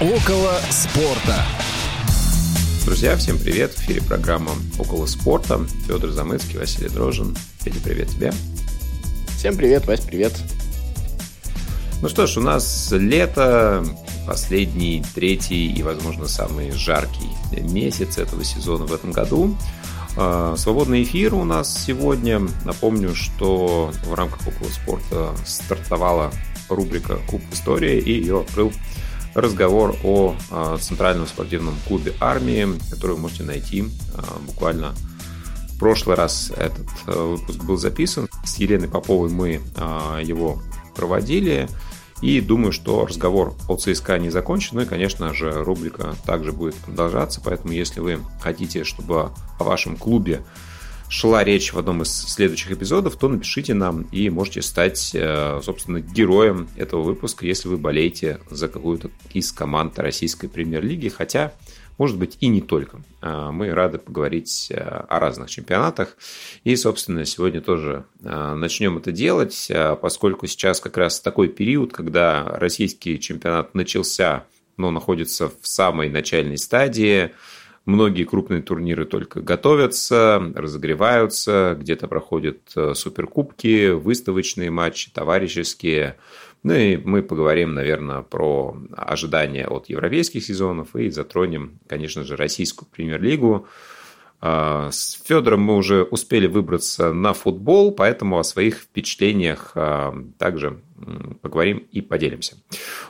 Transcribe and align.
Около 0.00 0.54
спорта. 0.70 1.44
Друзья, 2.86 3.18
всем 3.18 3.36
привет! 3.36 3.72
В 3.74 3.80
эфире 3.80 4.00
программа 4.00 4.52
«Около 4.78 5.04
спорта». 5.04 5.60
Федор 5.86 6.08
Замыцкий, 6.08 6.58
Василий 6.58 6.88
Дрожин. 6.88 7.36
Федя, 7.58 7.80
привет 7.84 8.08
тебе. 8.08 8.32
Всем 9.36 9.58
привет, 9.58 9.86
Вась, 9.86 10.00
привет. 10.00 10.32
Ну 12.00 12.08
что 12.08 12.26
ж, 12.26 12.38
у 12.38 12.40
нас 12.40 12.88
лето, 12.92 13.84
последний, 14.26 15.04
третий 15.14 15.70
и, 15.70 15.82
возможно, 15.82 16.26
самый 16.26 16.70
жаркий 16.70 17.28
месяц 17.60 18.16
этого 18.16 18.42
сезона 18.42 18.86
в 18.86 18.94
этом 18.94 19.12
году. 19.12 19.54
А, 20.16 20.54
свободный 20.56 21.02
эфир 21.02 21.34
у 21.34 21.44
нас 21.44 21.84
сегодня. 21.84 22.40
Напомню, 22.64 23.14
что 23.14 23.92
в 24.06 24.14
рамках 24.14 24.48
около 24.48 24.70
спорта 24.70 25.34
стартовала 25.44 26.32
рубрика 26.70 27.18
Куб 27.28 27.42
Истории, 27.52 27.98
и 27.98 28.12
ее 28.12 28.40
открыл 28.40 28.72
разговор 29.34 29.96
о 30.04 30.34
а, 30.50 30.76
Центральном 30.78 31.26
спортивном 31.26 31.74
клубе 31.86 32.14
армии, 32.20 32.66
который 32.90 33.12
вы 33.12 33.22
можете 33.22 33.44
найти 33.44 33.84
а, 34.14 34.38
буквально 34.46 34.94
в 35.68 35.78
прошлый 35.78 36.14
раз 36.14 36.52
этот 36.56 36.86
выпуск 37.06 37.64
был 37.64 37.78
записан. 37.78 38.28
С 38.44 38.56
Еленой 38.56 38.88
Поповой 38.88 39.30
мы 39.30 39.62
его 40.22 40.60
проводили. 40.94 41.68
И 42.20 42.40
думаю, 42.42 42.72
что 42.72 43.06
разговор 43.06 43.54
о 43.66 43.76
ЦСКА 43.76 44.18
не 44.18 44.28
закончен. 44.28 44.76
Ну 44.76 44.82
и, 44.82 44.84
конечно 44.84 45.32
же, 45.32 45.64
рубрика 45.64 46.14
также 46.26 46.52
будет 46.52 46.74
продолжаться. 46.74 47.40
Поэтому, 47.42 47.72
если 47.72 48.00
вы 48.00 48.20
хотите, 48.40 48.84
чтобы 48.84 49.30
о 49.58 49.64
вашем 49.64 49.96
клубе 49.96 50.42
шла 51.10 51.44
речь 51.44 51.74
в 51.74 51.78
одном 51.78 52.02
из 52.02 52.10
следующих 52.10 52.70
эпизодов, 52.70 53.16
то 53.16 53.28
напишите 53.28 53.74
нам 53.74 54.02
и 54.12 54.30
можете 54.30 54.62
стать, 54.62 55.10
э, 55.12 55.60
собственно, 55.62 56.00
героем 56.00 56.68
этого 56.76 57.02
выпуска, 57.02 57.44
если 57.44 57.68
вы 57.68 57.76
болеете 57.76 58.38
за 58.48 58.68
какую-то 58.68 59.10
из 59.34 59.52
команд 59.52 59.98
российской 59.98 60.48
премьер-лиги. 60.48 61.08
Хотя 61.08 61.52
может 62.00 62.16
быть 62.16 62.38
и 62.40 62.48
не 62.48 62.62
только. 62.62 63.02
А, 63.20 63.52
мы 63.52 63.68
рады 63.74 63.98
поговорить 63.98 64.68
э, 64.70 64.76
о 64.78 65.18
разных 65.18 65.50
чемпионатах. 65.50 66.16
И, 66.64 66.74
собственно, 66.74 67.26
сегодня 67.26 67.60
тоже 67.60 68.06
э, 68.22 68.54
начнем 68.54 68.96
это 68.96 69.12
делать, 69.12 69.66
э, 69.68 69.96
поскольку 70.00 70.46
сейчас 70.46 70.80
как 70.80 70.96
раз 70.96 71.20
такой 71.20 71.48
период, 71.48 71.92
когда 71.92 72.42
российский 72.42 73.20
чемпионат 73.20 73.74
начался, 73.74 74.46
но 74.78 74.90
находится 74.90 75.48
в 75.48 75.66
самой 75.68 76.08
начальной 76.08 76.56
стадии. 76.56 77.32
Многие 77.90 78.22
крупные 78.22 78.62
турниры 78.62 79.04
только 79.04 79.40
готовятся, 79.40 80.40
разогреваются, 80.54 81.76
где-то 81.76 82.06
проходят 82.06 82.60
суперкубки, 82.94 83.90
выставочные 83.90 84.70
матчи, 84.70 85.10
товарищеские. 85.10 86.16
Ну 86.62 86.72
и 86.72 86.96
мы 86.96 87.24
поговорим, 87.24 87.74
наверное, 87.74 88.22
про 88.22 88.76
ожидания 88.96 89.66
от 89.66 89.88
европейских 89.88 90.44
сезонов 90.44 90.94
и 90.94 91.10
затронем, 91.10 91.80
конечно 91.88 92.22
же, 92.22 92.36
российскую 92.36 92.88
премьер-лигу. 92.88 93.66
А, 94.42 94.90
с 94.90 95.20
Федором 95.24 95.60
мы 95.62 95.76
уже 95.76 96.02
успели 96.02 96.46
выбраться 96.46 97.12
на 97.12 97.34
футбол, 97.34 97.92
поэтому 97.92 98.38
о 98.38 98.44
своих 98.44 98.76
впечатлениях 98.76 99.72
а, 99.74 100.14
также 100.38 100.80
поговорим 101.42 101.86
и 101.92 102.00
поделимся. 102.00 102.56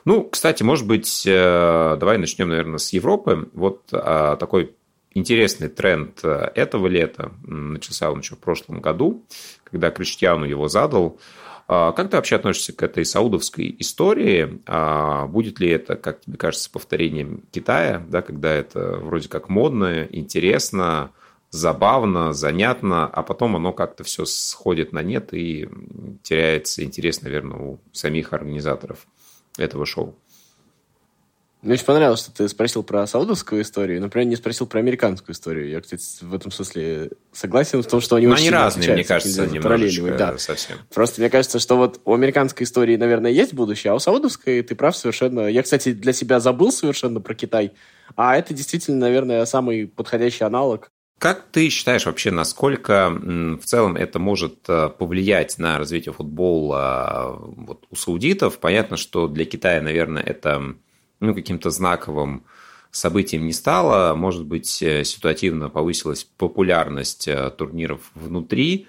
Ну, 0.04 0.24
кстати, 0.24 0.62
может 0.62 0.86
быть, 0.86 1.24
э, 1.26 1.96
давай 1.98 2.18
начнем, 2.18 2.48
наверное, 2.48 2.78
с 2.78 2.92
Европы. 2.92 3.48
Вот 3.52 3.88
а, 3.92 4.36
такой 4.36 4.76
интересный 5.12 5.68
тренд 5.68 6.20
э, 6.22 6.52
этого 6.54 6.86
лета 6.86 7.32
начался 7.42 8.12
он 8.12 8.20
еще 8.20 8.36
в 8.36 8.38
прошлом 8.38 8.80
году, 8.80 9.24
когда 9.64 9.90
Криштиану 9.90 10.44
его 10.44 10.68
задал– 10.68 11.18
как 11.70 12.10
ты 12.10 12.16
вообще 12.16 12.34
относишься 12.34 12.72
к 12.72 12.82
этой 12.82 13.04
саудовской 13.04 13.76
истории? 13.78 14.60
Будет 15.28 15.60
ли 15.60 15.68
это, 15.68 15.94
как 15.94 16.20
тебе 16.20 16.36
кажется, 16.36 16.68
повторением 16.68 17.44
Китая, 17.52 18.04
да, 18.08 18.22
когда 18.22 18.52
это 18.52 18.96
вроде 18.96 19.28
как 19.28 19.48
модно, 19.48 20.04
интересно, 20.10 21.12
забавно, 21.50 22.32
занятно, 22.32 23.06
а 23.06 23.22
потом 23.22 23.56
оно 23.56 23.72
как-то 23.72 24.04
все 24.04 24.24
сходит 24.24 24.92
на 24.92 25.02
нет 25.02 25.34
и 25.34 25.68
теряется 26.22 26.82
интерес, 26.84 27.22
наверное, 27.22 27.58
у 27.58 27.80
самих 27.92 28.32
организаторов 28.32 29.06
этого 29.58 29.84
шоу? 29.84 30.16
Мне 31.62 31.74
очень 31.74 31.84
понравилось, 31.84 32.20
что 32.20 32.32
ты 32.32 32.48
спросил 32.48 32.82
про 32.82 33.06
саудовскую 33.06 33.60
историю, 33.60 34.00
например, 34.00 34.26
не 34.26 34.36
спросил 34.36 34.66
про 34.66 34.78
американскую 34.78 35.34
историю. 35.34 35.68
Я, 35.68 35.82
кстати, 35.82 36.02
в 36.22 36.34
этом 36.34 36.50
смысле 36.50 37.10
согласен 37.32 37.82
в 37.82 37.86
том, 37.86 38.00
что 38.00 38.16
они 38.16 38.28
Но 38.28 38.32
очень 38.32 38.46
они 38.46 38.50
разные, 38.52 38.94
мне 38.94 39.04
кажется, 39.04 39.46
параллеливать. 39.60 40.16
Да. 40.16 40.38
совсем. 40.38 40.78
Просто 40.94 41.20
мне 41.20 41.28
кажется, 41.28 41.58
что 41.58 41.76
вот 41.76 42.00
у 42.06 42.14
американской 42.14 42.64
истории, 42.64 42.96
наверное, 42.96 43.30
есть 43.30 43.52
будущее, 43.52 43.90
а 43.90 43.94
у 43.94 43.98
саудовской 43.98 44.62
ты 44.62 44.74
прав 44.74 44.96
совершенно. 44.96 45.48
Я, 45.48 45.62
кстати, 45.62 45.92
для 45.92 46.14
себя 46.14 46.40
забыл 46.40 46.72
совершенно 46.72 47.20
про 47.20 47.34
Китай, 47.34 47.72
а 48.16 48.38
это 48.38 48.54
действительно, 48.54 48.96
наверное, 48.96 49.44
самый 49.44 49.86
подходящий 49.86 50.44
аналог. 50.44 50.90
Как 51.20 51.44
ты 51.52 51.68
считаешь 51.68 52.06
вообще, 52.06 52.30
насколько 52.30 53.10
в 53.10 53.62
целом 53.66 53.94
это 53.94 54.18
может 54.18 54.60
э, 54.68 54.88
повлиять 54.88 55.58
на 55.58 55.76
развитие 55.76 56.14
футбола 56.14 57.36
вот, 57.38 57.84
у 57.90 57.94
саудитов? 57.94 58.58
Понятно, 58.58 58.96
что 58.96 59.28
для 59.28 59.44
Китая, 59.44 59.82
наверное, 59.82 60.22
это 60.22 60.76
ну, 61.20 61.34
каким-то 61.34 61.68
знаковым 61.68 62.44
событием 62.90 63.44
не 63.44 63.52
стало. 63.52 64.14
Может 64.14 64.46
быть, 64.46 64.82
э, 64.82 65.04
ситуативно 65.04 65.68
повысилась 65.68 66.24
популярность 66.24 67.28
э, 67.28 67.50
турниров 67.50 68.00
внутри 68.14 68.86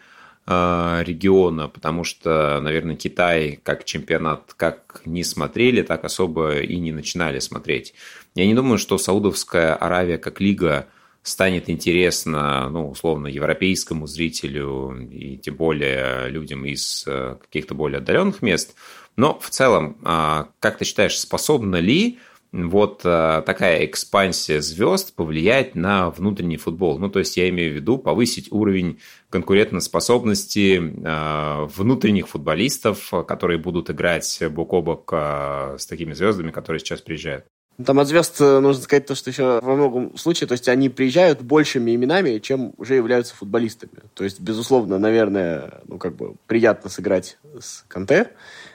э, 0.48 1.04
региона, 1.06 1.68
потому 1.68 2.06
что, 2.06 2.62
наверное, 2.62 2.96
Китай 2.96 3.60
как 3.62 3.84
чемпионат 3.84 4.54
как 4.56 5.02
не 5.04 5.26
смотрели, 5.26 5.82
так 5.82 6.06
особо 6.06 6.60
и 6.60 6.78
не 6.78 6.94
начинали 6.94 7.40
смотреть. 7.40 7.94
Я 8.36 8.46
не 8.46 8.54
думаю, 8.54 8.78
что 8.78 8.98
Саудовская 8.98 9.76
Аравия 9.76 10.18
как 10.18 10.40
лига 10.40 10.88
станет 11.24 11.70
интересна, 11.70 12.70
ну, 12.70 12.90
условно, 12.90 13.28
европейскому 13.28 14.08
зрителю 14.08 15.08
и 15.12 15.38
тем 15.38 15.56
более 15.56 16.30
людям 16.30 16.66
из 16.66 17.04
каких-то 17.06 17.76
более 17.76 18.00
отдаленных 18.00 18.42
мест– 18.42 18.76
но 19.16 19.38
в 19.40 19.50
целом, 19.50 19.98
а, 20.04 20.50
как 20.60 20.78
ты 20.78 20.86
считаешь, 20.86 21.20
способна 21.20 21.78
ли 21.78 22.20
вот 22.52 23.02
а, 23.04 23.42
такая 23.42 23.86
экспансия 23.86 24.62
звезд 24.62 25.16
повлиять 25.16 25.76
на 25.76 26.10
внутренний 26.10 26.58
футбол? 26.58 26.98
Ну, 26.98 27.10
то 27.10 27.20
есть 27.20 27.38
я 27.38 27.50
имею 27.50 27.74
в 27.74 27.76
виду 27.76 27.98
повысить 27.98 28.52
уровень 28.52 29.00
конкурентоспособности 29.30 30.82
а, 31.06 31.66
внутренних 31.66 32.30
футболистов, 32.30 33.12
которые 33.28 33.58
будут 33.58 33.90
играть 33.90 34.42
бок 34.50 34.74
о 34.74 34.82
бок 34.82 35.14
с 35.14 35.86
такими 35.86 36.14
звездами, 36.14 36.52
которые 36.52 36.80
сейчас 36.80 37.02
приезжают. 37.02 37.46
Там 37.86 38.00
от 38.00 38.08
звезд 38.08 38.40
э, 38.42 38.60
нужно 38.60 38.84
сказать 38.84 39.06
то, 39.06 39.16
что 39.16 39.30
еще 39.30 39.60
во 39.62 39.76
многом 39.76 40.18
случае, 40.18 40.48
то 40.48 40.54
есть 40.54 40.68
они 40.68 40.90
приезжают 40.90 41.42
большими 41.42 41.96
именами, 41.96 42.40
чем 42.40 42.74
уже 42.78 42.96
являются 42.96 43.36
футболистами. 43.36 43.94
То 44.14 44.24
есть, 44.24 44.40
безусловно, 44.40 45.00
наверное, 45.00 45.82
ну, 45.88 45.98
как 45.98 46.16
бы 46.16 46.36
приятно 46.48 46.90
сыграть 46.90 47.38
с 47.60 47.84
Канте, 47.88 48.32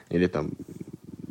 или 0.09 0.27
там 0.27 0.51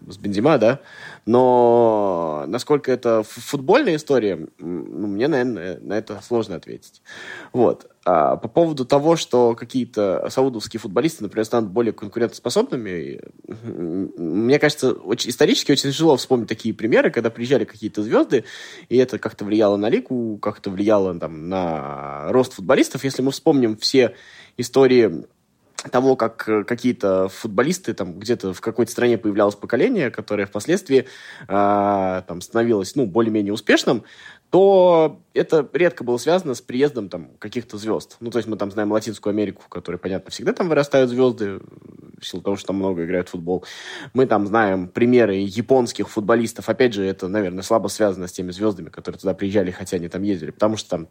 с 0.06 0.19
Бензима, 0.19 0.59
да, 0.59 0.81
но 1.25 2.44
насколько 2.47 2.93
это 2.93 3.22
футбольная 3.25 3.97
история, 3.97 4.47
ну, 4.59 5.06
мне, 5.06 5.28
наверное, 5.28 5.78
на 5.81 5.94
это 5.94 6.21
сложно 6.22 6.56
ответить. 6.56 7.03
Вот. 7.53 7.91
А 8.05 8.37
по 8.37 8.47
поводу 8.47 8.84
того, 8.84 9.16
что 9.16 9.56
какие-то 9.56 10.28
саудовские 10.31 10.81
футболисты, 10.81 11.25
например, 11.25 11.45
станут 11.45 11.71
более 11.71 11.93
конкурентоспособными, 11.93 13.21
мне 13.49 14.59
кажется, 14.61 14.93
очень, 14.93 15.31
исторически 15.31 15.72
очень 15.72 15.91
тяжело 15.91 16.16
вспомнить 16.16 16.49
такие 16.49 16.72
примеры, 16.72 17.11
когда 17.11 17.31
приезжали 17.31 17.65
какие-то 17.65 18.03
звезды, 18.03 18.45
и 18.89 18.97
это 18.97 19.19
как-то 19.19 19.45
влияло 19.45 19.77
на 19.77 19.89
лигу, 19.89 20.39
как-то 20.39 20.71
влияло 20.71 21.19
там, 21.19 21.49
на 21.49 22.31
рост 22.31 22.53
футболистов. 22.53 23.03
Если 23.03 23.22
мы 23.22 23.33
вспомним 23.33 23.77
все 23.77 24.15
истории 24.56 25.27
того, 25.91 26.16
как 26.16 26.48
э, 26.48 26.64
какие-то 26.64 27.28
футболисты, 27.28 27.94
там 27.94 28.19
где-то 28.19 28.52
в 28.52 28.60
какой-то 28.60 28.91
стране 28.92 29.19
появлялось 29.19 29.54
поколение, 29.54 30.10
которое 30.10 30.47
впоследствии 30.47 31.06
э, 31.48 32.22
там, 32.27 32.41
становилось 32.41 32.94
ну, 32.97 33.06
более-менее 33.06 33.53
успешным, 33.53 34.04
то 34.51 35.21
это 35.34 35.69
редко 35.72 36.04
было 36.04 36.16
связано 36.16 36.54
с 36.54 36.60
приездом 36.60 37.09
там 37.09 37.31
каких-то 37.39 37.78
звезд. 37.78 38.16
Ну, 38.21 38.31
то 38.31 38.39
есть 38.39 38.48
мы 38.48 38.57
там 38.57 38.71
знаем 38.71 38.93
Латинскую 38.93 39.33
Америку, 39.33 39.63
в 39.65 39.69
которой, 39.69 39.97
понятно, 39.97 40.31
всегда 40.31 40.53
там 40.53 40.69
вырастают 40.69 41.10
звезды, 41.10 41.60
в 42.21 42.27
силу 42.27 42.43
того, 42.43 42.57
что 42.57 42.69
там 42.69 42.77
много 42.77 43.04
играют 43.04 43.28
в 43.28 43.33
футбол. 43.33 43.65
Мы 44.15 44.27
там 44.27 44.47
знаем 44.47 44.89
примеры 44.89 45.34
японских 45.34 46.09
футболистов. 46.09 46.69
Опять 46.69 46.95
же, 46.95 47.04
это, 47.04 47.28
наверное, 47.28 47.63
слабо 47.63 47.89
связано 47.89 48.27
с 48.27 48.33
теми 48.33 48.53
звездами, 48.53 48.89
которые 48.89 49.19
туда 49.19 49.34
приезжали, 49.34 49.71
хотя 49.71 49.97
они 49.97 50.09
там 50.09 50.22
ездили, 50.22 50.51
потому 50.51 50.77
что 50.77 50.91
там 50.91 51.09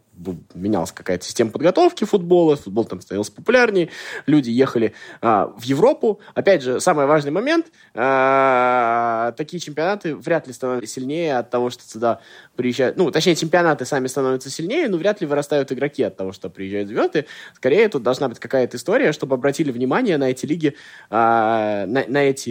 менялась 0.54 0.92
какая-то 0.92 1.24
система 1.24 1.50
подготовки 1.50 2.04
футбола, 2.04 2.56
футбол 2.56 2.84
там 2.84 3.00
становился 3.00 3.32
популярнее, 3.32 3.90
люди 4.26 4.50
ехали 4.50 4.94
а, 5.20 5.46
в 5.56 5.62
Европу. 5.62 6.20
Опять 6.34 6.62
же, 6.62 6.80
самый 6.80 7.06
важный 7.06 7.30
момент, 7.30 7.66
а, 7.94 9.32
такие 9.36 9.60
чемпионаты 9.60 10.16
вряд 10.16 10.46
ли 10.46 10.52
становятся 10.52 10.94
сильнее 10.94 11.38
от 11.38 11.50
того, 11.50 11.70
что 11.70 11.84
сюда 11.84 12.20
приезжают, 12.56 12.96
ну, 12.96 13.10
точнее, 13.10 13.25
точнее, 13.26 13.34
чемпионаты 13.34 13.84
сами 13.84 14.06
становятся 14.06 14.50
сильнее, 14.50 14.88
но 14.88 14.98
вряд 14.98 15.20
ли 15.20 15.26
вырастают 15.26 15.72
игроки 15.72 16.04
от 16.04 16.16
того, 16.16 16.30
что 16.30 16.48
приезжают 16.48 16.88
звезды. 16.88 17.26
Скорее, 17.54 17.88
тут 17.88 18.04
должна 18.04 18.28
быть 18.28 18.38
какая-то 18.38 18.76
история, 18.76 19.10
чтобы 19.10 19.34
обратили 19.34 19.72
внимание 19.72 20.16
на 20.16 20.30
эти 20.30 20.46
лиги, 20.46 20.76
а, 21.10 21.86
на, 21.86 22.04
на 22.06 22.18
эти 22.18 22.48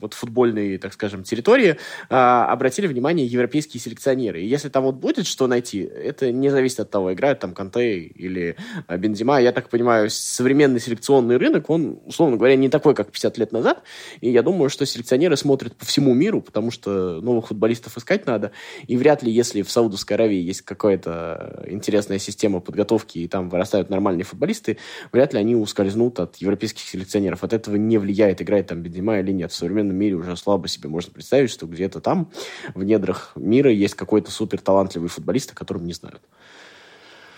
вот 0.00 0.14
футбольные, 0.14 0.78
так 0.78 0.92
скажем, 0.92 1.22
территории, 1.22 1.76
а, 2.10 2.46
обратили 2.50 2.86
внимание 2.86 3.26
европейские 3.26 3.80
селекционеры. 3.80 4.42
И 4.42 4.46
если 4.46 4.68
там 4.68 4.84
вот 4.84 4.96
будет 4.96 5.26
что 5.26 5.46
найти, 5.46 5.80
это 5.80 6.32
не 6.32 6.50
зависит 6.50 6.80
от 6.80 6.90
того, 6.90 7.12
играют 7.12 7.40
там 7.40 7.54
Канте 7.54 7.98
или 7.98 8.56
Бензима. 8.88 9.40
Я 9.40 9.52
так 9.52 9.68
понимаю, 9.68 10.10
современный 10.10 10.80
селекционный 10.80 11.36
рынок, 11.36 11.70
он, 11.70 12.00
условно 12.04 12.36
говоря, 12.36 12.56
не 12.56 12.68
такой, 12.68 12.94
как 12.94 13.10
50 13.10 13.38
лет 13.38 13.52
назад. 13.52 13.82
И 14.20 14.30
я 14.30 14.42
думаю, 14.42 14.70
что 14.70 14.86
селекционеры 14.86 15.36
смотрят 15.36 15.76
по 15.76 15.84
всему 15.84 16.14
миру, 16.14 16.40
потому 16.40 16.70
что 16.70 17.20
новых 17.20 17.48
футболистов 17.48 17.96
искать 17.96 18.26
надо. 18.26 18.52
И 18.86 18.96
вряд 18.96 19.22
ли, 19.22 19.30
если 19.30 19.62
в 19.62 19.70
Саудовской 19.70 20.16
Аравии 20.16 20.40
есть 20.40 20.62
какая-то 20.62 21.64
интересная 21.68 22.18
система 22.18 22.60
подготовки, 22.60 23.18
и 23.18 23.28
там 23.28 23.48
вырастают 23.48 23.90
нормальные 23.90 24.24
футболисты, 24.24 24.78
вряд 25.12 25.32
ли 25.32 25.40
они 25.40 25.56
ускользнут 25.56 26.20
от 26.20 26.36
европейских 26.36 26.82
селекционеров. 26.82 27.44
От 27.44 27.52
этого 27.52 27.76
не 27.76 27.98
влияет, 27.98 28.42
играет 28.42 28.68
там 28.68 28.82
Бензима 28.82 29.18
или 29.20 29.32
нет. 29.32 29.52
В 29.52 29.54
современном 29.54 29.87
мире 29.94 30.16
уже 30.16 30.36
слабо 30.36 30.68
себе 30.68 30.88
можно 30.88 31.12
представить, 31.12 31.50
что 31.50 31.66
где-то 31.66 32.00
там, 32.00 32.30
в 32.74 32.82
недрах 32.84 33.32
мира, 33.36 33.70
есть 33.72 33.94
какой-то 33.94 34.30
супер 34.30 34.60
талантливый 34.60 35.08
футболист, 35.08 35.52
о 35.52 35.54
котором 35.54 35.86
не 35.86 35.92
знают. 35.92 36.22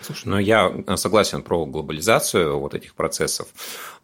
Слушай, 0.01 0.27
ну 0.29 0.39
я 0.39 0.73
согласен 0.95 1.43
про 1.43 1.65
глобализацию 1.65 2.59
вот 2.59 2.73
этих 2.73 2.95
процессов, 2.95 3.47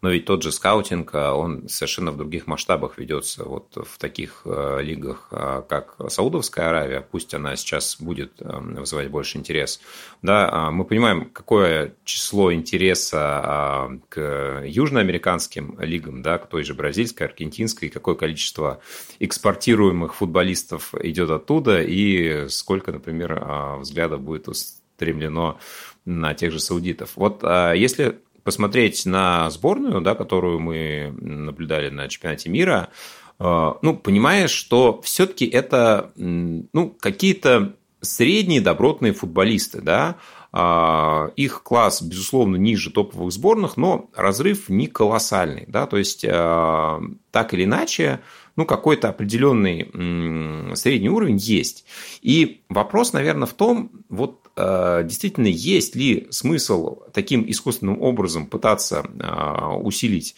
но 0.00 0.10
ведь 0.10 0.26
тот 0.26 0.42
же 0.42 0.52
скаутинг, 0.52 1.10
а, 1.14 1.34
он 1.34 1.68
совершенно 1.68 2.12
в 2.12 2.16
других 2.16 2.46
масштабах 2.46 2.98
ведется 2.98 3.44
вот 3.44 3.74
в 3.74 3.98
таких 3.98 4.42
э, 4.44 4.78
лигах, 4.82 5.28
а, 5.32 5.62
как 5.62 5.96
Саудовская 6.08 6.68
Аравия, 6.68 7.00
пусть 7.00 7.34
она 7.34 7.56
сейчас 7.56 7.96
будет 8.00 8.34
э, 8.40 8.58
вызывать 8.60 9.10
больше 9.10 9.38
интерес. 9.38 9.80
Да, 10.22 10.48
а, 10.50 10.70
мы 10.70 10.84
понимаем, 10.84 11.30
какое 11.30 11.94
число 12.04 12.52
интереса 12.52 13.98
к 14.08 14.62
южноамериканским 14.64 15.78
лигам, 15.80 16.22
да, 16.22 16.38
к 16.38 16.48
той 16.48 16.62
же 16.62 16.74
бразильской, 16.74 17.26
аргентинской, 17.26 17.88
какое 17.88 18.14
количество 18.14 18.80
экспортируемых 19.18 20.14
футболистов 20.14 20.94
идет 21.02 21.30
оттуда, 21.30 21.82
и 21.82 22.48
сколько, 22.48 22.92
например, 22.92 23.78
взглядов 23.80 24.20
будет 24.20 24.48
устремлено 24.48 25.58
на 26.08 26.34
тех 26.34 26.52
же 26.52 26.58
саудитов. 26.58 27.12
Вот 27.16 27.40
а, 27.42 27.72
если 27.72 28.18
посмотреть 28.42 29.04
на 29.04 29.50
сборную, 29.50 30.00
да, 30.00 30.14
которую 30.14 30.58
мы 30.58 31.14
наблюдали 31.20 31.90
на 31.90 32.08
чемпионате 32.08 32.48
мира, 32.48 32.88
а, 33.38 33.76
ну, 33.82 33.96
понимаешь, 33.96 34.50
что 34.50 35.00
все-таки 35.02 35.46
это 35.46 36.12
ну, 36.16 36.96
какие-то 36.98 37.74
средние 38.00 38.60
добротные 38.60 39.12
футболисты, 39.12 39.82
да, 39.82 40.16
а, 40.50 41.30
их 41.36 41.62
класс, 41.62 42.00
безусловно, 42.00 42.56
ниже 42.56 42.90
топовых 42.90 43.30
сборных, 43.32 43.76
но 43.76 44.08
разрыв 44.16 44.70
не 44.70 44.86
колоссальный, 44.86 45.66
да, 45.68 45.86
то 45.86 45.98
есть 45.98 46.22
так 46.22 47.54
или 47.54 47.64
иначе, 47.64 48.20
ну, 48.56 48.64
какой-то 48.64 49.10
определенный 49.10 50.74
средний 50.74 51.10
уровень 51.10 51.36
есть. 51.36 51.84
И 52.22 52.62
вопрос, 52.70 53.12
наверное, 53.12 53.46
в 53.46 53.52
том, 53.52 53.90
вот 54.08 54.47
действительно, 55.04 55.46
есть 55.46 55.94
ли 55.94 56.26
смысл 56.30 57.02
таким 57.12 57.48
искусственным 57.48 58.00
образом 58.02 58.46
пытаться 58.46 59.04
э, 59.04 59.74
усилить 59.76 60.34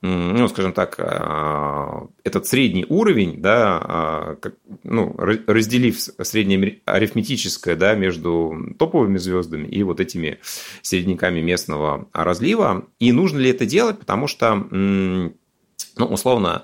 ну, 0.00 0.46
скажем 0.46 0.72
так, 0.72 0.94
э, 0.98 2.06
этот 2.22 2.46
средний 2.46 2.86
уровень, 2.88 3.42
да, 3.42 4.36
ну, 4.84 5.12
разделив 5.16 5.98
среднее 5.98 6.80
арифметическое, 6.84 7.74
да, 7.74 7.96
между 7.96 8.74
топовыми 8.78 9.18
звездами 9.18 9.66
и 9.66 9.82
вот 9.82 9.98
этими 9.98 10.38
середняками 10.82 11.40
местного 11.40 12.06
разлива. 12.12 12.86
И 13.00 13.10
нужно 13.10 13.38
ли 13.38 13.50
это 13.50 13.66
делать, 13.66 13.98
потому 13.98 14.28
что, 14.28 14.54
ну, 14.54 15.34
условно, 15.96 16.62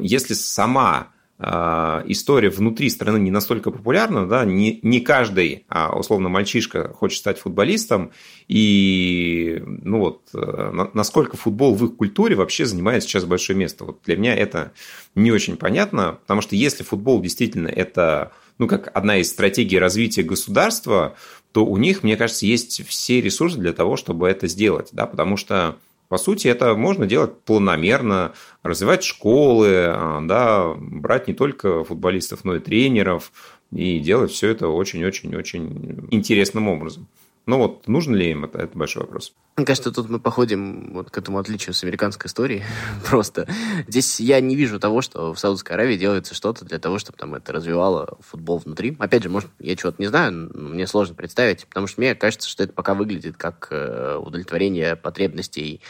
если 0.00 0.34
сама 0.34 1.12
история 1.38 2.48
внутри 2.48 2.88
страны 2.88 3.18
не 3.18 3.30
настолько 3.30 3.70
популярна, 3.70 4.26
да, 4.26 4.46
не, 4.46 4.80
не 4.82 5.00
каждый, 5.00 5.66
а, 5.68 5.94
условно, 5.94 6.30
мальчишка 6.30 6.88
хочет 6.94 7.18
стать 7.18 7.38
футболистом, 7.38 8.12
и, 8.48 9.62
ну 9.66 9.98
вот, 9.98 10.22
э, 10.32 10.88
насколько 10.94 11.36
футбол 11.36 11.74
в 11.74 11.84
их 11.84 11.96
культуре 11.96 12.36
вообще 12.36 12.64
занимает 12.64 13.02
сейчас 13.02 13.26
большое 13.26 13.58
место. 13.58 13.84
Вот 13.84 14.00
для 14.06 14.16
меня 14.16 14.34
это 14.34 14.72
не 15.14 15.30
очень 15.30 15.56
понятно, 15.56 16.18
потому 16.22 16.40
что 16.40 16.56
если 16.56 16.84
футбол 16.84 17.20
действительно 17.20 17.68
это, 17.68 18.32
ну, 18.56 18.66
как 18.66 18.90
одна 18.96 19.18
из 19.18 19.28
стратегий 19.28 19.78
развития 19.78 20.22
государства, 20.22 21.16
то 21.52 21.66
у 21.66 21.76
них, 21.76 22.02
мне 22.02 22.16
кажется, 22.16 22.46
есть 22.46 22.86
все 22.86 23.20
ресурсы 23.20 23.58
для 23.58 23.72
того, 23.72 23.96
чтобы 23.96 24.28
это 24.28 24.46
сделать, 24.46 24.88
да, 24.92 25.06
потому 25.06 25.36
что 25.36 25.76
по 26.08 26.18
сути, 26.18 26.48
это 26.48 26.74
можно 26.74 27.06
делать 27.06 27.40
планомерно, 27.40 28.32
развивать 28.62 29.02
школы, 29.02 29.86
а, 29.88 30.20
да, 30.22 30.74
брать 30.76 31.28
не 31.28 31.34
только 31.34 31.84
футболистов, 31.84 32.44
но 32.44 32.56
и 32.56 32.60
тренеров, 32.60 33.32
и 33.72 33.98
делать 33.98 34.30
все 34.30 34.48
это 34.48 34.68
очень-очень-очень 34.68 36.08
интересным 36.10 36.68
образом. 36.68 37.08
Но 37.46 37.58
вот 37.58 37.86
нужно 37.86 38.16
ли 38.16 38.30
им 38.30 38.44
это, 38.44 38.58
это 38.58 38.76
большой 38.76 39.02
вопрос. 39.02 39.32
Мне 39.56 39.64
кажется, 39.64 39.92
тут 39.92 40.10
мы 40.10 40.18
походим 40.18 40.92
вот 40.92 41.10
к 41.10 41.16
этому 41.16 41.38
отличию 41.38 41.74
с 41.74 41.84
американской 41.84 42.28
историей. 42.28 42.64
Просто 43.08 43.48
здесь 43.86 44.18
я 44.18 44.40
не 44.40 44.56
вижу 44.56 44.80
того, 44.80 45.00
что 45.00 45.32
в 45.32 45.38
Саудовской 45.38 45.76
Аравии 45.76 45.96
делается 45.96 46.34
что-то 46.34 46.64
для 46.64 46.80
того, 46.80 46.98
чтобы 46.98 47.16
там 47.16 47.36
это 47.36 47.52
развивало 47.52 48.18
футбол 48.20 48.58
внутри. 48.58 48.96
Опять 48.98 49.22
же, 49.22 49.30
может, 49.30 49.48
я 49.60 49.76
чего-то 49.76 49.96
не 50.02 50.08
знаю, 50.08 50.32
но 50.32 50.68
мне 50.70 50.88
сложно 50.88 51.14
представить, 51.14 51.66
потому 51.66 51.86
что 51.86 52.00
мне 52.00 52.16
кажется, 52.16 52.48
что 52.48 52.64
это 52.64 52.72
пока 52.72 52.94
выглядит 52.94 53.36
как 53.36 53.68
э, 53.70 54.16
удовлетворение 54.16 54.96
потребностей 54.96 55.80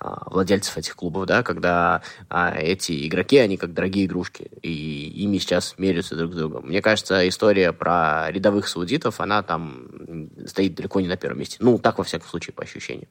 владельцев 0.00 0.76
этих 0.76 0.96
клубов, 0.96 1.26
да, 1.26 1.42
когда 1.42 2.02
а, 2.28 2.54
эти 2.56 3.06
игроки, 3.06 3.38
они 3.38 3.56
как 3.56 3.72
дорогие 3.72 4.06
игрушки, 4.06 4.50
и 4.62 5.08
ими 5.22 5.38
сейчас 5.38 5.74
меряются 5.78 6.16
друг 6.16 6.32
с 6.32 6.36
другом. 6.36 6.66
Мне 6.66 6.82
кажется, 6.82 7.26
история 7.28 7.72
про 7.72 8.30
рядовых 8.30 8.68
саудитов, 8.68 9.20
она 9.20 9.42
там 9.42 9.88
стоит 10.46 10.74
далеко 10.74 11.00
не 11.00 11.08
на 11.08 11.16
первом 11.16 11.38
месте. 11.38 11.56
Ну, 11.60 11.78
так, 11.78 11.98
во 11.98 12.04
всяком 12.04 12.28
случае, 12.28 12.54
по 12.54 12.62
ощущениям. 12.62 13.08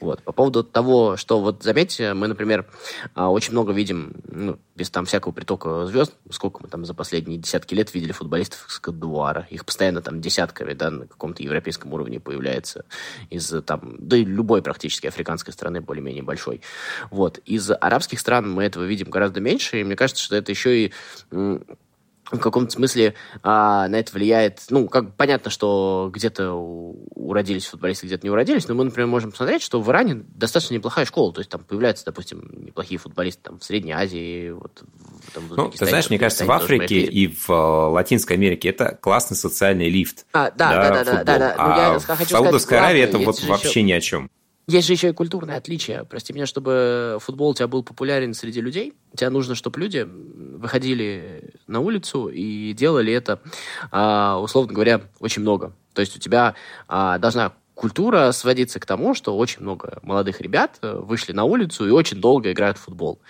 Вот. 0.00 0.22
По 0.22 0.32
поводу 0.32 0.64
того, 0.64 1.16
что, 1.16 1.40
вот, 1.40 1.62
заметьте, 1.62 2.14
мы, 2.14 2.28
например, 2.28 2.66
а, 3.14 3.30
очень 3.30 3.52
много 3.52 3.72
видим, 3.72 4.14
ну, 4.24 4.58
без 4.74 4.90
там 4.90 5.04
всякого 5.04 5.32
притока 5.32 5.86
звезд, 5.86 6.14
сколько 6.30 6.62
мы 6.62 6.68
там 6.68 6.84
за 6.84 6.94
последние 6.94 7.38
десятки 7.38 7.74
лет 7.74 7.92
видели 7.92 8.12
футболистов 8.12 8.66
из 8.68 8.78
Кадуара. 8.78 9.46
Их 9.50 9.64
постоянно 9.66 10.00
там 10.00 10.20
десятками, 10.20 10.72
да, 10.72 10.90
на 10.90 11.06
каком-то 11.06 11.42
европейском 11.42 11.92
уровне 11.92 12.20
появляется 12.20 12.84
из 13.28 13.52
там, 13.66 13.96
да 13.98 14.16
и 14.16 14.24
любой 14.24 14.62
практически 14.62 15.06
африканской 15.06 15.52
страны 15.52 15.80
более-менее 15.80 16.21
небольшой. 16.22 16.62
Вот. 17.10 17.38
Из 17.44 17.70
арабских 17.70 18.20
стран 18.20 18.50
мы 18.50 18.64
этого 18.64 18.84
видим 18.84 19.10
гораздо 19.10 19.40
меньше, 19.40 19.80
и 19.80 19.84
мне 19.84 19.96
кажется, 19.96 20.22
что 20.22 20.36
это 20.36 20.50
еще 20.52 20.86
и 20.86 20.92
в 22.36 22.38
каком-то 22.38 22.70
смысле 22.70 23.14
а, 23.42 23.88
на 23.88 23.96
это 23.96 24.12
влияет, 24.12 24.60
ну, 24.70 24.88
как 24.88 25.14
понятно, 25.14 25.50
что 25.50 26.10
где-то 26.12 26.52
уродились 26.52 27.66
футболисты, 27.66 28.06
где-то 28.06 28.26
не 28.26 28.30
уродились, 28.30 28.66
но 28.68 28.74
мы, 28.74 28.84
например, 28.84 29.06
можем 29.06 29.30
посмотреть, 29.30 29.62
что 29.62 29.80
в 29.80 29.90
Иране 29.90 30.24
достаточно 30.34 30.74
неплохая 30.74 31.04
школа, 31.04 31.32
то 31.32 31.40
есть 31.40 31.50
там 31.50 31.62
появляются, 31.62 32.04
допустим, 32.04 32.50
неплохие 32.64 32.98
футболисты 32.98 33.42
там 33.42 33.58
в 33.58 33.64
Средней 33.64 33.92
Азии, 33.92 34.50
вот 34.50 34.82
там, 35.34 35.48
в 35.48 35.56
ну, 35.56 35.68
ты 35.70 35.84
знаешь, 35.86 36.08
мне 36.08 36.18
кажется, 36.18 36.44
в 36.44 36.52
Африке 36.52 37.00
и 37.00 37.28
в 37.28 37.50
э, 37.50 37.52
Латинской 37.54 38.36
Америке 38.36 38.70
это 38.70 38.98
классный 39.00 39.36
социальный 39.36 39.90
лифт. 39.90 40.26
А, 40.32 40.50
да, 40.50 40.70
да, 40.70 40.90
да, 40.90 41.04
да, 41.04 41.24
да, 41.24 41.38
да. 41.38 41.54
Ну, 41.56 41.64
а 41.64 41.98
в 41.98 42.28
Саудовской 42.28 42.78
Аравии 42.78 43.02
это 43.02 43.18
вот 43.18 43.42
вообще 43.42 43.68
еще... 43.68 43.82
ни 43.82 43.92
о 43.92 44.00
чем. 44.00 44.30
Есть 44.68 44.86
же 44.86 44.92
еще 44.92 45.08
и 45.08 45.12
культурное 45.12 45.56
отличие. 45.56 46.04
Прости 46.04 46.32
меня, 46.32 46.46
чтобы 46.46 47.18
футбол 47.20 47.50
у 47.50 47.54
тебя 47.54 47.66
был 47.66 47.82
популярен 47.82 48.32
среди 48.32 48.60
людей, 48.60 48.94
тебе 49.16 49.28
нужно, 49.28 49.56
чтобы 49.56 49.80
люди 49.80 50.06
выходили 50.08 51.52
на 51.66 51.80
улицу 51.80 52.28
и 52.28 52.72
делали 52.72 53.12
это, 53.12 53.40
а, 53.90 54.38
условно 54.38 54.72
говоря, 54.72 55.02
очень 55.18 55.42
много. 55.42 55.74
То 55.94 56.00
есть 56.00 56.16
у 56.16 56.20
тебя 56.20 56.54
а, 56.86 57.18
должна 57.18 57.54
культура 57.74 58.30
сводиться 58.30 58.78
к 58.78 58.86
тому, 58.86 59.14
что 59.14 59.36
очень 59.36 59.62
много 59.62 59.98
молодых 60.02 60.40
ребят 60.40 60.78
э, 60.82 60.94
вышли 60.94 61.32
на 61.32 61.44
улицу 61.44 61.88
и 61.88 61.90
очень 61.90 62.20
долго 62.20 62.52
играют 62.52 62.78
в 62.78 62.82
футбол 62.82 63.20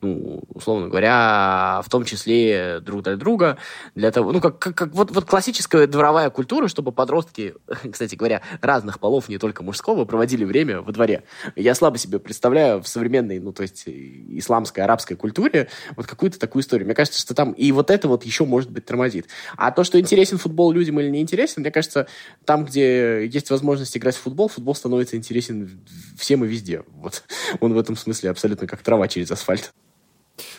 ну, 0.00 0.42
условно 0.54 0.88
говоря, 0.88 1.80
в 1.84 1.90
том 1.90 2.04
числе 2.04 2.80
друг 2.80 3.02
для 3.02 3.16
друга, 3.16 3.58
для 3.94 4.10
того, 4.12 4.32
ну, 4.32 4.40
как, 4.40 4.58
как, 4.58 4.74
как 4.76 4.94
вот, 4.94 5.10
вот 5.10 5.24
классическая 5.24 5.86
дворовая 5.86 6.30
культура, 6.30 6.68
чтобы 6.68 6.92
подростки, 6.92 7.54
кстати 7.90 8.14
говоря, 8.14 8.42
разных 8.60 9.00
полов, 9.00 9.28
не 9.28 9.38
только 9.38 9.62
мужского, 9.62 10.04
проводили 10.04 10.44
время 10.44 10.82
во 10.82 10.92
дворе. 10.92 11.24
Я 11.56 11.74
слабо 11.74 11.98
себе 11.98 12.18
представляю 12.18 12.82
в 12.82 12.88
современной, 12.88 13.40
ну, 13.40 13.52
то 13.52 13.62
есть 13.62 13.84
исламской, 13.86 14.84
арабской 14.84 15.16
культуре 15.16 15.68
вот 15.96 16.06
какую-то 16.06 16.38
такую 16.38 16.62
историю. 16.62 16.86
Мне 16.86 16.94
кажется, 16.94 17.20
что 17.20 17.34
там 17.34 17.52
и 17.52 17.72
вот 17.72 17.90
это 17.90 18.06
вот 18.08 18.24
еще, 18.24 18.44
может 18.44 18.70
быть, 18.70 18.84
тормозит. 18.84 19.26
А 19.56 19.72
то, 19.72 19.82
что 19.82 19.98
интересен 19.98 20.38
футбол 20.38 20.70
людям 20.70 21.00
или 21.00 21.08
не 21.08 21.20
интересен, 21.20 21.62
мне 21.62 21.70
кажется, 21.70 22.06
там, 22.44 22.64
где 22.64 23.26
есть 23.26 23.50
возможность 23.50 23.96
играть 23.96 24.16
в 24.16 24.20
футбол, 24.20 24.48
футбол 24.48 24.74
становится 24.74 25.16
интересен 25.16 25.80
всем 26.16 26.44
и 26.44 26.48
везде. 26.48 26.84
Вот 26.94 27.24
он 27.60 27.74
в 27.74 27.78
этом 27.78 27.96
смысле 27.96 28.30
абсолютно 28.30 28.66
как 28.66 28.82
трава 28.82 29.08
через 29.08 29.30
асфальт. 29.30 29.72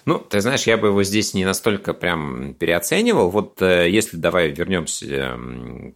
Ну, 0.05 0.19
ты 0.19 0.41
знаешь, 0.41 0.67
я 0.67 0.77
бы 0.77 0.87
его 0.87 1.03
здесь 1.03 1.33
не 1.33 1.45
настолько 1.45 1.93
прям 1.93 2.53
переоценивал. 2.53 3.29
Вот 3.29 3.61
э, 3.61 3.89
если 3.89 4.17
давай 4.17 4.49
вернемся 4.49 5.37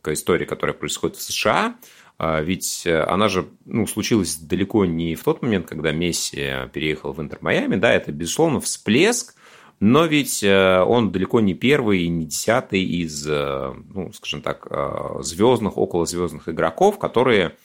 к 0.02 0.12
истории, 0.12 0.46
которая 0.46 0.76
происходит 0.76 1.18
в 1.18 1.22
США, 1.22 1.76
а, 2.20 2.42
ведь 2.42 2.84
э, 2.86 3.04
она 3.04 3.28
же 3.28 3.48
ну, 3.66 3.88
случилась 3.88 4.36
далеко 4.36 4.86
не 4.86 5.16
в 5.16 5.24
тот 5.24 5.42
момент, 5.42 5.68
когда 5.68 5.92
Месси 5.92 6.70
переехал 6.72 7.14
в 7.14 7.22
Интер 7.22 7.40
Майами. 7.42 7.76
Да, 7.76 7.92
это, 7.92 8.12
безусловно, 8.12 8.60
всплеск, 8.62 9.36
но 9.80 10.06
ведь 10.06 10.44
э, 10.44 10.84
он 10.84 11.12
далеко 11.12 11.40
не 11.40 11.54
первый 11.54 12.04
и 12.04 12.08
не 12.08 12.26
десятый 12.26 12.84
из, 12.84 13.26
ну, 13.26 14.12
скажем 14.14 14.42
так, 14.42 14.68
звездных, 15.24 15.78
околозвездных 15.78 16.50
игроков, 16.50 17.00
которые 17.00 17.56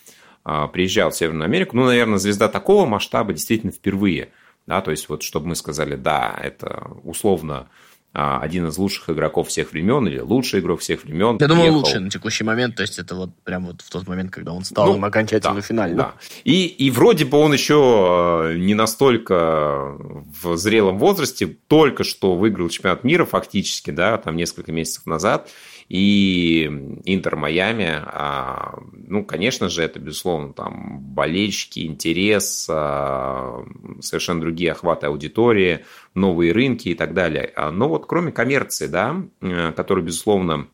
приезжал 0.72 1.10
в 1.10 1.16
Северную 1.16 1.44
Америку. 1.44 1.76
Ну, 1.76 1.84
наверное, 1.84 2.18
звезда 2.18 2.48
такого 2.48 2.86
масштаба 2.86 3.32
действительно 3.34 3.72
впервые– 3.72 4.30
да, 4.68 4.82
то 4.82 4.90
есть 4.90 5.08
вот 5.08 5.22
чтобы 5.22 5.48
мы 5.48 5.56
сказали, 5.56 5.96
да, 5.96 6.38
это 6.40 6.90
условно 7.02 7.68
а, 8.12 8.40
один 8.40 8.66
из 8.66 8.76
лучших 8.76 9.08
игроков 9.08 9.48
всех 9.48 9.72
времен 9.72 10.06
или 10.06 10.18
лучший 10.18 10.60
игрок 10.60 10.80
всех 10.80 11.04
времен. 11.04 11.38
Я 11.40 11.48
думаю, 11.48 11.72
лучший 11.72 12.00
на 12.00 12.10
текущий 12.10 12.44
момент, 12.44 12.76
то 12.76 12.82
есть 12.82 12.98
это 12.98 13.14
вот 13.14 13.30
прям 13.44 13.64
вот 13.66 13.80
в 13.80 13.88
тот 13.88 14.06
момент, 14.06 14.30
когда 14.30 14.52
он 14.52 14.64
стал 14.64 14.88
ну, 14.88 14.96
им 14.96 15.04
окончательно 15.06 15.54
да, 15.54 15.60
финальным. 15.62 15.96
Да. 15.98 16.14
И, 16.44 16.66
и 16.66 16.90
вроде 16.90 17.24
бы 17.24 17.38
он 17.38 17.54
еще 17.54 18.54
не 18.58 18.74
настолько 18.74 19.96
в 20.42 20.56
зрелом 20.56 20.98
возрасте, 20.98 21.46
только 21.46 22.04
что 22.04 22.36
выиграл 22.36 22.68
чемпионат 22.68 23.04
мира 23.04 23.24
фактически, 23.24 23.90
да, 23.90 24.18
там 24.18 24.36
несколько 24.36 24.70
месяцев 24.70 25.06
назад, 25.06 25.48
и 25.88 26.64
Интер 27.04 27.36
Майами, 27.36 28.02
а, 28.04 28.78
ну, 28.92 29.24
конечно 29.24 29.70
же, 29.70 29.82
это, 29.82 29.98
безусловно, 29.98 30.52
там 30.52 31.00
болельщики, 31.00 31.80
интерес, 31.80 32.66
а, 32.70 33.64
совершенно 34.00 34.42
другие 34.42 34.72
охваты 34.72 35.06
аудитории, 35.06 35.86
новые 36.14 36.52
рынки 36.52 36.90
и 36.90 36.94
так 36.94 37.14
далее. 37.14 37.52
А, 37.56 37.70
но 37.70 37.88
вот 37.88 38.06
кроме 38.06 38.32
коммерции, 38.32 38.86
да, 38.86 39.16
э, 39.40 39.72
которую, 39.72 40.04
безусловно, 40.04 40.68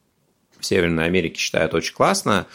в 0.58 0.66
Северной 0.66 1.04
Америке 1.04 1.38
считают 1.38 1.74
очень 1.74 1.94
классно, 1.94 2.46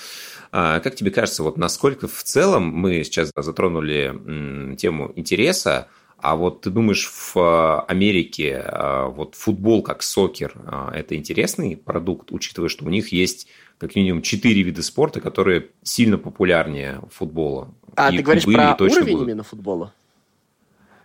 как 0.52 0.96
тебе 0.96 1.12
кажется, 1.12 1.44
вот 1.44 1.58
насколько 1.58 2.08
в 2.08 2.24
целом 2.24 2.64
мы 2.64 3.04
сейчас 3.04 3.32
затронули 3.36 4.76
тему 4.78 5.12
интереса, 5.16 5.90
а 6.22 6.36
вот 6.36 6.62
ты 6.62 6.70
думаешь, 6.70 7.08
в 7.08 7.38
э, 7.38 7.80
Америке 7.88 8.64
э, 8.66 9.06
вот 9.08 9.36
футбол 9.36 9.82
как 9.82 10.04
сокер 10.04 10.54
э,– 10.56 10.90
это 10.96 11.16
интересный 11.16 11.78
продукт, 11.78 12.32
учитывая, 12.32 12.70
что 12.70 12.86
у 12.86 12.90
них 12.90 13.12
есть 13.12 13.48
как 13.78 13.96
минимум 13.96 14.22
четыре 14.22 14.62
вида 14.64 14.84
спорта, 14.84 15.22
которые 15.22 15.68
сильно 15.84 16.18
популярнее 16.18 17.02
футбола. 17.12 17.74
А 17.96 18.12
и 18.12 18.18
ты 18.18 18.24
говоришь 18.24 18.46
про 18.46 18.76
уровень 18.80 19.12
будут. 19.14 19.28
именно 19.28 19.44
футбола? 19.44 19.94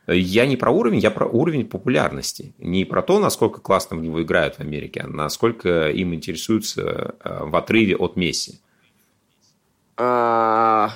Я 0.07 0.47
не 0.47 0.57
про 0.57 0.71
уровень, 0.71 0.99
я 0.99 1.11
про 1.11 1.27
уровень 1.27 1.67
популярности. 1.67 2.53
Не 2.59 2.85
про 2.85 3.01
то, 3.01 3.21
насколько 3.21 3.61
классно 3.61 3.97
в 3.97 4.03
него 4.03 4.23
играют 4.23 4.57
в 4.57 4.61
Америке, 4.61 5.03
а 5.05 5.07
насколько 5.07 5.89
им 5.91 6.15
интересуются 6.15 7.15
в 7.25 7.57
отрыве 7.57 7.97
от 7.97 8.17
Месси. 8.17 8.61
А, 9.97 10.91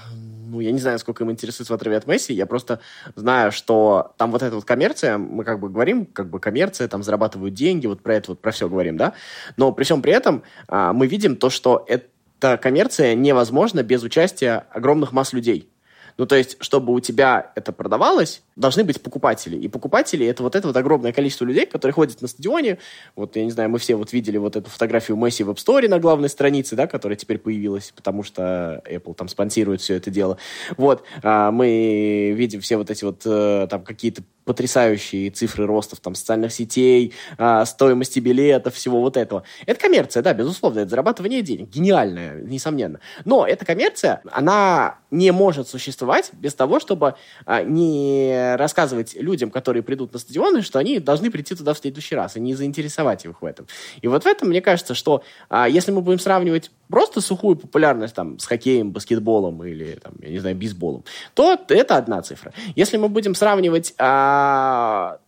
ну, 0.49 0.61
я 0.61 0.73
не 0.73 0.79
знаю, 0.79 0.99
сколько 0.99 1.25
им 1.25 1.31
интересует 1.31 1.69
в 1.69 1.75
отрыве 1.75 1.97
от 1.97 2.07
Месси, 2.07 2.33
я 2.33 2.47
просто 2.47 2.81
знаю, 3.15 3.53
что 3.53 4.15
там 4.17 4.33
вот 4.33 4.43
эта 4.43 4.55
вот 4.55 4.65
коммерция, 4.65 5.19
мы 5.19 5.45
как 5.45 5.61
бы 5.61 5.69
говорим, 5.69 6.07
как 6.07 6.31
бы 6.31 6.41
коммерция, 6.41 6.89
там 6.89 7.03
зарабатывают 7.03 7.55
деньги, 7.55 7.87
вот 7.87 8.03
про 8.03 8.15
это 8.15 8.33
вот, 8.33 8.41
про 8.41 8.51
все 8.51 8.69
говорим, 8.69 8.97
да, 8.97 9.13
но 9.57 9.73
при 9.73 9.85
всем 9.85 10.03
при 10.03 10.13
этом 10.13 10.43
а, 10.69 10.93
мы 10.93 11.07
видим 11.07 11.37
то, 11.37 11.51
что 11.51 11.85
эта 11.87 12.57
коммерция 12.57 13.15
невозможна 13.15 13.83
без 13.83 14.03
участия 14.03 14.67
огромных 14.71 15.13
масс 15.13 15.33
людей. 15.33 15.71
Ну, 16.17 16.27
то 16.27 16.35
есть, 16.35 16.57
чтобы 16.61 16.93
у 16.93 17.01
тебя 17.01 17.53
это 17.55 17.73
продавалось, 17.73 18.43
должны 18.59 18.85
быть 18.85 19.01
покупатели. 19.01 19.57
И 19.57 19.69
покупатели— 19.69 20.27
это 20.29 20.43
вот 20.43 20.57
это 20.57 20.67
вот 20.67 20.77
огромное 20.77 21.13
количество 21.13 21.45
людей, 21.45 21.65
которые 21.65 21.95
ходят 21.95 22.21
на 22.21 22.29
стадионе. 22.29 22.79
Вот, 23.17 23.37
я 23.37 23.45
не 23.45 23.51
знаю, 23.51 23.71
мы 23.71 23.79
все 23.79 23.95
вот 23.95 24.13
видели 24.13 24.37
вот 24.37 24.57
эту 24.57 24.69
фотографию 24.69 25.17
Месси 25.17 25.45
в 25.45 25.51
App 25.51 25.57
Store 25.57 25.89
на 25.89 25.99
главной 25.99 26.29
странице, 26.29 26.75
да, 26.77 26.87
которая 26.87 27.17
теперь 27.17 27.39
появилась, 27.39 27.93
потому 27.95 28.23
что 28.23 28.83
Apple 28.85 29.15
там 29.15 29.29
спонсирует 29.29 29.81
все 29.81 29.95
это 29.95 30.11
дело. 30.11 30.39
Вот, 30.77 31.05
а 31.23 31.51
мы 31.51 32.35
видим 32.37 32.61
все 32.61 32.77
вот 32.77 32.91
эти 32.91 33.05
вот 33.05 33.23
э, 33.25 33.67
там 33.71 33.85
какие-то 33.85 34.23
потрясающие 34.49 35.31
цифры 35.31 35.67
ростов 35.67 36.01
там 36.01 36.15
социальных 36.15 36.55
сетей, 36.55 37.13
а, 37.37 37.67
стоимости 37.67 38.19
билетов, 38.19 38.75
всего 38.75 38.99
вот 39.01 39.19
этого. 39.19 39.43
Это 39.67 39.79
коммерция, 39.79 40.23
да, 40.23 40.33
безусловно, 40.33 40.81
это 40.81 40.89
зарабатывание 40.89 41.43
денег, 41.43 41.69
гениальная, 41.69 42.41
несомненно. 42.41 43.01
Но 43.27 43.47
эта 43.47 43.67
коммерция, 43.67 44.23
она 44.33 45.01
не 45.11 45.33
может 45.33 45.69
существовать 45.69 46.31
без 46.33 46.55
того, 46.55 46.81
чтобы 46.81 47.15
а, 47.45 47.63
не 47.63 48.48
рассказывать 48.57 49.15
людям, 49.15 49.51
которые 49.51 49.83
придут 49.83 50.13
на 50.13 50.19
стадионы, 50.19 50.63
что 50.63 50.79
они 50.79 50.99
должны 50.99 51.31
прийти 51.31 51.55
туда 51.55 51.75
в 51.75 51.79
следующий 51.79 52.15
раз, 52.15 52.37
и 52.37 52.41
не 52.41 52.55
заинтересовать 52.55 53.25
их 53.25 53.43
в 53.43 53.45
этом. 53.45 53.67
И 54.01 54.09
вот 54.09 54.25
в 54.25 54.27
этом, 54.27 54.49
мне 54.49 54.61
кажется, 54.61 54.95
что 54.95 55.23
а, 55.49 55.69
если 55.69 55.93
мы 55.93 56.01
будем 56.01 56.19
сравнивать 56.19 56.71
просто 56.89 57.21
сухую 57.21 57.57
популярность 57.57 58.15
там 58.15 58.39
с 58.39 58.47
хоккеем, 58.47 58.93
баскетболом 58.93 59.65
или, 59.65 59.99
там, 60.03 60.15
я 60.21 60.31
не 60.31 60.39
знаю, 60.39 60.57
бейсболом, 60.57 61.05
то 61.35 61.59
это 61.69 61.97
одна 61.97 62.23
цифра. 62.23 62.53
Если 62.77 62.97
мы 62.97 63.09
будем 63.09 63.35
сравнивать 63.35 63.95
а, 63.99 65.19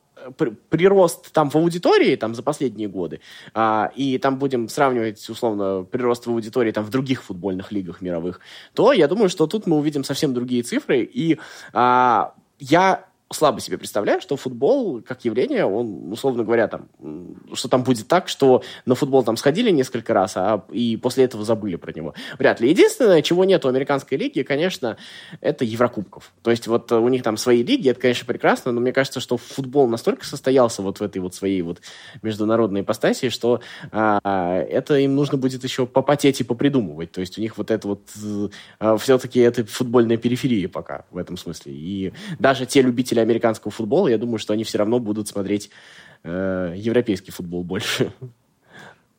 прирост 0.69 1.33
там 1.33 1.51
в 1.51 1.57
аудитории 1.57 2.17
там 2.17 2.35
за 2.35 2.43
последние 2.43 2.89
годы, 2.89 3.21
а, 3.55 3.91
и 3.95 4.19
там 4.19 4.39
будем 4.39 4.69
сравнивать, 4.69 5.29
условно, 5.29 5.85
прирост 5.85 6.27
в 6.27 6.31
аудитории 6.31 6.73
там 6.73 6.85
в 6.85 6.91
других 6.91 7.23
футбольных 7.23 7.73
лигах 7.73 8.01
мировых, 8.01 8.41
то 8.75 8.93
я 8.93 9.09
думаю, 9.09 9.29
что 9.29 9.47
тут 9.47 9.67
мы 9.67 9.77
увидим 9.77 10.05
совсем 10.05 10.35
другие 10.35 10.63
цифры, 10.63 11.03
и 11.03 11.39
а, 11.73 12.35
я 12.59 13.05
слабо 13.33 13.61
себе 13.61 13.79
представляю, 13.79 14.21
что 14.21 14.37
футбол 14.37 15.03
как 15.03 15.25
явление, 15.25 15.65
он, 15.65 16.13
условно 16.13 16.43
говоря, 16.43 16.67
там, 16.67 16.89
что 17.53 17.69
там 17.69 17.85
будет 17.85 18.09
так, 18.09 18.29
что 18.29 18.63
на 18.87 18.97
футбол 18.97 19.23
там 19.23 19.37
сходили 19.37 19.71
несколько 19.71 20.13
раз, 20.13 20.37
а 20.37 20.65
и 20.71 20.97
после 20.97 21.25
этого 21.25 21.45
забыли 21.45 21.77
про 21.77 21.93
него. 21.93 22.15
Вряд 22.39 22.61
ли. 22.61 22.69
Единственное, 22.69 23.23
чего 23.23 23.45
нет 23.45 23.65
у 23.65 23.69
американской 23.69 24.19
лиги, 24.19 24.43
конечно, 24.43 24.97
это 25.41 25.65
Еврокубков. 25.65 26.33
То 26.43 26.51
есть 26.51 26.67
вот 26.67 26.91
у 26.91 27.09
них 27.09 27.23
там 27.23 27.37
свои 27.37 27.63
лиги, 27.63 27.89
это, 27.91 28.01
конечно, 28.01 28.27
прекрасно, 28.27 28.73
но 28.73 28.81
мне 28.81 28.93
кажется, 28.93 29.21
что 29.21 29.37
футбол 29.37 29.87
настолько 29.87 30.27
состоялся 30.27 30.83
вот 30.83 30.99
в 30.99 31.03
этой 31.03 31.19
вот 31.19 31.35
своей 31.35 31.63
вот 31.63 31.81
международной 32.23 32.81
ипостаси, 32.81 33.29
что 33.29 33.61
а, 33.93 34.59
это 34.61 34.99
им 34.99 35.15
нужно 35.15 35.39
будет 35.39 35.63
еще 35.63 35.87
попотеть 35.87 36.41
и 36.41 36.45
попридумывать. 36.45 37.13
То 37.13 37.21
есть 37.21 37.39
у 37.39 37.41
них 37.41 37.57
вот 37.59 37.71
это 37.71 37.87
вот 37.87 38.03
а, 38.81 38.97
все-таки 38.97 39.39
это 39.39 39.65
футбольная 39.65 40.17
периферия 40.17 40.69
пока 40.69 41.05
в 41.13 41.17
этом 41.17 41.37
смысле. 41.37 41.73
И 41.73 42.13
даже 42.41 42.67
те 42.67 42.83
любители 42.83 43.20
любители 43.21 43.31
американского 43.31 43.71
футбола, 43.71 44.09
я 44.09 44.19
думаю, 44.19 44.39
что 44.39 44.53
они 44.53 44.65
все 44.65 44.79
равно 44.79 44.99
будут 44.99 45.29
смотреть 45.29 45.71
э, 46.25 46.75
европейский 46.77 47.33
футбол 47.33 47.63
больше. 47.65 48.13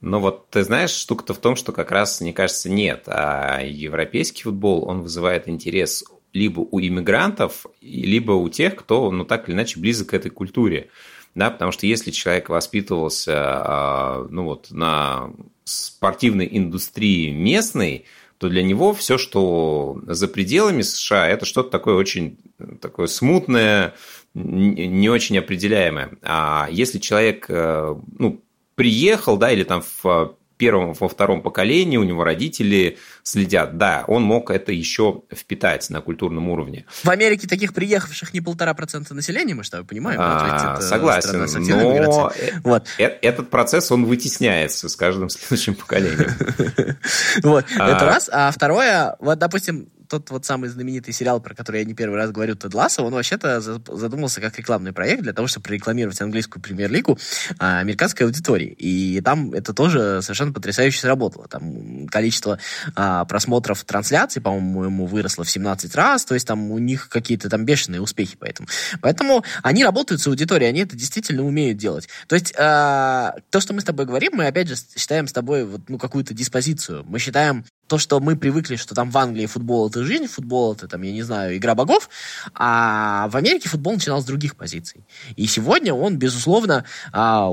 Ну 0.02 0.20
вот, 0.20 0.50
ты 0.50 0.64
знаешь, 0.64 0.90
штука-то 0.90 1.34
в 1.34 1.38
том, 1.38 1.56
что 1.56 1.72
как 1.72 1.92
раз, 1.92 2.22
мне 2.22 2.34
кажется, 2.34 2.70
нет. 2.70 3.04
А 3.06 3.62
европейский 3.62 4.44
футбол, 4.44 4.88
он 4.88 5.02
вызывает 5.02 5.48
интерес 5.48 6.04
либо 6.34 6.62
у 6.62 6.80
иммигрантов, 6.80 7.68
либо 7.82 8.32
у 8.32 8.50
тех, 8.50 8.76
кто, 8.76 9.12
ну, 9.12 9.26
так 9.26 9.48
или 9.48 9.56
иначе, 9.56 9.80
близок 9.80 10.10
к 10.10 10.14
этой 10.16 10.32
культуре. 10.32 10.90
Да, 11.36 11.52
потому 11.52 11.72
что 11.72 11.86
если 11.86 12.10
человек 12.12 12.50
воспитывался, 12.50 13.34
а, 13.36 14.28
ну, 14.30 14.46
вот, 14.46 14.72
на 14.72 15.30
спортивной 15.66 16.50
индустрии 16.52 17.32
местной, 17.32 18.06
то 18.42 18.50
для 18.50 18.64
него 18.64 18.92
все, 18.96 19.20
что 19.20 20.02
за 20.08 20.28
пределами 20.28 20.82
США, 20.82 21.30
это 21.30 21.46
что-то 21.46 21.70
такое 21.70 21.94
очень 21.94 22.40
такое 22.82 23.06
смутное, 23.06 23.94
не 24.34 25.10
очень 25.10 25.38
определяемое. 25.38 26.18
А 26.24 26.68
если 26.72 26.98
человек 26.98 27.46
э, 27.50 27.96
ну, 28.18 28.42
приехал, 28.74 29.38
да, 29.38 29.52
или 29.52 29.64
там 29.64 29.84
в 30.02 30.38
первом, 30.62 30.94
во 30.94 31.10
втором 31.10 31.42
поколении, 31.42 31.98
у 31.98 32.04
него 32.04 32.24
родители 32.24 33.00
следят. 33.24 33.80
Да, 33.80 34.04
он 34.08 34.22
мог 34.22 34.52
это 34.52 34.72
еще 34.72 35.24
впитать 35.34 35.90
на 35.90 36.02
культурном 36.02 36.50
уровне. 36.50 36.86
В 37.04 37.10
Америке 37.10 37.48
таких 37.48 37.74
приехавших 37.74 38.32
не 38.36 38.42
полтора 38.42 38.76
процента 38.76 39.16
населения, 39.16 39.56
мы 39.56 39.64
что, 39.64 39.84
понимаем? 39.84 40.20
А, 40.22 40.80
согласен, 40.80 41.48
но 41.68 42.32
вот. 42.64 42.88
Э, 43.00 43.06
этот 43.24 43.50
процесс, 43.50 43.92
он 43.92 44.06
вытесняется 44.06 44.88
с 44.88 44.96
каждым 44.96 45.30
следующим 45.32 45.74
поколением. 45.74 46.30
Вот, 47.44 47.66
это 47.72 47.98
а. 47.98 48.06
раз. 48.06 48.30
А 48.32 48.52
второе, 48.52 49.16
вот, 49.20 49.40
допустим, 49.40 49.90
тот 50.12 50.30
вот 50.30 50.46
самый 50.46 50.70
знаменитый 50.70 51.14
сериал, 51.14 51.40
про 51.40 51.56
который 51.56 51.80
я 51.80 51.86
не 51.86 51.94
первый 51.94 52.18
раз 52.18 52.32
говорю, 52.32 52.56
Тед 52.56 52.74
Лассо, 52.74 53.04
он 53.04 53.14
вообще-то 53.14 53.62
задумался 53.62 54.42
как 54.42 54.58
рекламный 54.58 54.92
проект 54.92 55.24
для 55.24 55.32
того, 55.32 55.48
чтобы 55.48 55.64
прорекламировать 55.64 56.20
английскую 56.20 56.62
премьер-лигу 56.62 57.18
а, 57.58 57.80
американской 57.80 58.26
аудитории. 58.26 58.76
И 58.78 59.22
там 59.22 59.54
это 59.54 59.74
тоже 59.74 60.22
совершенно 60.22 60.52
потрясающе 60.52 61.00
сработало. 61.00 61.48
Там 61.48 62.08
количество 62.08 62.60
а, 62.94 63.24
просмотров 63.24 63.86
трансляций, 63.86 64.42
по-моему, 64.42 65.06
выросло 65.06 65.46
в 65.46 65.50
17 65.50 65.96
раз, 65.96 66.26
то 66.26 66.34
есть 66.34 66.46
там 66.46 66.72
у 66.72 66.78
них 66.78 67.08
какие-то 67.08 67.50
там 67.50 67.64
бешеные 67.64 68.02
успехи 68.02 68.36
поэтому. 68.38 68.68
Поэтому 69.02 69.46
они 69.64 69.86
работают 69.86 70.22
с 70.22 70.28
аудиторией, 70.28 70.70
они 70.70 70.82
это 70.82 70.98
действительно 70.98 71.44
умеют 71.44 71.78
делать. 71.78 72.10
То 72.28 72.36
есть 72.36 72.54
а, 72.58 73.36
то, 73.50 73.62
что 73.62 73.74
мы 73.74 73.80
с 73.80 73.86
тобой 73.86 74.06
говорим, 74.06 74.34
мы 74.34 74.48
опять 74.48 74.68
же 74.68 74.76
считаем 74.98 75.28
с 75.28 75.32
тобой 75.32 75.64
вот, 75.64 75.82
ну, 75.88 75.98
какую-то 75.98 76.34
диспозицию. 76.34 77.06
Мы 77.08 77.20
считаем 77.20 77.64
то, 77.92 77.98
что 77.98 78.22
мы 78.22 78.38
привыкли, 78.38 78.78
что 78.78 78.96
там 78.96 79.12
в 79.12 79.18
Англии 79.18 79.46
футбол 79.48 79.90
это 79.90 80.06
жизнь, 80.06 80.26
футбол 80.26 80.72
это 80.72 80.88
там, 80.88 81.02
я 81.02 81.12
не 81.12 81.24
знаю, 81.24 81.58
игра 81.58 81.76
богов, 81.76 82.10
а 82.54 83.28
в 83.28 83.36
Америке 83.36 83.68
футбол 83.68 83.96
начинал 83.96 84.22
с 84.22 84.26
других 84.26 84.56
позиций. 84.56 85.06
И 85.36 85.46
сегодня 85.46 85.94
он, 85.94 86.16
безусловно, 86.16 86.86
а, 87.12 87.52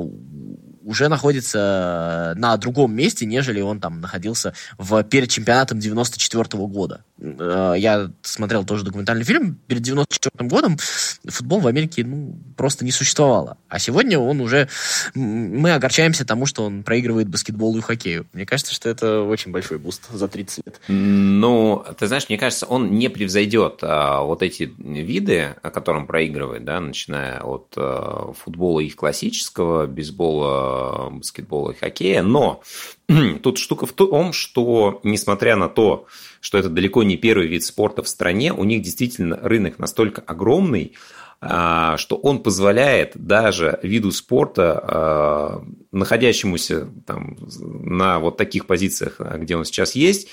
уже 0.88 1.08
находится 1.08 2.32
на 2.36 2.56
другом 2.56 2.94
месте, 2.94 3.26
нежели 3.26 3.60
он 3.60 3.78
там 3.78 4.00
находился 4.00 4.54
в, 4.78 5.02
перед 5.02 5.28
чемпионатом 5.28 5.78
94 5.78 6.44
-го 6.44 6.66
года. 6.66 7.04
Э, 7.20 7.74
я 7.76 8.10
смотрел 8.22 8.64
тоже 8.64 8.84
документальный 8.84 9.24
фильм. 9.24 9.58
Перед 9.66 9.82
94 9.82 10.48
годом 10.48 10.78
футбол 11.26 11.60
в 11.60 11.66
Америке 11.66 12.04
ну, 12.04 12.38
просто 12.56 12.86
не 12.86 12.90
существовало. 12.90 13.58
А 13.68 13.78
сегодня 13.78 14.18
он 14.18 14.40
уже... 14.40 14.68
Мы 15.14 15.74
огорчаемся 15.74 16.24
тому, 16.24 16.46
что 16.46 16.64
он 16.64 16.82
проигрывает 16.82 17.28
баскетболу 17.28 17.78
и 17.78 17.82
хоккею. 17.82 18.26
Мне 18.32 18.46
кажется, 18.46 18.72
что 18.72 18.88
это 18.88 19.22
очень 19.22 19.52
большой 19.52 19.78
буст 19.78 20.08
за 20.10 20.26
30 20.26 20.66
лет. 20.66 20.80
Ну, 20.88 21.84
ты 21.98 22.06
знаешь, 22.06 22.28
мне 22.30 22.38
кажется, 22.38 22.64
он 22.64 22.92
не 22.92 23.10
превзойдет 23.10 23.80
а, 23.82 24.22
вот 24.22 24.42
эти 24.42 24.72
виды, 24.78 25.54
о 25.62 25.70
котором 25.70 26.06
проигрывает, 26.06 26.64
да, 26.64 26.80
начиная 26.80 27.40
от 27.40 27.74
а, 27.76 28.32
футбола 28.32 28.80
их 28.80 28.96
классического, 28.96 29.86
бейсбола, 29.86 30.77
баскетбола 31.10 31.72
и 31.72 31.76
хоккея, 31.76 32.22
но 32.22 32.62
тут 33.42 33.58
штука 33.58 33.86
в 33.86 33.92
том, 33.92 34.32
что 34.32 35.00
несмотря 35.02 35.56
на 35.56 35.68
то, 35.68 36.06
что 36.40 36.58
это 36.58 36.68
далеко 36.68 37.02
не 37.02 37.16
первый 37.16 37.46
вид 37.46 37.64
спорта 37.64 38.02
в 38.02 38.08
стране, 38.08 38.52
у 38.52 38.64
них 38.64 38.82
действительно 38.82 39.38
рынок 39.42 39.78
настолько 39.78 40.22
огромный, 40.22 40.94
а, 41.40 41.96
что 41.96 42.16
он 42.16 42.42
позволяет 42.42 43.12
даже 43.14 43.78
виду 43.82 44.10
спорта, 44.10 44.80
а, 44.82 45.64
находящемуся 45.92 46.88
там 47.06 47.36
на 47.60 48.18
вот 48.18 48.36
таких 48.36 48.66
позициях, 48.66 49.20
где 49.20 49.56
он 49.56 49.64
сейчас 49.64 49.94
есть, 49.94 50.28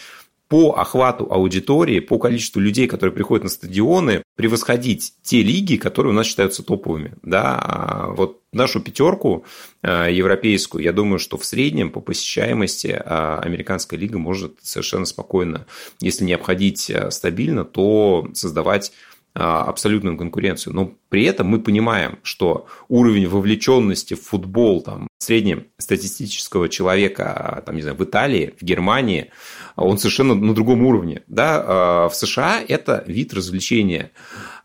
по 0.56 0.72
охвату 0.72 1.28
аудитории, 1.30 2.00
по 2.00 2.18
количеству 2.18 2.62
людей, 2.62 2.88
которые 2.88 3.14
приходят 3.14 3.44
на 3.44 3.50
стадионы, 3.50 4.24
превосходить 4.38 5.12
те 5.22 5.44
лиги, 5.44 5.76
которые 5.76 6.14
у 6.14 6.16
нас 6.16 6.28
считаются 6.28 6.64
топовыми. 6.64 7.16
Да? 7.24 7.60
А 7.62 8.08
вот 8.12 8.40
нашу 8.54 8.80
пятерку 8.80 9.44
э, 9.84 10.08
европейскую, 10.14 10.82
я 10.82 10.94
думаю, 10.94 11.20
что 11.20 11.38
в 11.38 11.44
среднем 11.44 11.90
по 11.90 12.00
посещаемости 12.00 12.88
э, 12.88 13.40
американская 13.44 14.00
лига 14.00 14.18
может 14.18 14.54
совершенно 14.62 15.04
спокойно, 15.04 15.66
если 16.00 16.24
не 16.24 16.32
обходить 16.32 16.90
э, 16.90 17.12
стабильно, 17.12 17.66
то 17.66 18.30
создавать 18.34 18.94
абсолютную 19.36 20.18
конкуренцию. 20.18 20.74
Но 20.74 20.94
при 21.10 21.26
этом 21.26 21.48
мы 21.48 21.60
понимаем, 21.60 22.20
что 22.24 22.68
уровень 22.88 23.28
вовлеченности 23.28 24.14
в 24.14 24.22
футбол 24.22 24.82
там, 24.82 25.08
среднестатистического 25.20 26.70
человека 26.70 27.62
там, 27.66 27.76
не 27.76 27.82
знаю, 27.82 27.98
в 27.98 28.04
Италии, 28.04 28.54
в 28.60 28.64
Германии, 28.64 29.32
он 29.76 29.98
совершенно 29.98 30.36
на 30.36 30.54
другом 30.54 30.86
уровне. 30.86 31.24
Да? 31.28 32.08
В 32.08 32.16
США 32.16 32.62
это 32.66 33.04
вид 33.08 33.34
развлечения. 33.34 34.12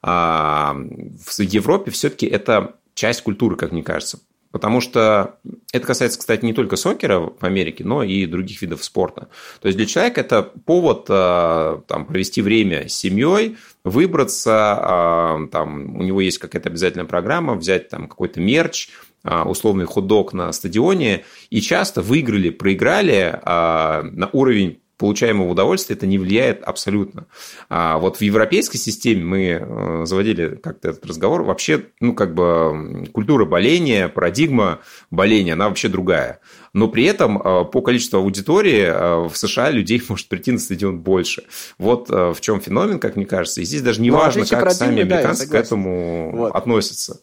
В 0.03 1.39
Европе 1.39 1.91
все-таки 1.91 2.27
это 2.27 2.77
часть 2.95 3.23
культуры, 3.23 3.57
как 3.57 3.73
мне 3.73 3.83
кажется. 3.83 4.21
Потому 4.51 4.81
что 4.81 5.39
это 5.73 5.87
касается, 5.87 6.19
кстати, 6.19 6.45
не 6.45 6.53
только 6.53 6.77
сокера 6.77 7.21
в 7.21 7.45
Америке, 7.45 7.85
но 7.85 8.03
и 8.03 8.27
других 8.27 8.63
видов 8.63 8.83
спорта. 8.83 9.29
То 9.61 9.69
есть 9.69 9.77
для 9.77 9.87
человека 9.87 10.21
это 10.21 10.43
повод 10.43 11.07
э, 11.09 11.81
там, 11.87 12.05
провести 12.07 12.43
время 12.43 12.89
с 12.89 12.95
семьей, 12.95 13.57
выбраться, 13.85 15.39
э, 15.41 15.49
там, 15.53 15.97
у 15.97 16.03
него 16.03 16.21
есть 16.21 16.39
какая-то 16.39 16.69
обязательная 16.69 17.07
программа, 17.07 17.55
взять 17.55 17.89
там 17.89 18.09
какой-то 18.09 18.41
мерч, 18.41 18.89
э, 19.23 19.43
условный 19.43 19.85
хот-дог 19.85 20.33
на 20.33 20.51
стадионе, 20.53 21.25
и 21.51 21.61
часто 21.61 22.03
выиграли, 22.03 22.51
проиграли 22.51 23.41
на 23.45 24.31
уровень 24.33 24.81
получаемого 25.01 25.49
удовольствия 25.49 25.97
это 25.97 26.07
не 26.07 26.19
влияет 26.19 26.63
абсолютно. 26.63 27.27
А 27.71 27.97
вот 27.99 28.19
в 28.19 28.21
европейской 28.21 28.77
системе 28.77 29.25
мы 29.25 29.43
э, 29.59 30.03
заводили 30.05 30.57
как-то 30.57 30.91
этот 30.91 31.07
разговор. 31.07 31.43
Вообще, 31.43 31.87
ну, 32.01 32.15
как 32.15 32.35
бы 32.35 33.09
культура 33.13 33.47
боления, 33.47 34.09
парадигма 34.09 34.81
боления, 35.11 35.55
она 35.55 35.69
вообще 35.71 35.89
другая. 35.89 36.41
Но 36.75 36.87
при 36.89 37.05
этом 37.05 37.41
э, 37.41 37.65
по 37.65 37.81
количеству 37.81 38.19
аудитории 38.19 38.83
э, 38.83 39.29
в 39.29 39.35
США 39.35 39.71
людей 39.71 40.03
может 40.09 40.29
прийти 40.29 40.53
на 40.53 40.59
стадион 40.59 41.01
больше. 41.01 41.45
Вот 41.79 42.11
в 42.11 42.37
чем 42.41 42.61
феномен, 42.61 42.99
как 42.99 43.17
мне 43.17 43.25
кажется. 43.25 43.63
И 43.63 43.65
здесь 43.65 43.81
даже 43.81 44.03
не 44.03 44.11
ну, 44.11 44.19
важно, 44.19 44.45
как 44.45 44.71
сами 44.73 45.01
американцы 45.01 45.47
да, 45.47 45.53
к 45.53 45.55
этому 45.55 46.31
вот. 46.37 46.55
относятся. 46.55 47.21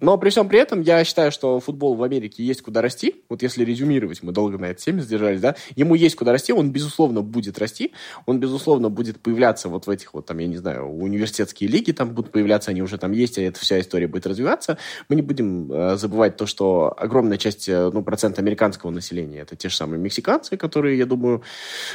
Но 0.00 0.16
при 0.18 0.30
всем 0.30 0.48
при 0.48 0.58
этом 0.58 0.80
я 0.80 1.04
считаю, 1.04 1.30
что 1.30 1.60
футбол 1.60 1.94
в 1.94 2.02
Америке 2.02 2.42
есть 2.42 2.62
куда 2.62 2.82
расти. 2.82 3.22
Вот 3.28 3.42
если 3.42 3.64
резюмировать, 3.64 4.22
мы 4.22 4.32
долго 4.32 4.58
на 4.58 4.66
этой 4.66 4.82
теме 4.82 5.02
задержались, 5.02 5.40
да, 5.40 5.56
ему 5.76 5.94
есть 5.94 6.16
куда 6.16 6.32
расти, 6.32 6.52
он, 6.52 6.72
безусловно, 6.72 7.22
будет 7.22 7.58
расти, 7.58 7.92
он, 8.26 8.40
безусловно, 8.40 8.88
будет 8.88 9.20
появляться 9.20 9.68
вот 9.68 9.86
в 9.86 9.90
этих 9.90 10.14
вот, 10.14 10.26
там, 10.26 10.38
я 10.38 10.46
не 10.46 10.56
знаю, 10.56 10.86
университетские 10.86 11.68
лиги 11.68 11.92
там 11.92 12.10
будут 12.10 12.32
появляться, 12.32 12.70
они 12.70 12.82
уже 12.82 12.98
там 12.98 13.12
есть, 13.12 13.38
и 13.38 13.42
эта 13.42 13.60
вся 13.60 13.78
история 13.78 14.06
будет 14.06 14.26
развиваться. 14.26 14.78
Мы 15.08 15.16
не 15.16 15.22
будем 15.22 15.70
э, 15.70 15.96
забывать 15.96 16.36
то, 16.36 16.46
что 16.46 16.94
огромная 16.96 17.36
часть, 17.36 17.68
э, 17.68 17.90
ну, 17.92 18.02
процент 18.02 18.38
американского 18.38 18.90
населения, 18.90 19.40
это 19.40 19.56
те 19.56 19.68
же 19.68 19.76
самые 19.76 20.00
мексиканцы, 20.00 20.56
которые, 20.56 20.96
я 20.98 21.06
думаю, 21.06 21.42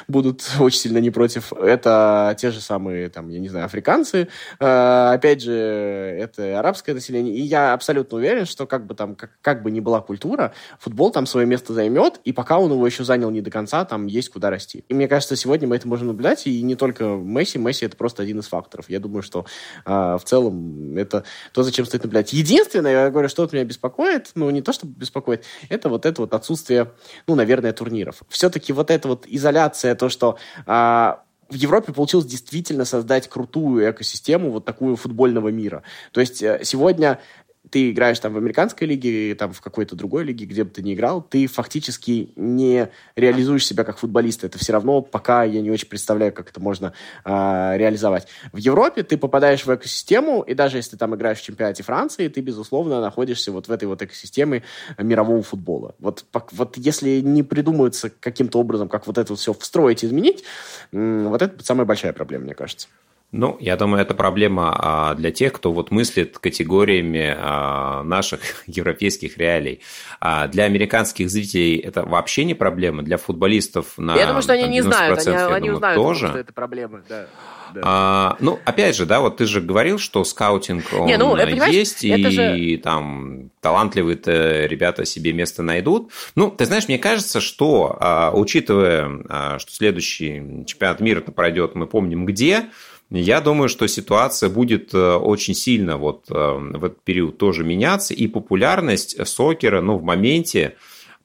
будут 0.08 0.44
очень 0.60 0.80
сильно 0.80 1.00
не 1.00 1.10
против. 1.10 1.54
Это 1.54 2.36
те 2.40 2.52
же 2.52 2.62
самые, 2.62 3.10
там, 3.10 3.30
я 3.30 3.40
не 3.40 3.50
знаю, 3.50 3.66
африканцы. 3.66 4.28
Э, 4.60 5.12
опять 5.14 5.42
же, 5.42 5.52
это 5.52 6.60
арабское 6.60 6.94
население. 6.94 7.36
И 7.36 7.42
я 7.42 7.74
абсолютно 7.74 7.95
абсолютно 7.96 8.18
уверен, 8.18 8.46
что 8.46 8.66
как 8.66 8.86
бы 8.86 8.94
там, 8.96 9.16
как, 9.16 9.32
как 9.42 9.64
бы 9.64 9.72
ни 9.72 9.80
была 9.80 10.02
культура, 10.02 10.54
футбол 10.80 11.12
там 11.12 11.26
свое 11.26 11.48
место 11.48 11.74
займет, 11.74 12.20
и 12.24 12.34
пока 12.34 12.60
он 12.60 12.72
его 12.72 12.86
еще 12.86 13.04
занял 13.04 13.32
не 13.32 13.42
до 13.42 13.50
конца, 13.50 13.86
там 13.86 14.08
есть 14.08 14.30
куда 14.30 14.50
расти. 14.50 14.84
И 14.90 14.94
мне 14.94 15.08
кажется, 15.08 15.36
сегодня 15.36 15.68
мы 15.68 15.78
это 15.78 15.88
можем 15.88 16.08
наблюдать, 16.08 16.48
и 16.48 16.62
не 16.62 16.76
только 16.76 17.06
Месси, 17.06 17.58
Месси 17.58 17.86
это 17.86 17.96
просто 17.98 18.24
один 18.24 18.40
из 18.40 18.48
факторов. 18.48 18.90
Я 18.90 19.00
думаю, 19.00 19.24
что 19.24 19.46
э, 19.86 19.90
в 19.90 20.22
целом 20.26 20.98
это 20.98 21.24
то, 21.54 21.64
зачем 21.64 21.86
стоит 21.86 22.04
наблюдать. 22.04 22.34
Единственное, 22.34 22.92
я 22.92 23.10
говорю, 23.10 23.30
что 23.30 23.44
вот 23.44 23.54
меня 23.54 23.64
беспокоит, 23.64 24.32
ну, 24.36 24.50
не 24.50 24.62
то, 24.62 24.74
что 24.74 24.86
беспокоит, 24.88 25.46
это 25.70 25.90
вот 25.90 26.06
это 26.06 26.22
вот 26.22 26.34
отсутствие, 26.34 26.92
ну, 27.28 27.36
наверное, 27.36 27.74
турниров. 27.74 28.24
Все-таки 28.30 28.74
вот 28.74 28.92
эта 28.92 29.08
вот 29.08 29.26
изоляция, 29.28 29.96
то, 29.96 30.10
что 30.10 30.38
э, 30.66 31.14
в 31.50 31.54
Европе 31.54 31.94
получилось 31.94 32.26
действительно 32.26 32.86
создать 32.86 33.30
крутую 33.30 33.90
экосистему 33.90 34.52
вот 34.52 34.66
такую 34.66 34.96
футбольного 34.96 35.50
мира. 35.50 35.84
То 36.12 36.22
есть 36.22 36.42
э, 36.42 36.62
сегодня 36.64 37.20
ты 37.76 37.92
играешь 37.92 38.18
там 38.22 38.32
в 38.32 38.38
американской 38.38 38.88
лиге, 38.88 39.36
там 39.36 39.52
в 39.52 39.60
какой-то 39.60 39.98
другой 39.98 40.24
лиге, 40.24 40.46
где 40.46 40.64
бы 40.64 40.70
ты 40.70 40.82
ни 40.82 40.94
играл, 40.94 41.22
ты 41.22 41.46
фактически 41.46 42.32
не 42.38 42.90
реализуешь 43.18 43.66
себя 43.66 43.84
как 43.84 43.98
футболист. 43.98 44.46
Это 44.46 44.58
все 44.58 44.72
равно 44.72 45.02
пока 45.02 45.44
я 45.44 45.60
не 45.60 45.70
очень 45.70 45.90
представляю, 45.90 46.32
как 46.32 46.50
это 46.50 46.62
можно 46.62 46.94
э, 47.26 47.30
реализовать. 47.76 48.30
В 48.54 48.58
Европе 48.60 49.04
ты 49.04 49.18
попадаешь 49.18 49.66
в 49.66 49.76
экосистему, 49.76 50.42
и 50.42 50.54
даже 50.54 50.78
если 50.78 50.92
ты 50.92 50.98
там 50.98 51.16
играешь 51.16 51.40
в 51.40 51.44
чемпионате 51.44 51.84
Франции, 51.84 52.30
ты, 52.30 52.40
безусловно, 52.40 53.02
находишься 53.02 53.52
вот 53.52 53.68
в 53.68 53.72
этой 53.74 53.90
вот 53.90 54.02
экосистеме 54.02 54.64
мирового 54.98 55.44
футбола. 55.44 55.96
Вот, 56.00 56.24
вот 56.54 56.78
если 56.78 57.20
не 57.20 57.44
придумаются 57.44 58.10
каким-то 58.10 58.58
образом, 58.58 58.88
как 58.88 59.06
вот 59.06 59.18
это 59.18 59.36
все 59.36 59.52
встроить 59.52 60.02
и 60.02 60.08
изменить, 60.08 60.46
вот 60.94 61.42
это 61.42 61.62
самая 61.62 61.86
большая 61.86 62.14
проблема, 62.14 62.46
мне 62.46 62.54
кажется. 62.54 62.88
Ну, 63.38 63.58
я 63.60 63.76
думаю, 63.76 64.02
это 64.02 64.14
проблема 64.14 64.74
а, 64.78 65.14
для 65.16 65.30
тех, 65.30 65.52
кто 65.52 65.74
вот 65.74 65.92
мыслит 65.92 66.40
категориями 66.40 67.36
а, 67.38 68.02
наших 68.04 68.40
европейских 68.66 69.38
реалий. 69.38 69.82
А 70.22 70.48
для 70.48 70.64
американских 70.64 71.30
зрителей 71.30 71.78
это 71.78 72.06
вообще 72.06 72.46
не 72.46 72.54
проблема. 72.54 73.04
Для 73.04 73.18
футболистов 73.18 73.98
на 73.98 74.16
Я 74.16 74.28
думаю, 74.28 74.42
что 74.42 74.54
они 74.54 74.68
не 74.68 74.82
знают, 74.82 75.20
они, 75.28 75.36
они 75.36 75.60
думаю, 75.60 75.76
узнают, 75.76 76.02
тоже. 76.02 76.28
что 76.30 76.38
это 76.38 76.54
проблема. 76.54 77.02
Да. 77.10 77.26
Да. 77.74 77.82
А, 77.84 78.38
ну, 78.40 78.60
опять 78.64 78.96
же, 78.96 79.06
да, 79.06 79.20
вот 79.20 79.38
ты 79.38 79.46
же 79.46 79.60
говорил, 79.60 79.98
что 79.98 80.24
скаутинг 80.24 80.86
он 80.94 81.08
не, 81.08 81.18
ну, 81.18 81.36
есть, 81.36 82.06
и 82.06 82.30
же... 82.30 82.78
там 82.82 83.50
талантливые 83.60 84.68
ребята 84.68 85.04
себе 85.04 85.34
место 85.34 85.62
найдут. 85.62 86.12
Ну, 86.36 86.52
ты 86.52 86.66
знаешь, 86.66 86.88
мне 86.88 87.00
кажется, 87.00 87.42
что, 87.42 88.32
учитывая, 88.34 89.58
что 89.60 89.72
следующий 89.74 90.64
чемпионат 90.66 91.02
мира 91.02 91.20
пройдет, 91.22 91.76
мы 91.76 91.86
помним 91.88 92.26
где, 92.26 92.70
я 93.22 93.42
думаю, 93.42 93.70
что 93.70 93.88
ситуация 93.88 94.50
будет 94.50 94.94
э, 94.94 95.16
очень 95.16 95.54
сильно 95.54 95.98
вот 95.98 96.26
э, 96.30 96.34
в 96.34 96.84
этот 96.84 97.04
период 97.04 97.38
тоже 97.38 97.64
меняться, 97.64 98.14
и 98.14 98.28
популярность 98.28 99.26
сокера, 99.28 99.82
ну, 99.82 99.98
в 99.98 100.04
моменте, 100.04 100.76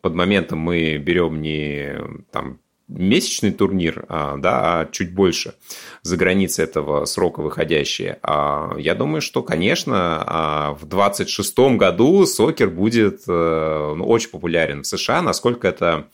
под 0.01 0.15
моментом 0.15 0.61
мы 0.61 0.97
берем 0.97 1.43
не 1.43 1.99
там 2.31 2.59
месячный 2.91 3.53
турнир, 3.53 4.05
а, 4.09 4.37
да, 4.37 4.81
а 4.81 4.87
чуть 4.91 5.15
больше 5.15 5.55
за 6.03 6.17
границей 6.17 6.65
этого 6.65 7.05
срока 7.05 7.41
выходящие. 7.41 8.19
А 8.23 8.75
я 8.79 8.95
думаю, 8.95 9.23
что, 9.23 9.43
конечно, 9.43 10.25
а, 10.27 10.75
в 10.75 10.87
26 10.87 11.59
году 11.77 12.27
сокер 12.27 12.69
будет 12.69 13.23
э, 13.29 13.95
ну, 13.97 14.05
очень 14.05 14.31
популярен 14.31 14.83
в 14.83 14.87
США. 14.87 15.23
Насколько 15.23 15.69
это 15.69 16.09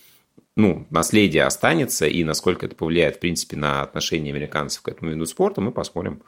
ну, 0.56 0.86
наследие 0.90 1.44
останется 1.44 2.06
и 2.06 2.24
насколько 2.24 2.66
это 2.66 2.74
повлияет, 2.74 3.16
в 3.16 3.20
принципе, 3.20 3.56
на 3.56 3.82
отношение 3.82 4.32
американцев 4.32 4.82
к 4.82 4.88
этому 4.88 5.10
виду 5.10 5.26
спорта, 5.26 5.60
мы 5.60 5.70
посмотрим 5.70 6.22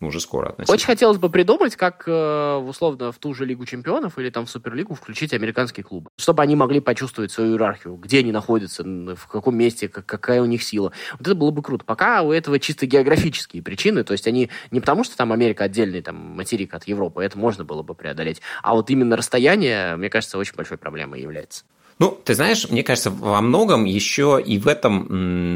уже 0.00 0.20
скоро 0.20 0.48
относительно. 0.48 0.74
Очень 0.74 0.86
хотелось 0.86 1.18
бы 1.18 1.30
придумать, 1.30 1.76
как 1.76 2.04
э, 2.06 2.54
условно 2.56 3.12
в 3.12 3.18
ту 3.18 3.34
же 3.34 3.44
Лигу 3.44 3.64
чемпионов 3.64 4.18
или 4.18 4.30
там 4.30 4.46
в 4.46 4.50
Суперлигу 4.50 4.94
включить 4.94 5.32
американские 5.32 5.84
клубы, 5.84 6.10
чтобы 6.18 6.42
они 6.42 6.56
могли 6.56 6.80
почувствовать 6.80 7.30
свою 7.30 7.52
иерархию, 7.52 7.94
где 7.96 8.18
они 8.18 8.32
находятся, 8.32 8.82
в 8.84 9.26
каком 9.28 9.56
месте, 9.56 9.88
как, 9.88 10.04
какая 10.04 10.42
у 10.42 10.46
них 10.46 10.62
сила. 10.62 10.92
Вот 11.12 11.20
это 11.20 11.34
было 11.34 11.50
бы 11.50 11.62
круто. 11.62 11.84
Пока 11.84 12.22
у 12.22 12.32
этого 12.32 12.58
чисто 12.58 12.86
географические 12.86 13.62
причины, 13.62 14.02
то 14.02 14.12
есть 14.12 14.26
они 14.26 14.50
не 14.70 14.80
потому, 14.80 15.04
что 15.04 15.16
там 15.16 15.32
Америка 15.32 15.64
отдельный 15.64 16.02
там 16.02 16.16
материк 16.16 16.74
от 16.74 16.84
Европы, 16.86 17.22
это 17.22 17.38
можно 17.38 17.64
было 17.64 17.82
бы 17.82 17.94
преодолеть, 17.94 18.40
а 18.62 18.74
вот 18.74 18.90
именно 18.90 19.16
расстояние, 19.16 19.96
мне 19.96 20.10
кажется, 20.10 20.38
очень 20.38 20.54
большой 20.54 20.78
проблемой 20.78 21.20
является. 21.20 21.64
Ну, 22.00 22.10
ты 22.24 22.34
знаешь, 22.34 22.68
мне 22.70 22.82
кажется, 22.82 23.10
во 23.10 23.40
многом 23.40 23.84
еще 23.84 24.42
и 24.44 24.58
в 24.58 24.66
этом, 24.66 25.06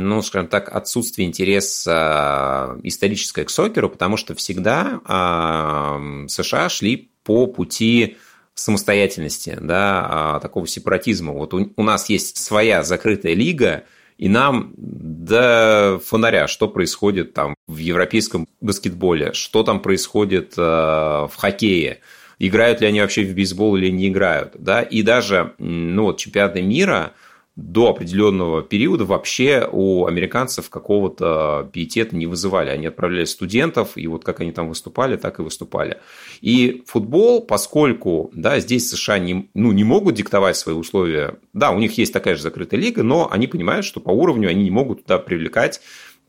ну, 0.08 0.22
скажем 0.22 0.46
так, 0.48 0.74
отсутствие 0.74 1.26
интереса 1.26 2.76
э, 2.76 2.80
историческое 2.84 3.44
к 3.44 3.50
сокеру, 3.50 3.90
потому 3.90 4.16
что 4.16 4.34
всегда 4.36 5.00
э, 5.04 6.28
США 6.28 6.68
шли 6.68 7.10
по 7.24 7.46
пути 7.48 8.18
самостоятельности, 8.54 9.56
да, 9.60 10.06
а, 10.08 10.40
такого 10.40 10.66
сепаратизма. 10.66 11.32
Вот 11.32 11.54
у, 11.54 11.72
у 11.76 11.82
нас 11.82 12.08
есть 12.08 12.36
своя 12.38 12.82
закрытая 12.82 13.34
лига, 13.34 13.84
и 14.16 14.28
нам 14.28 14.72
до 14.76 16.00
фонаря, 16.04 16.48
что 16.48 16.66
происходит 16.66 17.34
там 17.34 17.54
в 17.68 17.76
европейском 17.76 18.48
баскетболе, 18.60 19.32
что 19.32 19.62
там 19.62 19.80
происходит 19.80 20.54
э, 20.56 20.60
в 20.60 21.32
хоккее– 21.36 22.00
играют 22.38 22.80
ли 22.80 22.86
они 22.86 23.00
вообще 23.00 23.24
в 23.24 23.34
бейсбол 23.34 23.76
или 23.76 23.90
не 23.90 24.08
играют, 24.08 24.54
да, 24.58 24.82
и 24.82 25.02
даже, 25.02 25.54
ну 25.58 26.04
вот, 26.04 26.18
чемпионаты 26.18 26.62
мира 26.62 27.12
до 27.58 27.88
определенного 27.88 28.62
периода 28.62 29.04
вообще 29.04 29.68
у 29.72 30.06
американцев 30.06 30.70
какого-то 30.70 31.68
пиетета 31.72 32.14
не 32.14 32.26
вызывали. 32.26 32.70
Они 32.70 32.86
отправляли 32.86 33.24
студентов, 33.24 33.96
и 33.96 34.06
вот 34.06 34.24
как 34.24 34.38
они 34.38 34.52
там 34.52 34.68
выступали, 34.68 35.16
так 35.16 35.40
и 35.40 35.42
выступали. 35.42 35.98
И 36.40 36.84
футбол, 36.86 37.42
поскольку 37.42 38.30
да, 38.32 38.60
здесь 38.60 38.88
США 38.88 39.18
не, 39.18 39.50
ну, 39.54 39.72
не 39.72 39.82
могут 39.82 40.14
диктовать 40.14 40.56
свои 40.56 40.76
условия, 40.76 41.34
да, 41.52 41.72
у 41.72 41.80
них 41.80 41.98
есть 41.98 42.12
такая 42.12 42.36
же 42.36 42.42
закрытая 42.42 42.80
лига, 42.80 43.02
но 43.02 43.28
они 43.28 43.48
понимают, 43.48 43.84
что 43.84 43.98
по 43.98 44.10
уровню 44.10 44.48
они 44.48 44.62
не 44.62 44.70
могут 44.70 45.02
туда 45.02 45.18
привлекать 45.18 45.80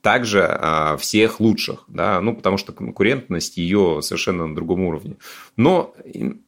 также 0.01 0.43
а, 0.43 0.97
всех 0.97 1.39
лучших, 1.39 1.85
да, 1.87 2.21
ну, 2.21 2.35
потому 2.35 2.57
что 2.57 2.71
конкурентность 2.71 3.57
ее 3.57 4.01
совершенно 4.01 4.47
на 4.47 4.55
другом 4.55 4.81
уровне. 4.81 5.17
Но, 5.55 5.93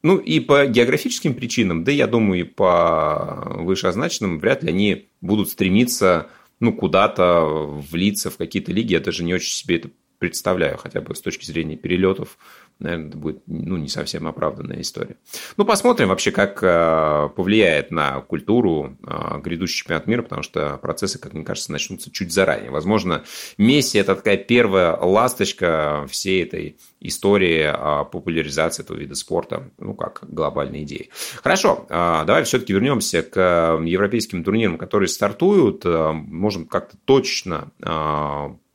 ну, 0.02 0.16
и 0.16 0.40
по 0.40 0.66
географическим 0.66 1.34
причинам, 1.34 1.84
да, 1.84 1.92
я 1.92 2.06
думаю, 2.06 2.40
и 2.40 2.44
по 2.44 3.44
вышеозначенным, 3.56 4.38
вряд 4.38 4.62
ли 4.62 4.70
они 4.70 5.08
будут 5.20 5.50
стремиться, 5.50 6.28
ну, 6.60 6.72
куда-то 6.72 7.44
влиться 7.90 8.30
в 8.30 8.36
какие-то 8.36 8.72
лиги. 8.72 8.92
Я 8.92 9.00
даже 9.00 9.24
не 9.24 9.34
очень 9.34 9.52
себе 9.52 9.76
это 9.76 9.90
представляю, 10.18 10.78
хотя 10.78 11.00
бы 11.00 11.16
с 11.16 11.20
точки 11.20 11.44
зрения 11.44 11.76
перелетов 11.76 12.38
наверное, 12.82 13.08
это 13.08 13.16
будет 13.16 13.42
ну, 13.46 13.76
не 13.76 13.88
совсем 13.88 14.26
оправданная 14.26 14.80
история. 14.80 15.16
Ну, 15.56 15.64
посмотрим 15.64 16.08
вообще, 16.08 16.30
как 16.30 16.62
э, 16.62 17.28
повлияет 17.34 17.90
на 17.90 18.20
культуру 18.20 18.96
э, 19.06 19.40
грядущий 19.42 19.78
чемпионат 19.78 20.06
мира, 20.06 20.22
потому 20.22 20.42
что 20.42 20.76
процессы, 20.78 21.18
как 21.18 21.32
мне 21.32 21.44
кажется, 21.44 21.72
начнутся 21.72 22.10
чуть 22.10 22.32
заранее. 22.32 22.70
Возможно, 22.70 23.24
Месси– 23.58 23.98
это 23.98 24.16
такая 24.16 24.36
первая 24.36 24.96
ласточка 24.96 26.06
всей 26.08 26.42
этой 26.42 26.76
истории 27.00 27.62
о 27.62 28.04
популяризации 28.04 28.82
этого 28.82 28.96
вида 28.96 29.14
спорта, 29.14 29.70
ну, 29.78 29.94
как 29.94 30.20
глобальной 30.28 30.82
идеи. 30.82 31.10
Хорошо, 31.42 31.86
э, 31.88 32.22
давай 32.26 32.44
все-таки 32.44 32.72
вернемся 32.72 33.22
к 33.22 33.80
европейским 33.84 34.44
турнирам, 34.44 34.78
которые 34.78 35.08
стартуют. 35.08 35.84
Можем 35.84 36.66
как-то 36.66 36.96
точно 37.04 37.70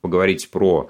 поговорить 0.00 0.50
про 0.50 0.88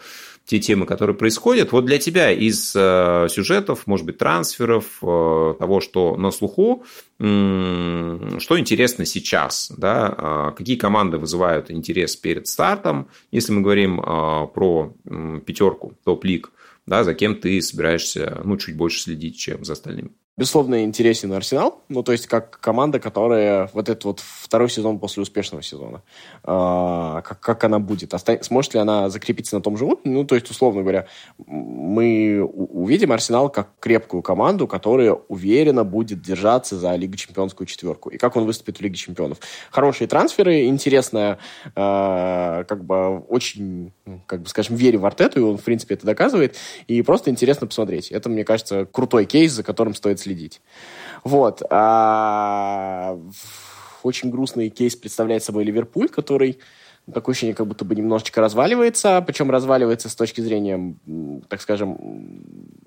те 0.48 0.58
темы, 0.60 0.86
которые 0.86 1.14
происходят. 1.14 1.72
Вот 1.72 1.84
для 1.84 1.98
тебя 1.98 2.32
из 2.32 2.74
э, 2.74 3.26
сюжетов, 3.28 3.86
может 3.86 4.06
быть, 4.06 4.16
трансферов, 4.16 4.98
э, 5.02 5.54
того, 5.58 5.80
что 5.80 6.16
на 6.16 6.30
слуху, 6.30 6.84
что 7.18 8.58
интересно 8.58 9.04
сейчас, 9.04 9.72
да, 9.76 10.14
а, 10.16 10.50
какие 10.52 10.76
команды 10.76 11.18
вызывают 11.18 11.68
интерес 11.68 12.14
перед 12.14 12.46
стартом, 12.46 13.08
если 13.32 13.52
мы 13.52 13.60
говорим 13.60 14.00
про 14.00 14.94
пятерку 15.44 15.94
топ-лиг, 16.04 16.52
да, 16.86 17.02
за 17.02 17.14
кем 17.14 17.34
ты 17.34 17.60
собираешься, 17.60 18.40
ну, 18.44 18.56
чуть 18.56 18.76
больше 18.76 19.00
следить, 19.00 19.36
чем 19.36 19.64
за 19.64 19.72
остальными 19.72 20.12
безусловно, 20.38 20.84
интересен 20.84 21.32
Арсенал. 21.32 21.82
Ну, 21.88 22.04
то 22.04 22.12
есть, 22.12 22.28
как 22.28 22.60
команда, 22.60 23.00
которая 23.00 23.68
вот 23.72 23.88
этот 23.88 24.04
вот 24.04 24.20
второй 24.20 24.70
сезон 24.70 25.00
после 25.00 25.22
успешного 25.22 25.62
сезона. 25.62 26.02
Э, 26.44 27.22
как, 27.24 27.40
как 27.40 27.64
она 27.64 27.80
будет? 27.80 28.14
Оста... 28.14 28.38
Сможет 28.42 28.74
ли 28.74 28.80
она 28.80 29.10
закрепиться 29.10 29.56
на 29.56 29.62
том 29.62 29.76
же 29.76 29.84
уровне? 29.84 30.12
Ну, 30.12 30.24
то 30.24 30.36
есть, 30.36 30.48
условно 30.48 30.82
говоря, 30.82 31.06
мы 31.44 32.40
увидим 32.42 33.10
Арсенал 33.10 33.50
как 33.50 33.70
крепкую 33.80 34.22
команду, 34.22 34.68
которая 34.68 35.12
уверенно 35.12 35.82
будет 35.82 36.22
держаться 36.22 36.78
за 36.78 36.94
Лигу 36.94 37.16
Чемпионскую 37.16 37.66
четверку. 37.66 38.08
И 38.08 38.16
как 38.16 38.36
он 38.36 38.44
выступит 38.44 38.78
в 38.78 38.80
Лиге 38.80 38.94
Чемпионов. 38.94 39.38
Хорошие 39.72 40.06
трансферы, 40.06 40.66
интересная, 40.66 41.38
э, 41.74 42.64
как 42.68 42.84
бы 42.84 43.18
очень, 43.18 43.92
ну, 44.06 44.20
как 44.26 44.42
бы 44.42 44.48
скажем, 44.48 44.76
вере 44.76 44.98
в 44.98 45.04
Артету, 45.04 45.40
и 45.40 45.42
он, 45.42 45.58
в 45.58 45.64
принципе, 45.64 45.94
это 45.94 46.06
доказывает. 46.06 46.54
И 46.86 47.02
просто 47.02 47.30
интересно 47.30 47.66
посмотреть. 47.66 48.12
Это, 48.12 48.28
мне 48.28 48.44
кажется, 48.44 48.84
крутой 48.84 49.26
кейс, 49.26 49.50
за 49.50 49.64
которым 49.64 49.94
стоит 49.94 50.20
следить 50.20 50.27
следить. 50.28 50.60
Вот. 51.24 51.62
А... 51.70 53.18
Очень 54.04 54.30
грустный 54.30 54.68
кейс 54.68 54.94
представляет 54.94 55.42
собой 55.42 55.64
Ливерпуль, 55.64 56.08
который 56.08 56.58
такое 57.12 57.32
ощущение, 57.32 57.54
как 57.54 57.66
будто 57.66 57.84
бы 57.84 57.94
немножечко 57.94 58.40
разваливается, 58.40 59.22
причем 59.26 59.50
разваливается 59.50 60.08
с 60.08 60.14
точки 60.14 60.40
зрения, 60.40 60.96
так 61.48 61.60
скажем, 61.60 61.96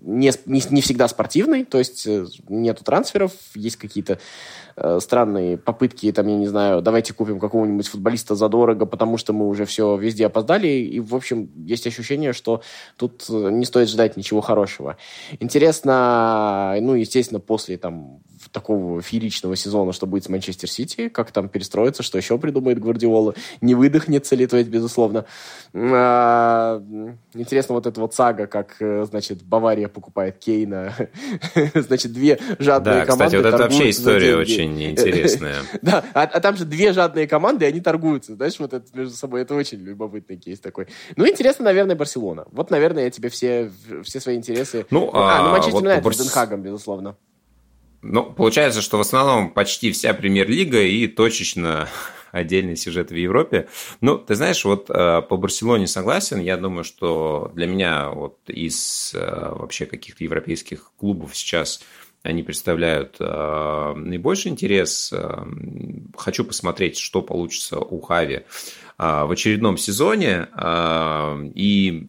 не, 0.01 0.31
не, 0.45 0.61
не 0.69 0.81
всегда 0.81 1.07
спортивной, 1.07 1.63
то 1.65 1.77
есть 1.77 2.05
э, 2.07 2.25
нету 2.49 2.83
трансферов, 2.83 3.31
есть 3.55 3.77
какие-то 3.77 4.19
э, 4.75 4.99
странные 4.99 5.57
попытки, 5.57 6.11
там, 6.11 6.27
я 6.27 6.37
не 6.37 6.47
знаю, 6.47 6.81
давайте 6.81 7.13
купим 7.13 7.39
какого-нибудь 7.39 7.87
футболиста 7.87 8.35
задорого, 8.35 8.85
потому 8.85 9.17
что 9.17 9.33
мы 9.33 9.47
уже 9.47 9.65
все 9.65 9.95
везде 9.97 10.25
опоздали, 10.25 10.67
и, 10.67 10.99
в 10.99 11.15
общем, 11.15 11.49
есть 11.65 11.87
ощущение, 11.87 12.33
что 12.33 12.61
тут 12.97 13.25
э, 13.29 13.33
не 13.51 13.65
стоит 13.65 13.89
ждать 13.89 14.17
ничего 14.17 14.41
хорошего. 14.41 14.97
Интересно, 15.39 16.75
ну, 16.81 16.95
естественно, 16.95 17.39
после 17.39 17.77
там 17.77 18.21
такого 18.51 19.01
фееричного 19.01 19.55
сезона, 19.55 19.93
что 19.93 20.07
будет 20.07 20.25
с 20.25 20.29
Манчестер 20.29 20.69
Сити, 20.69 21.09
как 21.09 21.31
там 21.31 21.49
перестроиться, 21.49 22.03
что 22.03 22.17
еще 22.17 22.37
придумает 22.37 22.79
Гвардиола, 22.79 23.33
не 23.61 23.75
выдохнется 23.75 24.35
ли, 24.35 24.47
то 24.47 24.57
есть, 24.57 24.69
безусловно. 24.69 25.25
А, 25.73 26.81
интересно 27.33 27.75
вот 27.75 27.87
эта 27.87 27.99
вот 27.99 28.13
сага, 28.13 28.47
как, 28.47 28.75
э, 28.79 29.05
значит, 29.05 29.43
Бавария 29.43 29.87
покупает 29.87 30.37
Кейна. 30.37 30.93
значит, 31.75 32.11
две 32.11 32.39
жадные 32.59 33.01
да, 33.01 33.05
команды 33.05 33.25
кстати, 33.25 33.35
вот 33.35 33.45
это 33.45 33.63
вообще 33.63 33.89
история 33.89 34.35
очень 34.35 34.83
интересная. 34.83 35.57
да, 35.81 36.03
а, 36.13 36.23
а 36.23 36.39
там 36.39 36.57
же 36.57 36.65
две 36.65 36.93
жадные 36.93 37.27
команды, 37.27 37.65
и 37.65 37.67
они 37.67 37.79
торгуются, 37.79 38.35
знаешь, 38.35 38.59
вот 38.59 38.73
это 38.73 38.85
между 38.93 39.15
собой, 39.15 39.41
это 39.41 39.55
очень 39.55 39.79
любопытный 39.79 40.37
кейс 40.37 40.59
такой. 40.59 40.87
Ну, 41.15 41.27
интересно, 41.27 41.65
наверное, 41.65 41.95
Барселона. 41.95 42.45
Вот, 42.51 42.69
наверное, 42.69 43.05
я 43.05 43.11
тебе 43.11 43.29
все, 43.29 43.71
все 44.03 44.19
свои 44.19 44.35
интересы... 44.35 44.85
Ну, 44.89 45.09
а, 45.13 45.43
ну 45.43 45.49
Манчестер 45.51 45.73
вот 45.73 45.83
Юнайтед 45.83 46.13
с 46.13 46.17
Денхагом, 46.17 46.61
безусловно. 46.61 47.15
Ну, 48.01 48.23
получается, 48.23 48.81
что 48.81 48.97
в 48.97 49.01
основном 49.01 49.51
почти 49.51 49.91
вся 49.91 50.13
премьер-лига 50.13 50.81
и 50.81 51.07
точечно 51.07 51.87
отдельный 52.31 52.75
сюжет 52.75 53.11
в 53.11 53.15
Европе. 53.15 53.67
Ну, 54.01 54.17
ты 54.17 54.35
знаешь, 54.35 54.65
вот 54.65 54.89
э, 54.89 55.21
по 55.21 55.37
Барселоне 55.37 55.87
согласен. 55.87 56.39
Я 56.39 56.57
думаю, 56.57 56.83
что 56.83 57.51
для 57.53 57.67
меня 57.67 58.09
вот 58.09 58.37
из 58.47 59.13
э, 59.13 59.19
вообще 59.53 59.85
каких-то 59.85 60.23
европейских 60.23 60.91
клубов 60.97 61.35
сейчас 61.35 61.81
они 62.23 62.43
представляют 62.43 63.17
э, 63.19 63.93
наибольший 63.95 64.51
интерес. 64.51 65.13
Хочу 66.15 66.43
посмотреть, 66.43 66.97
что 66.97 67.21
получится 67.21 67.79
у 67.79 67.99
Хави 67.99 68.43
в 68.97 69.31
очередном 69.31 69.77
сезоне. 69.77 70.47
И 71.55 72.07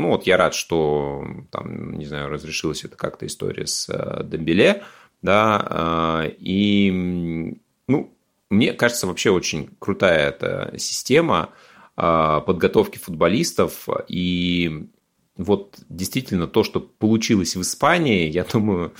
ну, 0.00 0.08
вот 0.08 0.26
я 0.26 0.36
рад, 0.36 0.54
что 0.54 1.24
там, 1.50 1.98
не 1.98 2.06
знаю, 2.06 2.28
разрешилась 2.28 2.84
эта 2.84 2.96
как-то 2.96 3.26
история 3.26 3.66
с 3.66 3.88
э, 3.88 4.24
Дембеле, 4.24 4.82
да, 5.22 6.24
э, 6.24 6.30
и, 6.38 7.56
ну, 7.86 8.14
мне 8.48 8.72
кажется, 8.72 9.06
вообще 9.06 9.30
очень 9.30 9.70
крутая 9.78 10.30
эта 10.30 10.74
система 10.78 11.50
э, 11.96 12.40
подготовки 12.46 12.98
футболистов, 12.98 13.88
и 14.08 14.88
вот 15.36 15.78
действительно 15.88 16.46
то, 16.46 16.64
что 16.64 16.80
получилось 16.80 17.54
в 17.54 17.60
Испании, 17.60 18.28
я 18.30 18.44
думаю, 18.44 18.92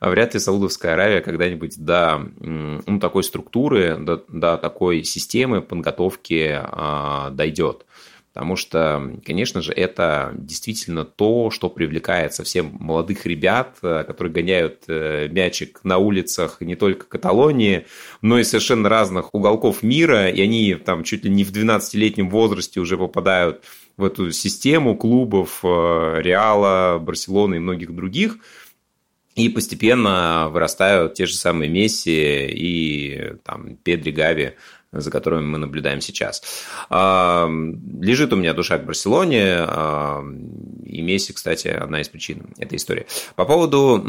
вряд 0.00 0.34
ли 0.34 0.40
Саудовская 0.40 0.94
Аравия 0.94 1.20
когда-нибудь 1.20 1.78
до 1.78 2.18
ну, 2.38 2.98
такой 2.98 3.22
структуры, 3.22 3.96
до, 3.98 4.24
до 4.28 4.56
такой 4.56 5.04
системы 5.04 5.62
подготовки 5.62 6.60
дойдет. 7.32 7.86
Потому 8.32 8.54
что, 8.54 9.18
конечно 9.26 9.60
же, 9.60 9.72
это 9.72 10.32
действительно 10.36 11.04
то, 11.04 11.50
что 11.50 11.68
привлекает 11.68 12.32
совсем 12.32 12.76
молодых 12.78 13.26
ребят, 13.26 13.78
э, 13.82 14.04
которые 14.06 14.32
гоняют 14.32 14.84
э, 14.86 15.26
мячик 15.28 15.80
на 15.82 15.98
улицах 15.98 16.60
не 16.60 16.76
только 16.76 17.06
Каталонии, 17.06 17.86
но 18.22 18.38
и 18.38 18.44
совершенно 18.44 18.88
разных 18.88 19.34
уголков 19.34 19.82
мира, 19.82 20.30
и 20.30 20.40
они 20.40 20.74
там 20.74 21.02
чуть 21.02 21.24
ли 21.24 21.30
не 21.30 21.42
в 21.42 21.50
12-летнем 21.50 22.30
возрасте 22.30 22.78
уже 22.78 22.96
попадают 22.96 23.64
в 23.96 24.04
эту 24.04 24.30
систему 24.30 24.96
клубов 24.96 25.60
э, 25.64 26.20
Реала, 26.22 27.00
Барселоны 27.00 27.56
и 27.56 27.58
многих 27.58 27.92
других, 27.92 28.38
и 29.34 29.48
постепенно 29.48 30.48
вырастают 30.50 31.14
те 31.14 31.26
же 31.26 31.34
самые 31.34 31.68
Месси 31.68 32.46
и 32.46 33.32
там 33.44 33.76
Педри 33.76 34.12
Гави, 34.12 34.52
за 34.92 35.10
которыми 35.10 35.46
мы 35.46 35.58
наблюдаем 35.58 36.00
сейчас. 36.00 36.42
Лежит 36.90 38.32
у 38.32 38.36
меня 38.36 38.54
душа 38.54 38.78
к 38.78 38.86
Барселоне, 38.86 39.66
и 40.84 41.02
Месси, 41.02 41.32
кстати, 41.32 41.68
одна 41.68 42.00
из 42.00 42.08
причин 42.08 42.54
этой 42.58 42.76
истории. 42.76 43.06
По 43.36 43.44
поводу 43.44 44.02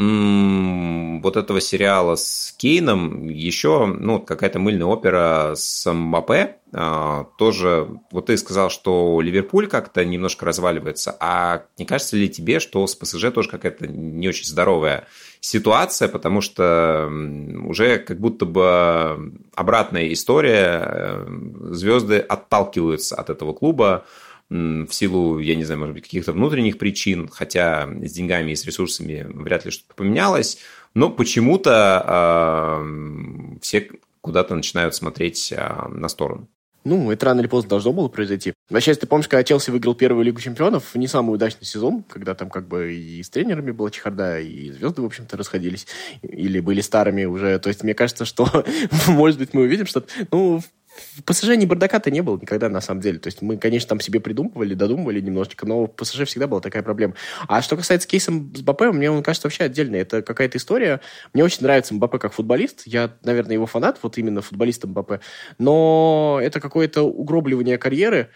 вот 1.22 1.36
этого 1.36 1.60
сериала 1.60 2.16
с 2.16 2.54
Кейном, 2.56 3.28
еще 3.28 3.86
ну, 3.86 4.20
какая-то 4.20 4.58
мыльная 4.58 4.86
опера 4.86 5.52
с 5.54 5.90
Мбаппе, 5.92 6.56
тоже, 6.72 8.00
вот 8.10 8.26
ты 8.26 8.36
сказал, 8.38 8.70
что 8.70 9.20
Ливерпуль 9.20 9.66
как-то 9.66 10.04
немножко 10.06 10.46
разваливается, 10.46 11.14
а 11.20 11.66
не 11.76 11.84
кажется 11.84 12.16
ли 12.16 12.30
тебе, 12.30 12.60
что 12.60 12.86
с 12.86 12.94
ПСЖ 12.94 13.30
тоже 13.30 13.50
какая-то 13.50 13.86
не 13.86 14.26
очень 14.26 14.46
здоровая 14.46 15.06
ситуация, 15.40 16.08
потому 16.08 16.40
что 16.40 17.10
уже 17.64 17.98
как 17.98 18.18
будто 18.20 18.46
бы 18.46 19.34
обратная 19.54 20.12
история, 20.12 20.82
э, 20.82 21.26
звезды 21.72 22.18
отталкиваются 22.18 23.16
от 23.16 23.28
этого 23.28 23.52
клуба 23.52 24.06
в 24.48 24.88
силу, 24.90 25.38
я 25.38 25.54
не 25.54 25.64
знаю, 25.64 25.80
может 25.80 25.94
быть, 25.94 26.04
каких-то 26.04 26.32
внутренних 26.32 26.78
причин, 26.78 27.28
хотя 27.28 27.88
с 28.02 28.12
деньгами 28.12 28.52
и 28.52 28.56
с 28.56 28.64
ресурсами 28.66 29.26
вряд 29.28 29.64
ли 29.64 29.70
что-то 29.70 29.94
поменялось, 29.94 30.58
но 30.94 31.10
почему-то 31.10 32.82
э, 32.84 33.58
все 33.62 33.90
куда-то 34.20 34.54
начинают 34.54 34.94
смотреть 34.94 35.52
э, 35.52 35.88
на 35.88 36.08
сторону. 36.08 36.48
Ну, 36.84 37.10
это 37.10 37.26
рано 37.26 37.40
или 37.40 37.46
поздно 37.46 37.70
должно 37.70 37.92
было 37.92 38.08
произойти. 38.08 38.54
Вообще, 38.68 38.90
если 38.90 39.02
ты 39.02 39.06
помнишь, 39.06 39.28
когда 39.28 39.44
Челси 39.44 39.70
выиграл 39.70 39.94
первую 39.94 40.24
Лигу 40.24 40.40
Чемпионов, 40.40 40.94
не 40.94 41.06
самый 41.06 41.34
удачный 41.34 41.64
сезон, 41.64 42.02
когда 42.02 42.34
там 42.34 42.50
как 42.50 42.66
бы 42.66 42.92
и 42.92 43.22
с 43.22 43.30
тренерами 43.30 43.70
была 43.70 43.90
чехарда, 43.90 44.40
и 44.40 44.70
звезды, 44.70 45.02
в 45.02 45.06
общем-то, 45.06 45.36
расходились, 45.36 45.86
или 46.22 46.60
были 46.60 46.80
старыми 46.80 47.24
уже. 47.24 47.58
То 47.58 47.68
есть, 47.68 47.84
мне 47.84 47.94
кажется, 47.94 48.24
что, 48.24 48.64
может 49.08 49.38
быть, 49.38 49.54
мы 49.54 49.62
увидим 49.62 49.86
что-то... 49.86 50.08
Ну, 50.30 50.60
в 51.16 51.22
ПСЖ 51.24 51.56
ни 51.56 51.64
бардака-то 51.64 52.10
не 52.10 52.20
было 52.20 52.38
никогда, 52.38 52.68
на 52.68 52.80
самом 52.80 53.00
деле. 53.00 53.18
То 53.18 53.28
есть 53.28 53.42
мы, 53.42 53.56
конечно, 53.56 53.88
там 53.88 54.00
себе 54.00 54.20
придумывали, 54.20 54.74
додумывали 54.74 55.20
немножечко, 55.20 55.66
но 55.66 55.84
в 55.84 55.88
ПСЖ 55.88 56.24
всегда 56.24 56.46
была 56.46 56.60
такая 56.60 56.82
проблема. 56.82 57.14
А 57.48 57.62
что 57.62 57.76
касается 57.76 58.08
кейса 58.08 58.30
Мбаппе, 58.30 58.92
мне 58.92 59.10
он 59.10 59.22
кажется 59.22 59.46
вообще 59.46 59.64
отдельно. 59.64 59.96
Это 59.96 60.22
какая-то 60.22 60.58
история. 60.58 61.00
Мне 61.32 61.44
очень 61.44 61.62
нравится 61.62 61.94
Мбаппе 61.94 62.18
как 62.18 62.32
футболист. 62.32 62.82
Я, 62.86 63.12
наверное, 63.22 63.54
его 63.54 63.66
фанат, 63.66 63.98
вот 64.02 64.18
именно 64.18 64.42
футболиста 64.42 64.86
Мбаппе. 64.86 65.20
Но 65.58 66.38
это 66.42 66.60
какое-то 66.60 67.02
угробливание 67.02 67.78
карьеры, 67.78 68.28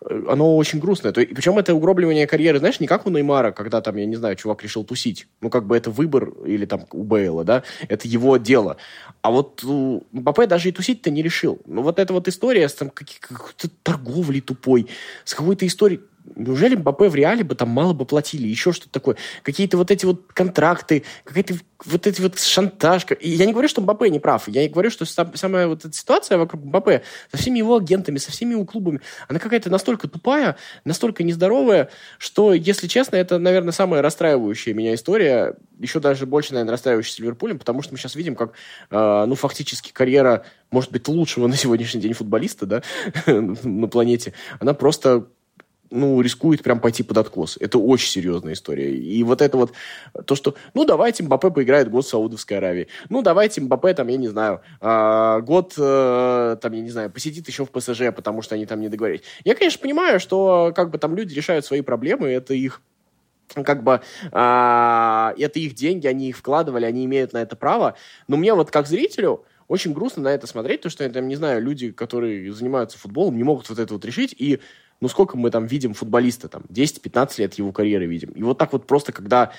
оно 0.00 0.56
очень 0.56 0.78
грустное. 0.78 1.12
То, 1.12 1.20
причем 1.26 1.58
это 1.58 1.74
угробливание 1.74 2.26
карьеры, 2.26 2.58
знаешь, 2.58 2.80
не 2.80 2.86
как 2.86 3.06
у 3.06 3.10
Неймара, 3.10 3.50
когда 3.52 3.80
там, 3.80 3.96
я 3.96 4.06
не 4.06 4.16
знаю, 4.16 4.36
чувак 4.36 4.62
решил 4.62 4.84
тусить. 4.84 5.26
Ну, 5.40 5.50
как 5.50 5.66
бы 5.66 5.76
это 5.76 5.90
выбор, 5.90 6.30
или 6.46 6.66
там 6.66 6.86
у 6.92 7.02
Бейла, 7.02 7.44
да, 7.44 7.64
это 7.88 8.06
его 8.06 8.36
дело. 8.36 8.76
А 9.22 9.30
вот 9.30 9.62
Мбаппе 9.64 10.46
даже 10.46 10.68
и 10.68 10.72
тусить-то 10.72 11.10
не 11.10 11.22
решил. 11.22 11.60
Ну, 11.66 11.82
вот 11.82 11.98
эта 11.98 12.12
вот 12.12 12.28
история 12.28 12.68
с 12.68 12.74
там 12.74 12.90
какой-то 12.90 13.68
торговлей 13.82 14.40
тупой, 14.40 14.86
с 15.24 15.34
какой-то 15.34 15.66
историей, 15.66 16.00
Неужели 16.36 16.76
Мбаппе 16.76 17.08
в 17.08 17.14
реале 17.14 17.44
бы 17.44 17.54
там 17.54 17.68
мало 17.68 17.92
бы 17.92 18.04
платили? 18.04 18.46
Еще 18.46 18.72
что-то 18.72 18.92
такое. 18.92 19.16
Какие-то 19.42 19.76
вот 19.76 19.90
эти 19.90 20.04
вот 20.04 20.32
контракты, 20.32 21.04
какая-то 21.24 21.54
вот 21.84 22.06
эти 22.06 22.20
вот 22.20 22.38
шантаж. 22.38 23.06
И 23.20 23.30
я 23.30 23.46
не 23.46 23.52
говорю, 23.52 23.68
что 23.68 23.80
Мбаппе 23.80 24.10
не 24.10 24.18
прав. 24.18 24.48
Я 24.48 24.62
не 24.62 24.68
говорю, 24.68 24.90
что 24.90 25.04
сам, 25.04 25.34
самая 25.34 25.68
вот 25.68 25.84
эта 25.84 25.94
ситуация 25.94 26.38
вокруг 26.38 26.64
Мбаппе 26.64 27.02
со 27.30 27.38
всеми 27.38 27.58
его 27.58 27.76
агентами, 27.76 28.18
со 28.18 28.32
всеми 28.32 28.52
его 28.52 28.64
клубами, 28.64 29.00
она 29.28 29.38
какая-то 29.38 29.70
настолько 29.70 30.08
тупая, 30.08 30.56
настолько 30.84 31.22
нездоровая, 31.22 31.90
что, 32.18 32.52
если 32.52 32.86
честно, 32.86 33.16
это, 33.16 33.38
наверное, 33.38 33.72
самая 33.72 34.02
расстраивающая 34.02 34.74
меня 34.74 34.94
история. 34.94 35.54
Еще 35.78 36.00
даже 36.00 36.26
больше, 36.26 36.52
наверное, 36.52 36.72
расстраивающая 36.72 37.14
с 37.14 37.18
Ливерпулем, 37.18 37.58
потому 37.58 37.82
что 37.82 37.92
мы 37.92 37.98
сейчас 37.98 38.16
видим, 38.16 38.34
как, 38.34 38.52
э, 38.90 39.24
ну, 39.26 39.34
фактически 39.34 39.92
карьера, 39.92 40.44
может 40.70 40.90
быть, 40.90 41.06
лучшего 41.06 41.46
на 41.46 41.56
сегодняшний 41.56 42.00
день 42.00 42.12
футболиста, 42.12 42.66
да, 42.66 42.82
на 43.26 43.88
планете, 43.88 44.34
она 44.58 44.74
просто 44.74 45.28
ну, 45.90 46.20
рискует 46.20 46.62
прям 46.62 46.80
пойти 46.80 47.02
под 47.02 47.18
откос. 47.18 47.56
Это 47.60 47.78
очень 47.78 48.10
серьезная 48.10 48.52
история. 48.52 48.94
И 48.94 49.22
вот 49.22 49.42
это 49.42 49.56
вот, 49.56 49.72
то, 50.26 50.34
что, 50.34 50.54
ну, 50.74 50.84
давайте 50.84 51.22
Мбаппе 51.22 51.50
поиграет 51.50 51.90
год 51.90 52.04
в 52.04 52.08
Саудовской 52.08 52.58
Аравии. 52.58 52.88
Ну, 53.08 53.22
давайте 53.22 53.60
Мбаппе, 53.60 53.94
там, 53.94 54.08
я 54.08 54.16
не 54.16 54.28
знаю, 54.28 54.60
э, 54.80 55.40
год, 55.42 55.74
э, 55.78 56.56
там, 56.60 56.72
я 56.72 56.80
не 56.80 56.90
знаю, 56.90 57.10
посетит 57.10 57.48
еще 57.48 57.64
в 57.64 57.70
ПСЖ, 57.70 58.14
потому 58.14 58.42
что 58.42 58.54
они 58.54 58.66
там 58.66 58.80
не 58.80 58.88
договорились. 58.88 59.24
Я, 59.44 59.54
конечно, 59.54 59.80
понимаю, 59.80 60.20
что, 60.20 60.72
как 60.74 60.90
бы, 60.90 60.98
там 60.98 61.14
люди 61.14 61.34
решают 61.34 61.64
свои 61.64 61.80
проблемы, 61.80 62.28
это 62.28 62.54
их 62.54 62.82
как 63.64 63.82
бы 63.82 64.02
а, 64.30 65.32
это 65.38 65.58
их 65.58 65.74
деньги, 65.74 66.06
они 66.06 66.28
их 66.28 66.36
вкладывали, 66.36 66.84
они 66.84 67.06
имеют 67.06 67.32
на 67.32 67.38
это 67.38 67.56
право. 67.56 67.96
Но 68.26 68.36
мне 68.36 68.52
вот 68.52 68.70
как 68.70 68.86
зрителю 68.86 69.44
очень 69.68 69.92
грустно 69.92 70.22
на 70.22 70.28
это 70.28 70.46
смотреть, 70.46 70.80
потому 70.80 70.90
что, 70.90 71.04
я 71.04 71.10
там, 71.10 71.28
не 71.28 71.36
знаю, 71.36 71.62
люди, 71.62 71.92
которые 71.92 72.52
занимаются 72.52 72.98
футболом, 72.98 73.36
не 73.36 73.44
могут 73.44 73.68
вот 73.68 73.78
это 73.78 73.92
вот 73.92 74.04
решить. 74.04 74.34
И 74.36 74.60
ну 75.00 75.08
сколько 75.08 75.36
мы 75.36 75.50
там 75.50 75.66
видим 75.66 75.94
футболиста, 75.94 76.48
там, 76.48 76.62
10-15 76.68 77.34
лет 77.38 77.54
его 77.54 77.72
карьеры 77.72 78.06
видим. 78.06 78.30
И 78.30 78.42
вот 78.42 78.58
так 78.58 78.72
вот 78.72 78.86
просто, 78.86 79.12
когда 79.12 79.52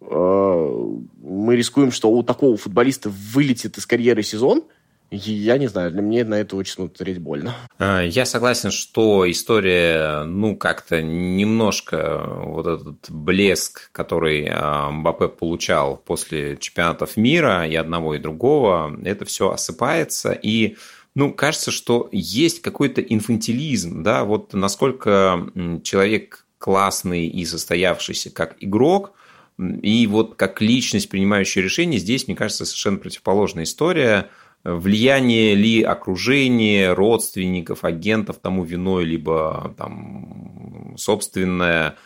э, 0.00 0.96
мы 1.22 1.56
рискуем, 1.56 1.92
что 1.92 2.10
у 2.10 2.22
такого 2.22 2.56
футболиста 2.56 3.10
вылетит 3.10 3.78
из 3.78 3.86
карьеры 3.86 4.22
сезон, 4.22 4.64
я 5.10 5.58
не 5.58 5.66
знаю, 5.66 5.90
для 5.90 6.02
меня 6.02 6.24
на 6.24 6.36
это 6.36 6.54
очень 6.54 6.74
смотреть 6.74 7.18
больно. 7.18 7.54
А, 7.78 8.00
я 8.00 8.24
согласен, 8.24 8.70
что 8.70 9.28
история, 9.28 10.22
ну, 10.22 10.56
как-то 10.56 11.02
немножко 11.02 12.22
вот 12.44 12.66
этот 12.66 13.10
блеск, 13.10 13.90
который 13.90 14.48
а, 14.48 14.90
Мбаппе 14.90 15.26
получал 15.28 15.96
после 15.96 16.56
чемпионатов 16.58 17.16
мира 17.16 17.66
и 17.66 17.74
одного, 17.74 18.14
и 18.14 18.18
другого, 18.18 18.96
это 19.04 19.24
все 19.24 19.50
осыпается, 19.50 20.30
и 20.30 20.76
ну, 21.14 21.32
кажется, 21.32 21.70
что 21.70 22.08
есть 22.12 22.62
какой-то 22.62 23.00
инфантилизм, 23.00 24.02
да, 24.02 24.24
вот 24.24 24.54
насколько 24.54 25.50
человек 25.82 26.46
классный 26.58 27.26
и 27.26 27.44
состоявшийся 27.44 28.30
как 28.30 28.56
игрок, 28.60 29.12
и 29.58 30.06
вот 30.06 30.36
как 30.36 30.60
личность, 30.60 31.08
принимающая 31.08 31.62
решения, 31.62 31.98
здесь, 31.98 32.26
мне 32.26 32.36
кажется, 32.36 32.64
совершенно 32.64 32.98
противоположная 32.98 33.64
история. 33.64 34.30
Влияние 34.62 35.54
ли 35.54 35.82
окружения, 35.82 36.94
родственников, 36.94 37.84
агентов 37.84 38.38
тому 38.38 38.64
виной, 38.64 39.04
либо 39.04 39.74
там 39.76 40.94
собственное 40.96 41.96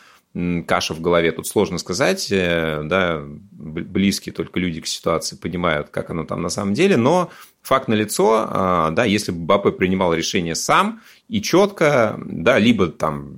каша 0.67 0.95
в 0.95 1.01
голове, 1.01 1.31
тут 1.31 1.47
сложно 1.47 1.79
сказать, 1.79 2.27
э, 2.33 2.83
да, 2.85 3.23
близкие 3.25 4.33
только 4.33 4.59
люди 4.59 4.81
к 4.81 4.87
ситуации 4.87 5.37
понимают, 5.37 5.91
как 5.91 6.11
оно 6.11 6.25
там 6.25 6.43
на 6.43 6.49
самом 6.49 6.75
деле, 6.75 6.97
но 6.97 7.31
факт 7.65 7.89
налицо, 7.89 8.47
а, 8.47 8.91
да, 8.91 9.05
если 9.05 9.33
бы 9.33 9.39
Бапе 9.39 9.73
принимал 9.73 10.13
решение 10.13 10.55
сам 10.55 11.01
и 11.29 11.41
четко, 11.41 12.21
да, 12.27 12.59
либо 12.59 12.89
там, 12.89 13.37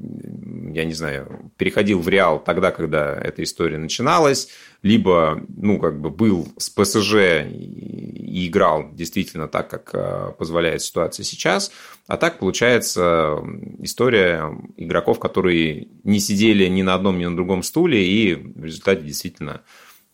я 0.72 0.84
не 0.84 0.94
знаю, 0.94 1.52
переходил 1.56 2.00
в 2.00 2.08
Реал 2.08 2.40
тогда, 2.40 2.72
когда 2.72 3.14
эта 3.14 3.44
история 3.44 3.78
начиналась, 3.78 4.48
либо, 4.82 5.40
ну, 5.56 5.78
как 5.78 6.00
бы 6.00 6.10
был 6.10 6.48
с 6.58 6.68
ПСЖ 6.70 7.46
и 7.48 8.48
играл 8.48 8.90
действительно 8.92 9.46
так, 9.46 9.70
как 9.70 9.90
а, 9.94 10.32
позволяет 10.32 10.82
ситуация 10.82 11.22
сейчас, 11.22 11.70
а 12.08 12.16
так 12.16 12.40
получается 12.40 13.38
история 13.78 14.50
игроков, 14.76 15.20
которые 15.20 15.86
не 16.02 16.18
сидели 16.18 16.66
ни 16.66 16.82
на 16.82 16.94
одном, 16.94 17.16
ни 17.16 17.26
на 17.26 17.36
другом 17.36 17.62
стуле 17.62 18.04
и 18.04 18.34
в 18.34 18.64
результате 18.64 19.02
действительно 19.02 19.62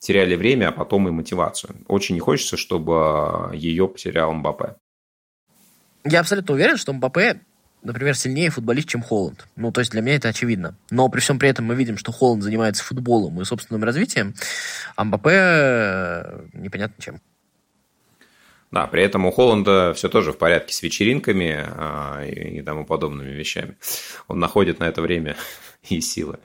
теряли 0.02 0.34
время, 0.34 0.68
а 0.68 0.72
потом 0.72 1.08
и 1.08 1.12
мотивацию. 1.12 1.76
Очень 1.86 2.16
не 2.16 2.20
хочется, 2.20 2.56
чтобы 2.56 3.50
ее 3.54 3.86
потерял 3.86 4.32
Мбаппе. 4.32 4.74
Я 6.04 6.20
абсолютно 6.20 6.54
уверен, 6.54 6.76
что 6.76 6.92
Мбаппе, 6.92 7.40
например, 7.84 8.16
сильнее 8.16 8.50
футболист, 8.50 8.88
чем 8.88 9.00
Холланд. 9.00 9.46
Ну, 9.54 9.70
то 9.70 9.80
есть 9.80 9.92
для 9.92 10.02
меня 10.02 10.16
это 10.16 10.28
очевидно. 10.28 10.74
Но 10.90 11.08
при 11.08 11.20
всем 11.20 11.38
при 11.38 11.48
этом 11.48 11.66
мы 11.66 11.76
видим, 11.76 11.96
что 11.96 12.10
Холланд 12.10 12.42
занимается 12.42 12.82
футболом 12.82 13.40
и 13.40 13.44
собственным 13.44 13.84
развитием, 13.84 14.34
а 14.96 15.04
Мбаппе 15.04 15.30
э, 15.32 16.46
непонятно 16.54 17.00
чем. 17.00 17.20
Да, 18.72 18.88
при 18.88 19.04
этом 19.04 19.24
у 19.24 19.30
Холланда 19.30 19.92
все 19.94 20.08
тоже 20.08 20.32
в 20.32 20.38
порядке 20.38 20.74
с 20.74 20.82
вечеринками 20.82 21.64
а, 21.64 22.24
и, 22.24 22.58
и 22.58 22.62
тому 22.62 22.84
подобными 22.84 23.30
вещами. 23.30 23.76
Он 24.26 24.40
находит 24.40 24.80
на 24.80 24.84
это 24.84 25.00
время 25.00 25.36
и 25.88 26.00
силы. 26.00 26.40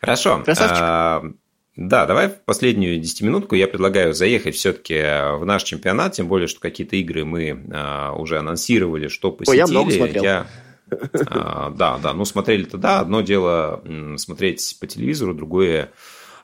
Хорошо. 0.00 0.42
Красавчик. 0.42 0.78
А, 0.80 1.22
да, 1.74 2.04
давай 2.04 2.28
в 2.28 2.40
последнюю 2.44 2.98
десятиминутку 2.98 3.54
я 3.54 3.66
предлагаю 3.66 4.12
заехать 4.12 4.54
все-таки 4.56 4.94
в 5.38 5.44
наш 5.44 5.62
чемпионат, 5.62 6.12
тем 6.12 6.28
более, 6.28 6.46
что 6.46 6.60
какие-то 6.60 6.96
игры 6.96 7.24
мы 7.24 7.64
а, 7.72 8.12
уже 8.12 8.38
анонсировали, 8.38 9.08
что 9.08 9.32
посетили. 9.32 9.62
Ой, 9.62 9.66
я 9.66 9.66
много 9.66 9.90
смотрел. 9.90 10.22
Я... 10.22 10.46
А, 11.26 11.70
да, 11.76 11.98
да, 11.98 12.12
ну 12.12 12.26
смотрели-то 12.26 12.76
да, 12.76 13.00
одно 13.00 13.22
дело 13.22 13.82
смотреть 14.16 14.76
по 14.80 14.86
телевизору, 14.86 15.32
другое 15.32 15.92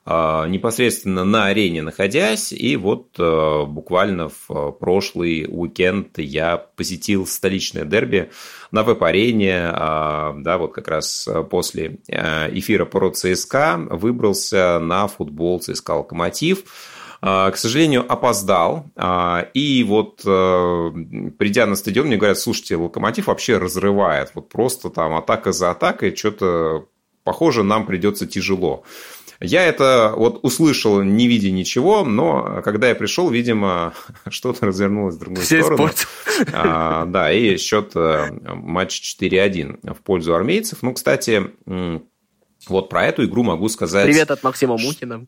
непосредственно 0.08 1.24
на 1.24 1.46
арене 1.46 1.82
находясь. 1.82 2.52
И 2.52 2.76
вот 2.76 3.08
а, 3.18 3.66
буквально 3.66 4.30
в 4.48 4.72
прошлый 4.72 5.46
уикенд 5.46 6.18
я 6.18 6.56
посетил 6.56 7.26
столичное 7.26 7.84
дерби 7.84 8.30
на 8.70 8.82
веб-арене, 8.84 9.70
да, 9.70 10.56
вот 10.58 10.72
как 10.72 10.88
раз 10.88 11.28
после 11.50 11.98
эфира 12.06 12.84
про 12.86 13.10
ЦСКА 13.10 13.78
выбрался 13.90 14.78
на 14.78 15.08
футбол 15.08 15.60
ЦСКА 15.60 15.92
«Локомотив». 15.92 16.64
К 17.20 17.54
сожалению, 17.56 18.04
опоздал. 18.10 18.86
И 19.52 19.84
вот 19.88 20.22
придя 20.22 21.66
на 21.66 21.74
стадион, 21.74 22.06
мне 22.06 22.16
говорят, 22.16 22.38
слушайте, 22.38 22.76
Локомотив 22.76 23.26
вообще 23.26 23.58
разрывает. 23.58 24.30
Вот 24.34 24.48
просто 24.48 24.88
там 24.88 25.14
атака 25.16 25.50
за 25.50 25.72
атакой, 25.72 26.14
что-то 26.14 26.86
похоже, 27.24 27.64
нам 27.64 27.86
придется 27.86 28.26
тяжело. 28.26 28.84
Я 29.40 29.64
это 29.64 30.14
вот 30.16 30.40
услышал, 30.42 31.00
не 31.02 31.28
видя 31.28 31.50
ничего, 31.50 32.04
но 32.04 32.60
когда 32.64 32.88
я 32.88 32.94
пришел, 32.96 33.30
видимо, 33.30 33.94
что-то 34.28 34.66
развернулось 34.66 35.14
в 35.14 35.18
другую 35.20 35.42
Все 35.42 35.62
сторону. 35.62 35.90
А, 36.52 37.04
да, 37.06 37.32
и 37.32 37.56
счет 37.56 37.92
э, 37.94 38.30
матч 38.54 39.16
4-1 39.20 39.94
в 39.94 40.00
пользу 40.02 40.34
армейцев. 40.34 40.82
Ну, 40.82 40.92
кстати, 40.92 41.50
вот 42.68 42.88
про 42.88 43.06
эту 43.06 43.24
игру 43.24 43.44
могу 43.44 43.68
сказать... 43.68 44.06
Привет 44.06 44.30
от 44.30 44.42
Максима 44.42 44.76
Мухина 44.76 45.26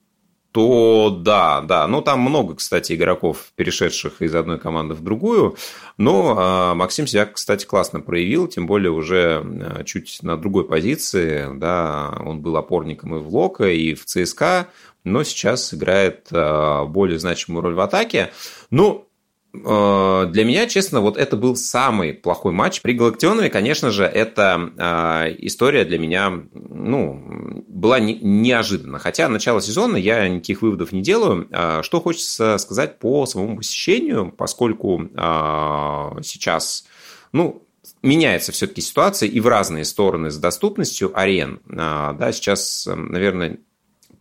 то 0.52 1.10
да, 1.10 1.60
да. 1.60 1.86
Ну, 1.86 2.02
там 2.02 2.20
много, 2.20 2.56
кстати, 2.56 2.94
игроков, 2.94 3.52
перешедших 3.54 4.20
из 4.20 4.34
одной 4.34 4.58
команды 4.58 4.94
в 4.94 5.02
другую. 5.02 5.56
Но 5.96 6.34
а, 6.36 6.74
Максим 6.74 7.06
себя, 7.06 7.26
кстати, 7.26 7.66
классно 7.66 8.00
проявил, 8.00 8.48
тем 8.48 8.66
более 8.66 8.90
уже 8.90 9.42
а, 9.44 9.84
чуть 9.84 10.18
на 10.22 10.36
другой 10.36 10.66
позиции. 10.66 11.46
Да, 11.56 12.16
он 12.24 12.40
был 12.40 12.56
опорником 12.56 13.14
и 13.14 13.18
в 13.20 13.28
Лока, 13.28 13.68
и 13.68 13.94
в 13.94 14.04
ЦСКА, 14.04 14.68
но 15.04 15.22
сейчас 15.22 15.72
играет 15.72 16.26
а, 16.32 16.84
более 16.84 17.18
значимую 17.18 17.62
роль 17.62 17.74
в 17.74 17.80
атаке. 17.80 18.32
Ну, 18.70 19.06
для 19.52 20.44
меня, 20.44 20.68
честно, 20.68 21.00
вот 21.00 21.16
это 21.16 21.36
был 21.36 21.56
самый 21.56 22.14
плохой 22.14 22.52
матч. 22.52 22.82
При 22.82 22.92
Галактионове, 22.92 23.50
конечно 23.50 23.90
же, 23.90 24.04
эта 24.04 24.70
э, 24.76 25.34
история 25.38 25.84
для 25.84 25.98
меня 25.98 26.32
ну, 26.52 27.64
была 27.66 27.98
не, 27.98 28.14
неожиданна. 28.14 29.00
Хотя 29.00 29.28
начало 29.28 29.60
сезона 29.60 29.96
я 29.96 30.28
никаких 30.28 30.62
выводов 30.62 30.92
не 30.92 31.02
делаю. 31.02 31.48
Э, 31.50 31.82
что 31.82 32.00
хочется 32.00 32.58
сказать 32.58 33.00
по 33.00 33.26
самому 33.26 33.56
посещению, 33.56 34.32
поскольку 34.36 35.02
э, 35.02 36.22
сейчас, 36.22 36.86
ну, 37.32 37.66
меняется 38.02 38.52
все-таки 38.52 38.82
ситуация 38.82 39.28
и 39.28 39.40
в 39.40 39.48
разные 39.48 39.84
стороны 39.84 40.30
с 40.30 40.36
доступностью 40.36 41.10
арен. 41.18 41.60
Э, 41.68 42.14
да, 42.16 42.30
сейчас, 42.32 42.86
наверное, 42.86 43.58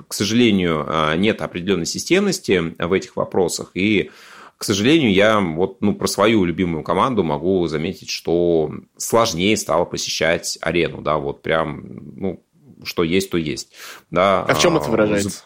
к 0.07 0.13
сожалению, 0.13 0.87
нет 1.17 1.41
определенной 1.41 1.85
системности 1.85 2.73
в 2.79 2.93
этих 2.93 3.15
вопросах, 3.15 3.71
и 3.75 4.09
к 4.59 4.65
сожалению, 4.65 5.13
я 5.13 5.39
вот 5.39 5.81
ну, 5.81 5.95
про 5.95 6.05
свою 6.07 6.43
любимую 6.43 6.83
команду 6.83 7.23
могу 7.23 7.65
заметить, 7.67 8.09
что 8.09 8.69
сложнее 8.97 9.55
стало 9.55 9.85
посещать 9.85 10.57
арену, 10.61 11.01
да, 11.01 11.17
вот 11.17 11.41
прям, 11.41 11.81
ну, 12.17 12.43
что 12.83 13.05
есть, 13.05 13.31
то 13.31 13.37
есть. 13.37 13.71
Да. 14.11 14.43
А 14.43 14.53
в 14.53 14.59
чем 14.59 14.75
это 14.75 14.87
а, 14.87 14.89
выражается? 14.89 15.45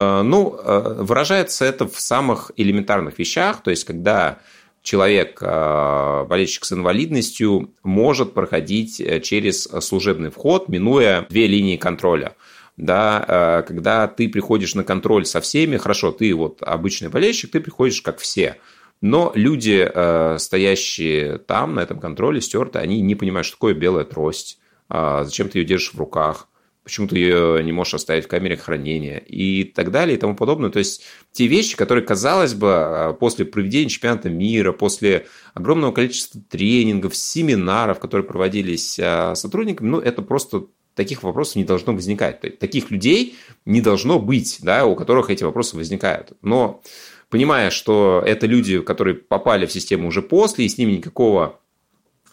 А, 0.00 0.22
ну, 0.22 0.54
а, 0.62 1.02
выражается 1.02 1.64
это 1.64 1.88
в 1.88 1.98
самых 1.98 2.52
элементарных 2.58 3.18
вещах, 3.18 3.62
то 3.62 3.70
есть, 3.70 3.84
когда 3.84 4.38
человек, 4.82 5.40
болельщик 5.40 6.66
с 6.66 6.72
инвалидностью, 6.72 7.74
может 7.82 8.34
проходить 8.34 9.00
э, 9.00 9.20
через 9.20 9.64
служебный 9.64 10.30
вход, 10.30 10.68
минуя 10.68 11.26
две 11.30 11.46
линии 11.46 11.78
контроля– 11.78 12.36
да, 12.78 13.24
э, 13.26 13.62
когда 13.66 14.06
ты 14.06 14.28
приходишь 14.28 14.74
на 14.74 14.84
контроль 14.84 15.26
со 15.26 15.40
всеми, 15.40 15.76
хорошо, 15.76 16.12
ты 16.12 16.32
вот 16.32 16.62
обычный 16.62 17.08
болельщик, 17.08 17.50
ты 17.50 17.60
приходишь 17.60 18.00
как 18.00 18.18
все, 18.18 18.56
но 19.00 19.32
люди, 19.34 19.86
э, 19.92 20.36
стоящие 20.38 21.38
там, 21.38 21.74
на 21.74 21.80
этом 21.80 21.98
контроле, 21.98 22.40
стерты, 22.40 22.78
они 22.78 23.00
не 23.00 23.16
понимают, 23.16 23.46
что 23.46 23.56
такое 23.56 23.74
белая 23.74 24.04
трость, 24.04 24.60
а 24.88 25.24
зачем 25.24 25.48
ты 25.48 25.58
ее 25.58 25.64
держишь 25.64 25.92
в 25.92 25.98
руках, 25.98 26.48
почему 26.84 27.08
ты 27.08 27.18
ее 27.18 27.64
не 27.64 27.72
можешь 27.72 27.94
оставить 27.94 28.26
в 28.26 28.28
камере 28.28 28.56
хранения 28.56 29.18
и 29.18 29.64
так 29.64 29.90
далее 29.90 30.16
и 30.16 30.20
тому 30.20 30.36
подобное. 30.36 30.70
То 30.70 30.78
есть 30.78 31.02
те 31.32 31.48
вещи, 31.48 31.76
которые, 31.76 32.04
казалось 32.04 32.54
бы, 32.54 32.68
э, 32.68 33.12
после 33.18 33.44
проведения 33.44 33.88
чемпионата 33.90 34.30
мира, 34.30 34.70
после 34.70 35.26
огромного 35.52 35.90
количества 35.90 36.40
тренингов, 36.48 37.16
семинаров, 37.16 37.98
которые 37.98 38.24
проводились 38.24 39.00
сотрудниками, 39.34 39.88
ну, 39.88 39.98
это 39.98 40.22
просто 40.22 40.68
таких 40.98 41.22
вопросов 41.22 41.56
не 41.56 41.64
должно 41.64 41.94
возникать. 41.94 42.58
Таких 42.58 42.90
людей 42.90 43.36
не 43.64 43.80
должно 43.80 44.18
быть, 44.18 44.58
да, 44.62 44.84
у 44.84 44.96
которых 44.96 45.30
эти 45.30 45.44
вопросы 45.44 45.76
возникают. 45.76 46.32
Но 46.42 46.82
понимая, 47.30 47.70
что 47.70 48.22
это 48.26 48.46
люди, 48.46 48.80
которые 48.80 49.14
попали 49.14 49.64
в 49.64 49.72
систему 49.72 50.08
уже 50.08 50.22
после, 50.22 50.66
и 50.66 50.68
с 50.68 50.76
ними 50.76 50.92
никакого 50.92 51.60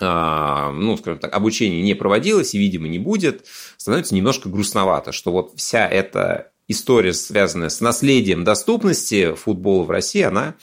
а, 0.01 0.71
ну, 0.71 0.97
скажем 0.97 1.19
так, 1.19 1.34
обучения 1.34 1.82
не 1.82 1.93
проводилось 1.93 2.54
и, 2.54 2.58
видимо, 2.58 2.88
не 2.88 2.99
будет, 2.99 3.45
становится 3.78 4.15
немножко 4.15 4.49
грустновато, 4.49 5.12
что 5.12 5.32
вот 5.32 5.54
вся 5.56 5.88
эта 5.88 6.51
история, 6.67 7.13
связанная 7.13 7.69
с 7.69 7.80
наследием 7.80 8.43
доступности 8.43 9.36
футбола 9.36 9.84
в 9.84 9.91
России, 9.91 10.23
она, 10.23 10.56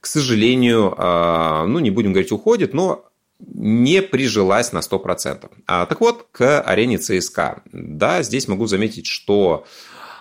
к 0.00 0.06
сожалению, 0.06 0.94
а, 0.98 1.66
ну, 1.66 1.78
не 1.78 1.90
будем 1.90 2.12
говорить, 2.12 2.32
уходит, 2.32 2.74
но 2.74 3.06
не 3.38 4.02
прижилась 4.02 4.72
на 4.72 4.78
100%. 4.78 5.50
А, 5.66 5.86
так 5.86 6.00
вот, 6.00 6.26
к 6.32 6.60
арене 6.60 6.98
ЦСКА. 6.98 7.62
Да, 7.72 8.22
здесь 8.22 8.48
могу 8.48 8.66
заметить, 8.66 9.06
что 9.06 9.64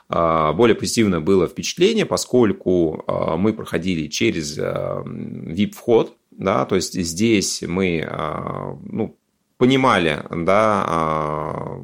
а, 0.10 0.54
более 0.54 0.76
позитивное 0.76 1.20
было 1.20 1.48
впечатление, 1.48 2.06
поскольку 2.06 3.04
а, 3.08 3.38
мы 3.38 3.54
проходили 3.54 4.08
через 4.08 4.58
VIP-вход, 4.58 6.16
да, 6.32 6.66
то 6.66 6.76
есть 6.76 6.94
здесь 6.94 7.64
мы 7.66 8.06
а, 8.08 8.78
ну, 8.84 9.18
понимали, 9.58 10.24
да, 10.32 11.80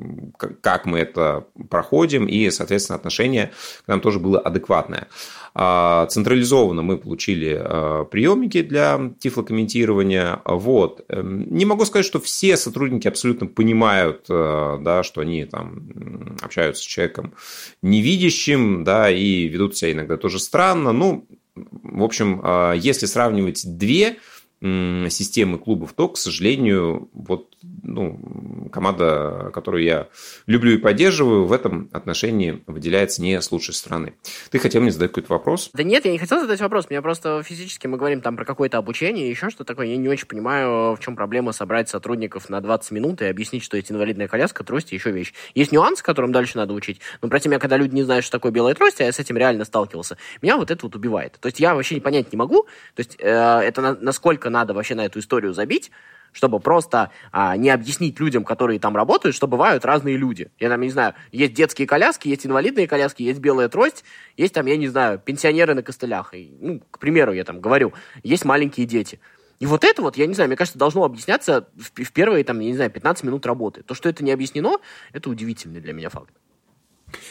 как 0.61 0.85
мы 0.85 0.99
это 0.99 1.45
проходим, 1.69 2.25
и, 2.25 2.49
соответственно, 2.49 2.97
отношение 2.97 3.51
к 3.85 3.87
нам 3.87 4.01
тоже 4.01 4.19
было 4.19 4.39
адекватное. 4.39 5.07
А, 5.53 6.05
централизованно 6.05 6.81
мы 6.81 6.97
получили 6.97 7.57
а, 7.59 8.05
приемники 8.05 8.61
для 8.61 9.11
тифлокомментирования. 9.19 10.41
Вот. 10.45 11.03
Эм, 11.09 11.53
не 11.53 11.65
могу 11.65 11.83
сказать, 11.83 12.05
что 12.05 12.21
все 12.21 12.55
сотрудники 12.55 13.07
абсолютно 13.07 13.47
понимают, 13.47 14.25
а, 14.29 14.77
да, 14.77 15.03
что 15.03 15.21
они 15.21 15.45
там 15.45 16.37
общаются 16.41 16.83
с 16.83 16.85
человеком 16.85 17.33
невидящим, 17.81 18.83
да, 18.85 19.11
и 19.11 19.47
ведут 19.47 19.75
себя 19.75 19.91
иногда 19.91 20.15
тоже 20.15 20.39
странно. 20.39 20.93
Ну, 20.93 21.27
в 21.55 22.03
общем, 22.03 22.41
если 22.77 23.05
сравнивать 23.05 23.63
две 23.77 24.17
системы 24.61 25.57
клубов, 25.57 25.93
то, 25.93 26.07
к 26.07 26.17
сожалению, 26.17 27.09
вот 27.13 27.50
ну, 27.83 28.69
команда, 28.71 29.51
которую 29.53 29.83
я 29.83 30.07
люблю 30.47 30.73
и 30.73 30.77
поддерживаю, 30.77 31.45
в 31.45 31.53
этом 31.53 31.89
отношении 31.93 32.63
выделяется 32.67 33.21
не 33.21 33.41
с 33.41 33.51
лучшей 33.51 33.73
стороны. 33.73 34.13
Ты 34.49 34.59
хотел 34.59 34.81
мне 34.81 34.91
задать 34.91 35.11
какой-то 35.11 35.33
вопрос? 35.33 35.69
Да 35.73 35.83
нет, 35.83 36.05
я 36.05 36.11
не 36.11 36.17
хотел 36.17 36.39
задать 36.39 36.59
вопрос. 36.61 36.89
Меня 36.89 37.01
просто 37.01 37.43
физически 37.43 37.87
мы 37.87 37.97
говорим 37.97 38.21
там 38.21 38.35
про 38.35 38.45
какое-то 38.45 38.77
обучение, 38.77 39.29
еще 39.29 39.49
что 39.49 39.63
такое. 39.63 39.87
Я 39.87 39.97
не 39.97 40.09
очень 40.09 40.27
понимаю, 40.27 40.95
в 40.95 40.99
чем 40.99 41.15
проблема 41.15 41.51
собрать 41.51 41.89
сотрудников 41.89 42.49
на 42.49 42.61
20 42.61 42.91
минут 42.91 43.21
и 43.21 43.25
объяснить, 43.25 43.63
что 43.63 43.77
есть 43.77 43.91
инвалидная 43.91 44.27
коляска, 44.27 44.63
трость 44.63 44.91
и 44.91 44.95
еще 44.95 45.11
вещь. 45.11 45.33
Есть 45.55 45.71
нюанс, 45.71 46.01
которым 46.01 46.31
дальше 46.31 46.57
надо 46.57 46.73
учить. 46.73 46.99
Но 47.21 47.29
про 47.29 47.39
меня, 47.45 47.59
когда 47.59 47.77
люди 47.77 47.95
не 47.95 48.03
знают, 48.03 48.25
что 48.25 48.37
такое 48.37 48.51
белая 48.51 48.73
трость, 48.75 49.01
а 49.01 49.03
я 49.03 49.11
с 49.11 49.19
этим 49.19 49.37
реально 49.37 49.65
сталкивался, 49.65 50.17
меня 50.41 50.57
вот 50.57 50.71
это 50.71 50.85
вот 50.85 50.95
убивает. 50.95 51.37
То 51.39 51.47
есть 51.47 51.59
я 51.59 51.75
вообще 51.75 51.99
понять 51.99 52.31
не 52.31 52.37
могу, 52.37 52.63
то 52.95 52.99
есть 52.99 53.17
э, 53.19 53.27
это 53.29 53.81
на, 53.81 53.95
насколько 53.95 54.49
надо 54.49 54.73
вообще 54.73 54.95
на 54.95 55.05
эту 55.05 55.19
историю 55.19 55.53
забить, 55.53 55.91
чтобы 56.31 56.59
просто 56.59 57.11
а, 57.31 57.55
не 57.57 57.69
объяснить 57.69 58.19
людям, 58.19 58.43
которые 58.43 58.79
там 58.79 58.95
работают, 58.95 59.35
что 59.35 59.47
бывают 59.47 59.85
разные 59.85 60.17
люди. 60.17 60.51
Я 60.59 60.69
там, 60.69 60.81
не 60.81 60.89
знаю, 60.89 61.13
есть 61.31 61.53
детские 61.53 61.87
коляски, 61.87 62.27
есть 62.27 62.45
инвалидные 62.45 62.87
коляски, 62.87 63.23
есть 63.23 63.39
белая 63.39 63.69
трость, 63.69 64.03
есть 64.37 64.53
там, 64.53 64.65
я 64.65 64.77
не 64.77 64.87
знаю, 64.87 65.19
пенсионеры 65.19 65.73
на 65.73 65.83
костылях. 65.83 66.33
И, 66.33 66.55
ну, 66.59 66.81
к 66.91 66.99
примеру, 66.99 67.33
я 67.33 67.43
там 67.43 67.59
говорю, 67.59 67.93
есть 68.23 68.45
маленькие 68.45 68.85
дети. 68.85 69.19
И 69.59 69.67
вот 69.67 69.83
это 69.83 70.01
вот, 70.01 70.17
я 70.17 70.25
не 70.25 70.33
знаю, 70.33 70.47
мне 70.47 70.57
кажется, 70.57 70.79
должно 70.79 71.03
объясняться 71.03 71.67
в, 71.75 72.03
в 72.03 72.11
первые, 72.11 72.43
там, 72.43 72.59
я 72.59 72.69
не 72.69 72.75
знаю, 72.75 72.89
15 72.89 73.23
минут 73.23 73.45
работы. 73.45 73.83
То, 73.83 73.93
что 73.93 74.09
это 74.09 74.23
не 74.23 74.31
объяснено, 74.31 74.77
это 75.13 75.29
удивительный 75.29 75.81
для 75.81 75.93
меня 75.93 76.09
факт. 76.09 76.33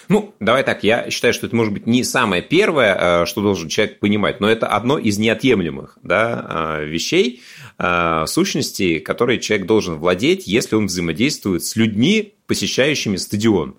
Ну, 0.09 0.35
давай 0.41 0.65
так, 0.65 0.85
я 0.85 1.11
считаю, 1.11 1.35
что 1.35 1.47
это 1.47 1.57
может 1.57 1.73
быть 1.73 1.87
не 1.87 2.05
самое 2.05 2.43
первое, 2.43 3.23
э, 3.23 3.27
что 3.27 3.43
должен 3.43 3.69
человек 3.69 4.01
понимать, 4.01 4.41
но 4.41 4.49
это 4.49 4.67
одно 4.67 4.99
из 4.99 5.19
неотъемлемых 5.19 5.99
да, 6.03 6.79
э, 6.81 6.87
вещей, 6.87 7.43
э, 7.79 8.25
сущностей, 8.27 9.01
которые 9.01 9.41
человек 9.41 9.67
должен 9.67 9.97
владеть, 9.97 10.47
если 10.47 10.77
он 10.77 10.87
взаимодействует 10.87 11.65
с 11.65 11.77
людьми, 11.77 12.35
посещающими 12.47 13.17
стадион. 13.17 13.77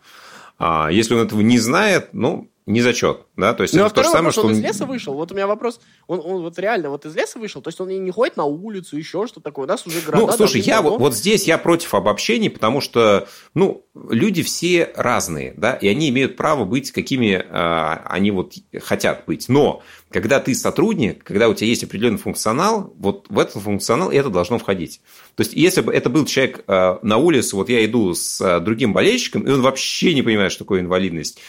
А 0.57 0.89
если 0.91 1.15
он 1.15 1.25
этого 1.25 1.41
не 1.41 1.57
знает, 1.57 2.09
ну, 2.13 2.50
не 2.65 2.81
зачет, 2.81 3.25
да, 3.37 3.53
то 3.53 3.63
есть 3.63 3.73
ну, 3.73 3.85
это 3.85 3.95
то 3.95 4.03
же 4.03 4.09
самое, 4.09 4.31
что 4.31 4.43
он 4.43 4.51
из 4.53 4.59
леса 4.59 4.85
вышел, 4.85 5.13
вот 5.13 5.31
у 5.31 5.35
меня 5.35 5.47
вопрос, 5.47 5.79
он, 6.07 6.19
он 6.23 6.41
вот 6.41 6.57
реально 6.59 6.89
вот 6.89 7.05
из 7.05 7.15
леса 7.15 7.39
вышел, 7.39 7.61
то 7.61 7.69
есть 7.69 7.79
он 7.81 7.89
не 7.89 8.11
ходит 8.11 8.37
на 8.37 8.45
улицу, 8.45 8.97
еще 8.97 9.27
что 9.27 9.39
такое, 9.39 9.65
у 9.65 9.67
нас 9.67 9.85
уже 9.87 10.01
города... 10.01 10.27
Ну, 10.27 10.31
слушай, 10.31 10.61
я 10.61 10.81
вот, 10.81 10.99
вот 10.99 11.15
здесь 11.15 11.45
я 11.45 11.57
против 11.57 11.93
обобщений, 11.93 12.49
потому 12.49 12.81
что, 12.81 13.27
ну, 13.53 13.85
люди 14.09 14.43
все 14.43 14.91
разные, 14.95 15.53
да, 15.57 15.73
и 15.73 15.87
они 15.87 16.09
имеют 16.09 16.37
право 16.37 16.65
быть 16.65 16.91
какими 16.91 17.43
э, 17.43 18.01
они 18.05 18.31
вот 18.31 18.53
хотят 18.81 19.23
быть, 19.25 19.49
но 19.49 19.81
когда 20.11 20.39
ты 20.39 20.53
сотрудник, 20.53 21.23
когда 21.23 21.47
у 21.47 21.53
тебя 21.53 21.67
есть 21.67 21.83
определенный 21.83 22.17
функционал, 22.17 22.93
вот 22.97 23.27
в 23.29 23.39
этот 23.39 23.61
функционал 23.61 24.11
это 24.11 24.29
должно 24.29 24.59
входить. 24.59 25.01
То 25.35 25.41
есть, 25.41 25.53
если 25.53 25.81
бы 25.81 25.93
это 25.93 26.09
был 26.09 26.25
человек 26.25 26.63
э, 26.67 26.97
на 27.01 27.17
улице, 27.17 27.55
вот 27.55 27.69
я 27.69 27.83
иду 27.85 28.13
с 28.13 28.41
э, 28.41 28.59
другим 28.59 28.91
болельщиком, 28.93 29.43
и 29.43 29.51
он 29.51 29.61
вообще 29.61 30.13
не 30.13 30.21
понимает, 30.21 30.51
что 30.51 30.65
такое 30.65 30.81
инвалидность, 30.81 31.39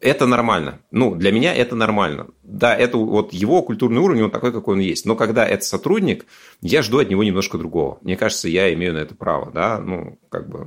это 0.00 0.26
нормально. 0.26 0.80
Ну, 0.90 1.14
для 1.14 1.32
меня 1.32 1.54
это 1.54 1.76
нормально. 1.76 2.28
Да, 2.42 2.74
это 2.74 2.96
вот 2.96 3.32
его 3.32 3.62
культурный 3.62 4.00
уровень, 4.00 4.22
он 4.24 4.30
такой, 4.30 4.52
какой 4.52 4.74
он 4.74 4.80
есть. 4.80 5.06
Но 5.06 5.16
когда 5.16 5.46
это 5.46 5.64
сотрудник, 5.64 6.26
я 6.60 6.82
жду 6.82 6.98
от 6.98 7.10
него 7.10 7.22
немножко 7.22 7.58
другого. 7.58 7.98
Мне 8.02 8.16
кажется, 8.16 8.48
я 8.48 8.72
имею 8.74 8.94
на 8.94 8.98
это 8.98 9.14
право, 9.14 9.50
да, 9.50 9.78
ну, 9.78 10.18
как 10.28 10.48
бы, 10.48 10.66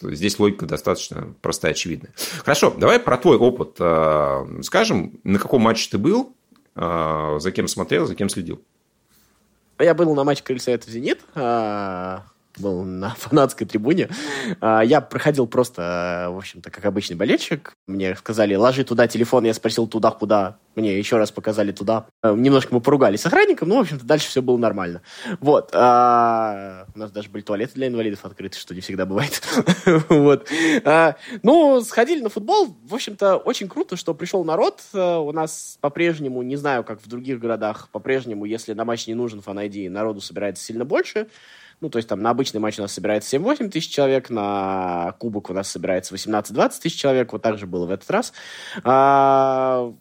вот 0.00 0.12
здесь 0.14 0.38
логика 0.38 0.66
достаточно 0.66 1.34
простая, 1.40 1.72
очевидная. 1.72 2.12
Хорошо, 2.44 2.74
давай 2.76 2.98
про 3.00 3.16
твой 3.16 3.36
опыт 3.36 3.76
э, 3.78 4.60
скажем, 4.62 5.20
на 5.24 5.38
каком 5.38 5.62
матче 5.62 5.88
ты 5.90 5.98
был, 5.98 6.34
а, 6.74 7.38
за 7.38 7.52
кем 7.52 7.68
смотрел, 7.68 8.06
за 8.06 8.14
кем 8.14 8.28
следил? 8.28 8.62
Я 9.78 9.94
был 9.94 10.14
на 10.14 10.24
матче 10.24 10.42
Крыльца 10.42 10.72
это 10.72 10.90
«Зенит», 10.90 11.20
а, 11.34 12.24
был 12.60 12.82
на 12.82 13.10
фанатской 13.18 13.66
трибуне. 13.66 14.08
А, 14.60 14.82
я 14.82 15.00
проходил 15.00 15.46
просто, 15.46 16.28
в 16.30 16.36
общем-то, 16.36 16.70
как 16.70 16.84
обычный 16.84 17.16
болельщик. 17.16 17.72
Мне 17.86 18.14
сказали, 18.16 18.54
ложи 18.54 18.84
туда 18.84 19.08
телефон. 19.08 19.44
Я 19.44 19.54
спросил, 19.54 19.86
туда, 19.86 20.10
куда. 20.10 20.58
Мне 20.76 20.96
еще 20.96 21.16
раз 21.16 21.32
показали 21.32 21.72
туда. 21.72 22.06
Э, 22.22 22.32
немножко 22.34 22.72
мы 22.72 22.80
поругались 22.80 23.22
с 23.22 23.26
охранником, 23.26 23.68
но, 23.68 23.76
в 23.76 23.80
общем-то, 23.80 24.04
дальше 24.04 24.28
все 24.28 24.40
было 24.40 24.56
нормально. 24.56 25.02
Вот. 25.40 25.70
А, 25.72 26.86
у 26.94 26.98
нас 26.98 27.10
даже 27.10 27.28
были 27.28 27.42
туалеты 27.42 27.74
для 27.74 27.88
инвалидов 27.88 28.20
открыты, 28.24 28.56
что 28.58 28.74
не 28.74 28.80
всегда 28.80 29.04
бывает. 29.04 29.42
вот. 30.08 30.48
А, 30.84 31.16
ну, 31.42 31.80
сходили 31.82 32.22
на 32.22 32.28
футбол. 32.28 32.76
В 32.84 32.94
общем-то, 32.94 33.36
очень 33.36 33.68
круто, 33.68 33.96
что 33.96 34.14
пришел 34.14 34.44
народ. 34.44 34.80
Э, 34.94 35.16
у 35.16 35.32
нас 35.32 35.78
по-прежнему, 35.80 36.42
не 36.42 36.56
знаю, 36.56 36.84
как 36.84 37.02
в 37.02 37.08
других 37.08 37.40
городах, 37.40 37.88
по-прежнему, 37.90 38.44
если 38.44 38.72
на 38.72 38.84
матч 38.84 39.06
не 39.06 39.14
нужен 39.14 39.40
фан 39.40 39.60
народу 39.90 40.20
собирается 40.20 40.64
сильно 40.64 40.84
больше. 40.84 41.26
Ну, 41.80 41.88
то 41.88 41.96
есть 41.96 42.08
там 42.08 42.20
на 42.20 42.30
обычный 42.30 42.60
матч 42.60 42.78
у 42.78 42.82
нас 42.82 42.92
собирается 42.92 43.36
7-8 43.36 43.70
тысяч 43.70 43.90
человек, 43.90 44.28
на 44.30 45.14
кубок 45.18 45.50
у 45.50 45.54
нас 45.54 45.70
собирается 45.70 46.14
18-20 46.14 46.80
тысяч 46.82 47.00
человек, 47.00 47.32
вот 47.32 47.42
так 47.42 47.58
же 47.58 47.66
было 47.66 47.86
в 47.86 47.90
этот 47.90 48.10
раз. 48.10 48.32
А, 48.84 49.92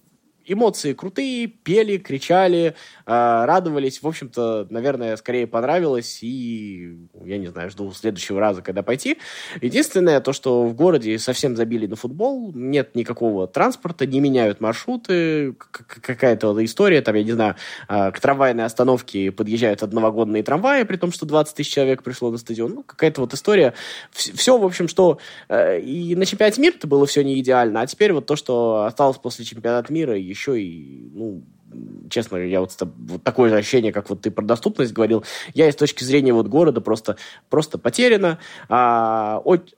эмоции 0.51 0.93
крутые, 0.93 1.47
пели, 1.47 1.97
кричали, 1.97 2.75
э, 3.05 3.45
радовались. 3.45 4.01
В 4.01 4.07
общем-то, 4.07 4.67
наверное, 4.69 5.15
скорее 5.17 5.47
понравилось. 5.47 6.19
И, 6.21 6.97
я 7.23 7.37
не 7.37 7.47
знаю, 7.47 7.69
жду 7.69 7.91
следующего 7.91 8.39
раза, 8.39 8.61
когда 8.61 8.83
пойти. 8.83 9.17
Единственное, 9.61 10.19
то, 10.21 10.33
что 10.33 10.65
в 10.65 10.73
городе 10.73 11.17
совсем 11.19 11.55
забили 11.55 11.87
на 11.87 11.95
футбол, 11.95 12.51
нет 12.53 12.95
никакого 12.95 13.47
транспорта, 13.47 14.05
не 14.05 14.19
меняют 14.19 14.61
маршруты, 14.61 15.53
какая-то 15.53 16.63
история, 16.65 17.01
там, 17.01 17.15
я 17.15 17.23
не 17.23 17.31
знаю, 17.31 17.55
э, 17.87 18.11
к 18.11 18.19
трамвайной 18.19 18.65
остановке 18.65 19.31
подъезжают 19.31 19.83
одновагонные 19.83 20.43
трамваи, 20.43 20.83
при 20.83 20.97
том, 20.97 21.11
что 21.11 21.25
20 21.25 21.55
тысяч 21.55 21.73
человек 21.73 22.03
пришло 22.03 22.31
на 22.31 22.37
стадион. 22.37 22.73
Ну, 22.73 22.83
какая-то 22.83 23.21
вот 23.21 23.33
история. 23.33 23.73
Все, 24.11 24.57
в 24.57 24.65
общем, 24.65 24.87
что 24.87 25.19
э, 25.47 25.79
и 25.79 26.15
на 26.15 26.25
чемпионате 26.25 26.61
мира 26.61 26.75
это 26.75 26.87
было 26.87 27.05
все 27.05 27.23
не 27.23 27.39
идеально, 27.39 27.81
а 27.81 27.87
теперь 27.87 28.13
вот 28.13 28.25
то, 28.25 28.35
что 28.35 28.85
осталось 28.85 29.17
после 29.17 29.45
чемпионата 29.45 29.91
мира, 29.91 30.17
еще 30.17 30.38
еще 30.39 30.61
и, 30.61 31.09
ну, 31.13 31.43
честно, 32.09 32.37
я 32.37 32.59
вот, 32.59 32.75
вот 32.81 33.23
такое 33.23 33.49
же 33.49 33.57
ощущение, 33.57 33.91
как 33.91 34.09
вот 34.09 34.21
ты 34.21 34.31
про 34.31 34.43
доступность 34.43 34.93
говорил, 34.93 35.23
я 35.53 35.69
из 35.69 35.75
точки 35.75 36.03
зрения 36.03 36.33
вот 36.33 36.47
города 36.47 36.81
просто, 36.81 37.17
просто 37.49 37.77
потеряно, 37.77 38.39
а, 38.67 39.41
от, 39.43 39.73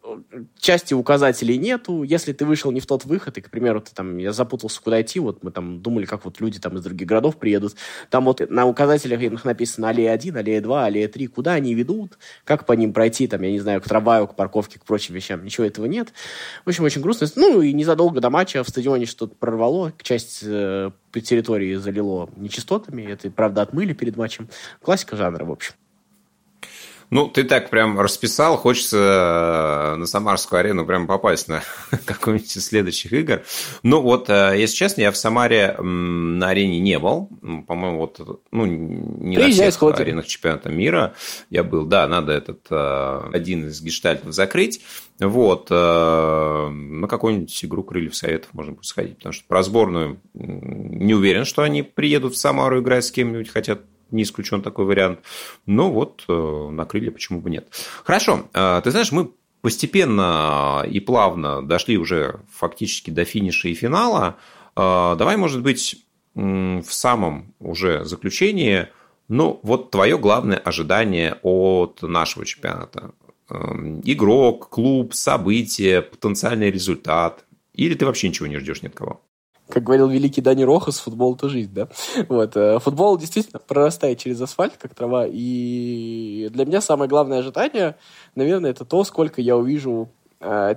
части 0.60 0.94
указателей 0.94 1.58
нету, 1.58 2.04
если 2.04 2.34
ты 2.34 2.46
вышел 2.46 2.72
не 2.72 2.80
в 2.80 2.86
тот 2.86 3.06
выход, 3.06 3.38
и, 3.38 3.42
к 3.42 3.50
примеру, 3.50 3.82
ты 3.82 3.94
там, 3.94 4.18
я 4.18 4.32
запутался, 4.34 4.82
куда 4.82 5.02
идти, 5.02 5.20
вот 5.20 5.44
мы 5.44 5.52
там 5.52 5.82
думали, 5.82 6.06
как 6.06 6.26
вот 6.26 6.40
люди 6.40 6.60
там 6.60 6.78
из 6.78 6.84
других 6.84 7.08
городов 7.08 7.38
приедут, 7.38 7.76
там 8.10 8.26
вот 8.26 8.42
на 8.50 8.66
указателях 8.66 9.44
написано 9.44 9.90
аллея 9.90 10.14
1, 10.14 10.38
аллея 10.38 10.62
2, 10.62 10.86
аллея 10.86 11.08
3, 11.08 11.28
куда 11.28 11.54
они 11.54 11.74
ведут, 11.74 12.18
как 12.44 12.66
по 12.66 12.74
ним 12.74 12.94
пройти, 12.94 13.28
там, 13.28 13.42
я 13.42 13.52
не 13.52 13.60
знаю, 13.60 13.82
к 13.82 13.86
трамваю, 13.86 14.28
к 14.28 14.36
парковке, 14.36 14.80
к 14.80 14.86
прочим 14.86 15.16
вещам, 15.16 15.44
ничего 15.44 15.66
этого 15.66 15.86
нет. 15.86 16.14
В 16.66 16.70
общем, 16.70 16.84
очень 16.84 17.02
грустно. 17.02 17.28
Ну, 17.36 17.62
и 17.62 17.74
незадолго 17.74 18.20
до 18.20 18.30
матча 18.30 18.64
в 18.64 18.70
стадионе 18.70 19.06
что-то 19.06 19.36
прорвало, 19.36 19.94
часть 20.02 20.40
э, 20.44 20.92
территории 21.20 21.76
залило 21.76 22.30
нечистотами. 22.38 23.02
Это, 23.04 23.30
правда, 23.30 23.64
отмыли 23.64 23.94
перед 23.94 24.16
матчем. 24.16 24.48
Классика 24.82 25.18
жанра, 25.18 25.44
в 25.44 25.52
общем. 25.52 25.74
Ну, 27.12 27.28
ты 27.28 27.44
так 27.44 27.70
прям 27.70 28.00
расписал, 28.00 28.56
хочется 28.56 29.94
э, 29.94 29.96
на 29.98 30.06
Самарскую 30.06 30.62
арену 30.62 30.86
прям 30.86 31.08
попасть 31.08 31.50
на 31.50 31.62
какой-нибудь 32.06 32.56
из 32.56 32.66
следующих 32.66 33.12
игр. 33.12 33.44
Ну, 33.84 34.02
вот, 34.02 34.30
э, 34.30 34.56
если 34.58 34.78
честно, 34.78 35.02
я 35.02 35.12
в 35.12 35.18
Самаре 35.18 35.76
на 35.78 36.48
арене 36.48 36.80
не 36.80 36.98
был. 37.00 37.28
По-моему, 37.68 37.98
вот, 37.98 38.46
ну, 38.52 38.66
не 38.66 39.36
Приезжай, 39.36 39.66
на 39.66 39.72
всех 39.72 39.74
сходи. 39.74 40.02
аренах 40.02 40.26
чемпионата 40.26 40.70
мира 40.70 41.14
я 41.50 41.66
был. 41.66 41.84
Да, 41.84 42.08
надо 42.08 42.32
этот 42.32 42.66
э, 42.70 43.30
один 43.34 43.68
из 43.68 43.82
гештальтов 43.82 44.34
закрыть. 44.34 44.82
Вот, 45.20 45.70
на 45.70 47.08
какую-нибудь 47.08 47.66
игру 47.66 47.84
Крыльев 47.84 48.16
Советов 48.16 48.50
можно 48.54 48.72
будет 48.72 48.86
сходить, 48.86 49.18
потому 49.18 49.34
что 49.34 49.46
про 49.48 49.62
сборную 49.62 50.20
не 50.34 51.14
уверен, 51.14 51.46
что 51.46 51.62
они 51.62 51.84
приедут 51.84 52.34
в 52.34 52.38
Самару 52.38 52.82
играть 52.82 53.06
с 53.06 53.12
кем-нибудь, 53.12 53.50
хотят 53.50 53.82
не 54.12 54.24
исключен 54.24 54.62
такой 54.62 54.86
вариант. 54.86 55.20
Но 55.66 55.92
вот 55.92 56.24
э, 56.28 56.70
накрыли, 56.72 57.10
почему 57.10 57.42
бы 57.42 57.50
нет. 57.50 57.68
Хорошо, 58.04 58.50
э, 58.54 58.82
ты 58.84 58.92
знаешь, 58.92 59.12
мы 59.12 59.32
постепенно 59.62 60.86
и 60.90 61.00
плавно 61.00 61.62
дошли 61.62 61.98
уже 61.98 62.40
фактически 62.52 63.12
до 63.12 63.26
финиша 63.26 63.68
и 63.70 63.74
финала. 63.74 64.38
Э, 64.76 65.16
давай, 65.18 65.38
может 65.38 65.62
быть, 65.62 66.04
в 66.34 66.86
самом 66.90 67.54
уже 67.60 68.06
заключении, 68.06 68.88
ну, 69.28 69.60
вот 69.64 69.92
твое 69.92 70.18
главное 70.18 70.58
ожидание 70.58 71.40
от 71.42 72.02
нашего 72.02 72.46
чемпионата. 72.46 73.12
Игрок, 73.50 74.70
клуб, 74.70 75.14
событие, 75.14 76.02
потенциальный 76.02 76.72
результат. 76.72 77.44
Или 77.74 77.96
ты 77.96 78.06
вообще 78.06 78.30
ничего 78.30 78.48
не 78.48 78.58
ждешь 78.60 78.82
ни 78.82 78.88
от 78.88 78.96
кого? 78.96 79.22
Как 79.72 79.84
говорил 79.84 80.08
великий 80.08 80.42
Дани 80.42 80.64
Рохас, 80.64 81.00
футбол– 81.00 81.36
это 81.36 81.50
жизнь, 81.50 81.74
да? 81.74 81.88
Вот. 82.30 82.56
Э, 82.56 82.80
футбол 82.80 83.18
действительно 83.18 83.60
прорастает 83.60 84.20
через 84.20 84.40
асфальт, 84.42 84.74
как 84.78 84.94
трава, 84.94 85.26
и 85.28 86.50
для 86.52 86.66
меня 86.66 86.82
самое 86.82 87.10
главное 87.10 87.40
ожидание, 87.40 87.96
наверное, 88.36 88.72
это 88.72 88.86
то, 88.86 89.04
сколько 89.04 89.42
я 89.42 89.58
увижу 89.58 90.10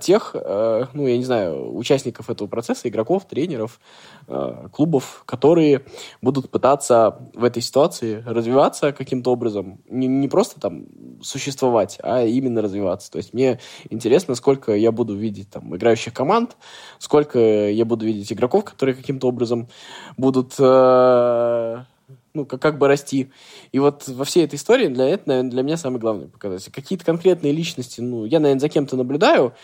тех, 0.01 0.33
э, 0.35 0.85
ну, 0.93 1.07
я 1.07 1.17
не 1.17 1.25
знаю, 1.25 1.75
участников 1.75 2.29
этого 2.29 2.49
процесса, 2.49 2.89
игроков, 2.89 3.25
тренеров, 3.27 3.81
э, 4.29 4.69
клубов, 4.71 5.23
которые 5.25 5.87
будут 6.21 6.51
пытаться 6.51 7.31
в 7.35 7.43
этой 7.45 7.62
ситуации 7.62 8.23
развиваться 8.27 8.93
каким-то 8.93 9.33
образом, 9.33 9.81
не, 9.89 10.07
не 10.07 10.29
просто 10.29 10.61
там 10.61 10.87
существовать, 11.23 11.99
а 12.03 12.25
именно 12.25 12.61
развиваться. 12.61 13.11
То 13.11 13.19
есть 13.19 13.33
мне 13.33 13.59
интересно, 13.89 14.35
сколько 14.35 14.75
я 14.75 14.93
буду 14.93 15.15
видеть 15.15 15.51
там 15.51 15.75
играющих 15.75 16.12
команд, 16.12 16.57
сколько 16.99 17.39
я 17.39 17.85
буду 17.87 18.05
видеть 18.05 18.33
игроков, 18.33 18.65
которые 18.65 18.95
каким-то 18.95 19.29
образом 19.29 19.69
будут 20.19 20.55
ну, 22.35 22.45
как, 22.45 22.61
как 22.61 22.78
бы 22.78 22.89
расти. 22.89 23.30
И 23.72 23.78
вот 23.78 24.09
во 24.09 24.24
всей 24.24 24.45
этой 24.45 24.57
истории 24.57 24.89
для 24.89 25.09
этого, 25.09 25.28
наверное, 25.28 25.51
для 25.51 25.62
меня 25.62 25.76
самое 25.76 26.01
главное 26.01 26.26
показатель. 26.26 26.72
Какие-то 26.72 27.05
конкретные 27.05 27.53
личности, 27.53 28.01
ну, 28.01 28.24
я, 28.24 28.41
наверное, 28.41 28.61
за 28.61 28.68
кем-то 28.68 28.97
наблюдаю, 28.97 29.55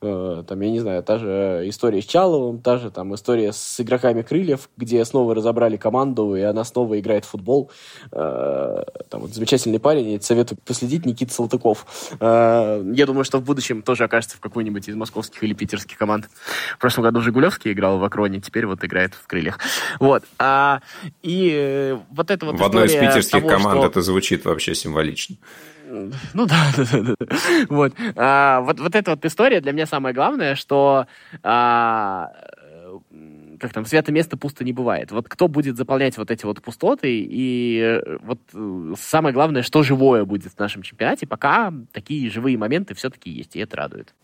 там, 0.00 0.60
я 0.60 0.70
не 0.70 0.80
знаю, 0.80 1.02
та 1.02 1.18
же 1.18 1.62
история 1.66 2.00
с 2.00 2.06
Чаловым, 2.06 2.60
та 2.60 2.78
же 2.78 2.90
там 2.90 3.14
история 3.14 3.52
с 3.52 3.80
игроками 3.80 4.22
Крыльев, 4.22 4.70
где 4.76 5.04
снова 5.04 5.34
разобрали 5.34 5.76
команду, 5.76 6.34
и 6.36 6.40
она 6.40 6.64
снова 6.64 6.98
играет 6.98 7.26
в 7.26 7.28
футбол. 7.28 7.70
Э, 8.12 8.82
там 9.10 9.20
вот 9.20 9.34
замечательный 9.34 9.78
парень, 9.78 10.12
я 10.12 10.20
советую 10.20 10.58
последить, 10.64 11.04
Никита 11.04 11.34
Салтыков. 11.34 11.86
Э, 12.18 12.82
я 12.94 13.06
думаю, 13.06 13.24
что 13.24 13.38
в 13.38 13.44
будущем 13.44 13.82
тоже 13.82 14.04
окажется 14.04 14.38
в 14.38 14.40
какой-нибудь 14.40 14.88
из 14.88 14.94
московских 14.94 15.42
или 15.44 15.52
питерских 15.52 15.98
команд. 15.98 16.30
В 16.74 16.78
прошлом 16.78 17.04
году 17.04 17.20
Жигулевский 17.20 17.72
играл 17.72 17.98
в 17.98 18.04
Акроне, 18.04 18.40
теперь 18.40 18.64
вот 18.64 18.82
играет 18.82 19.12
в 19.12 19.26
Крыльях. 19.26 19.58
Вот. 19.98 20.24
А, 20.38 20.80
и 21.22 21.94
вот 22.10 22.30
это 22.30 22.46
вот 22.46 22.58
В 22.58 22.64
одной 22.64 22.86
из 22.86 22.92
питерских 22.92 23.32
того, 23.32 23.48
команд 23.48 23.80
что... 23.80 23.86
это 23.86 24.00
звучит 24.00 24.46
вообще 24.46 24.74
символично. 24.74 25.36
Ну 25.90 26.46
да, 26.46 26.72
да, 26.76 26.84
да, 26.92 27.14
да. 27.18 27.26
Вот. 27.68 27.92
А, 28.16 28.60
вот, 28.60 28.80
вот 28.80 28.94
эта 28.94 29.10
вот 29.12 29.24
история 29.24 29.60
для 29.60 29.72
меня 29.72 29.86
самое 29.86 30.14
главное, 30.14 30.54
что 30.54 31.06
а, 31.42 32.32
как 33.58 33.72
там, 33.72 33.84
свято 33.84 34.12
место 34.12 34.36
пусто 34.36 34.64
не 34.64 34.72
бывает. 34.72 35.12
Вот 35.12 35.28
кто 35.28 35.48
будет 35.48 35.76
заполнять 35.76 36.16
вот 36.16 36.30
эти 36.30 36.44
вот 36.44 36.62
пустоты, 36.62 37.26
и 37.28 38.00
вот 38.22 38.40
самое 38.98 39.34
главное, 39.34 39.62
что 39.62 39.82
живое 39.82 40.24
будет 40.24 40.52
в 40.52 40.58
нашем 40.58 40.82
чемпионате, 40.82 41.26
пока 41.26 41.72
такие 41.92 42.30
живые 42.30 42.56
моменты 42.56 42.94
все-таки 42.94 43.30
есть, 43.30 43.56
и 43.56 43.60
это 43.60 43.76
радует. 43.76 44.14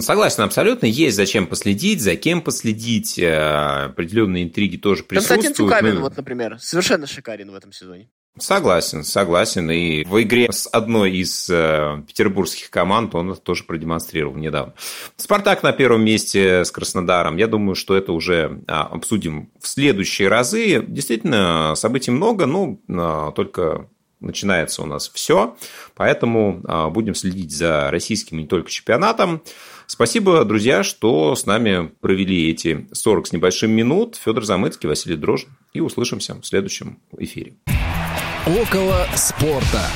Согласен 0.00 0.42
абсолютно. 0.42 0.86
Есть 0.86 1.16
зачем 1.16 1.46
последить, 1.46 2.00
за 2.00 2.16
кем 2.16 2.40
последить. 2.40 3.18
Э, 3.18 3.84
определенные 3.86 4.44
интриги 4.44 4.78
тоже 4.78 5.04
присутствуют. 5.04 5.42
Константин 5.42 5.66
Цукамин, 5.66 5.94
ну, 5.96 6.00
вот, 6.00 6.16
например, 6.16 6.58
совершенно 6.58 7.06
шикарен 7.06 7.50
в 7.50 7.54
этом 7.54 7.72
сезоне. 7.72 8.08
Согласен, 8.38 9.02
согласен. 9.02 9.70
И 9.70 10.04
в 10.04 10.22
игре 10.22 10.48
с 10.50 10.66
одной 10.66 11.12
из 11.12 11.48
э, 11.48 12.02
петербургских 12.06 12.70
команд 12.70 13.14
он 13.14 13.32
это 13.32 13.40
тоже 13.40 13.64
продемонстрировал 13.64 14.36
недавно. 14.36 14.74
Спартак 15.16 15.62
на 15.62 15.72
первом 15.72 16.04
месте 16.04 16.64
с 16.64 16.70
Краснодаром. 16.70 17.38
Я 17.38 17.46
думаю, 17.46 17.74
что 17.74 17.96
это 17.96 18.12
уже 18.12 18.62
а, 18.68 18.82
обсудим 18.82 19.50
в 19.60 19.66
следующие 19.66 20.28
разы. 20.28 20.84
Действительно, 20.86 21.74
событий 21.76 22.10
много, 22.10 22.44
но 22.44 22.78
а, 22.88 23.32
только 23.32 23.88
начинается 24.20 24.82
у 24.82 24.86
нас 24.86 25.08
все. 25.08 25.56
Поэтому 25.94 26.60
а, 26.66 26.90
будем 26.90 27.14
следить 27.14 27.56
за 27.56 27.90
российским 27.90 28.38
не 28.38 28.46
только 28.46 28.70
чемпионатом. 28.70 29.42
Спасибо, 29.86 30.44
друзья, 30.44 30.82
что 30.82 31.34
с 31.36 31.46
нами 31.46 31.90
провели 32.00 32.50
эти 32.50 32.86
40 32.92 33.28
с 33.28 33.32
небольшим 33.32 33.70
минут. 33.70 34.16
Федор 34.16 34.44
Замыцкий, 34.44 34.88
Василий 34.88 35.16
Дрожин. 35.16 35.50
И 35.72 35.80
услышимся 35.80 36.34
в 36.34 36.44
следующем 36.44 36.98
эфире. 37.18 37.54
Около 38.46 39.08
спорта. 39.16 39.90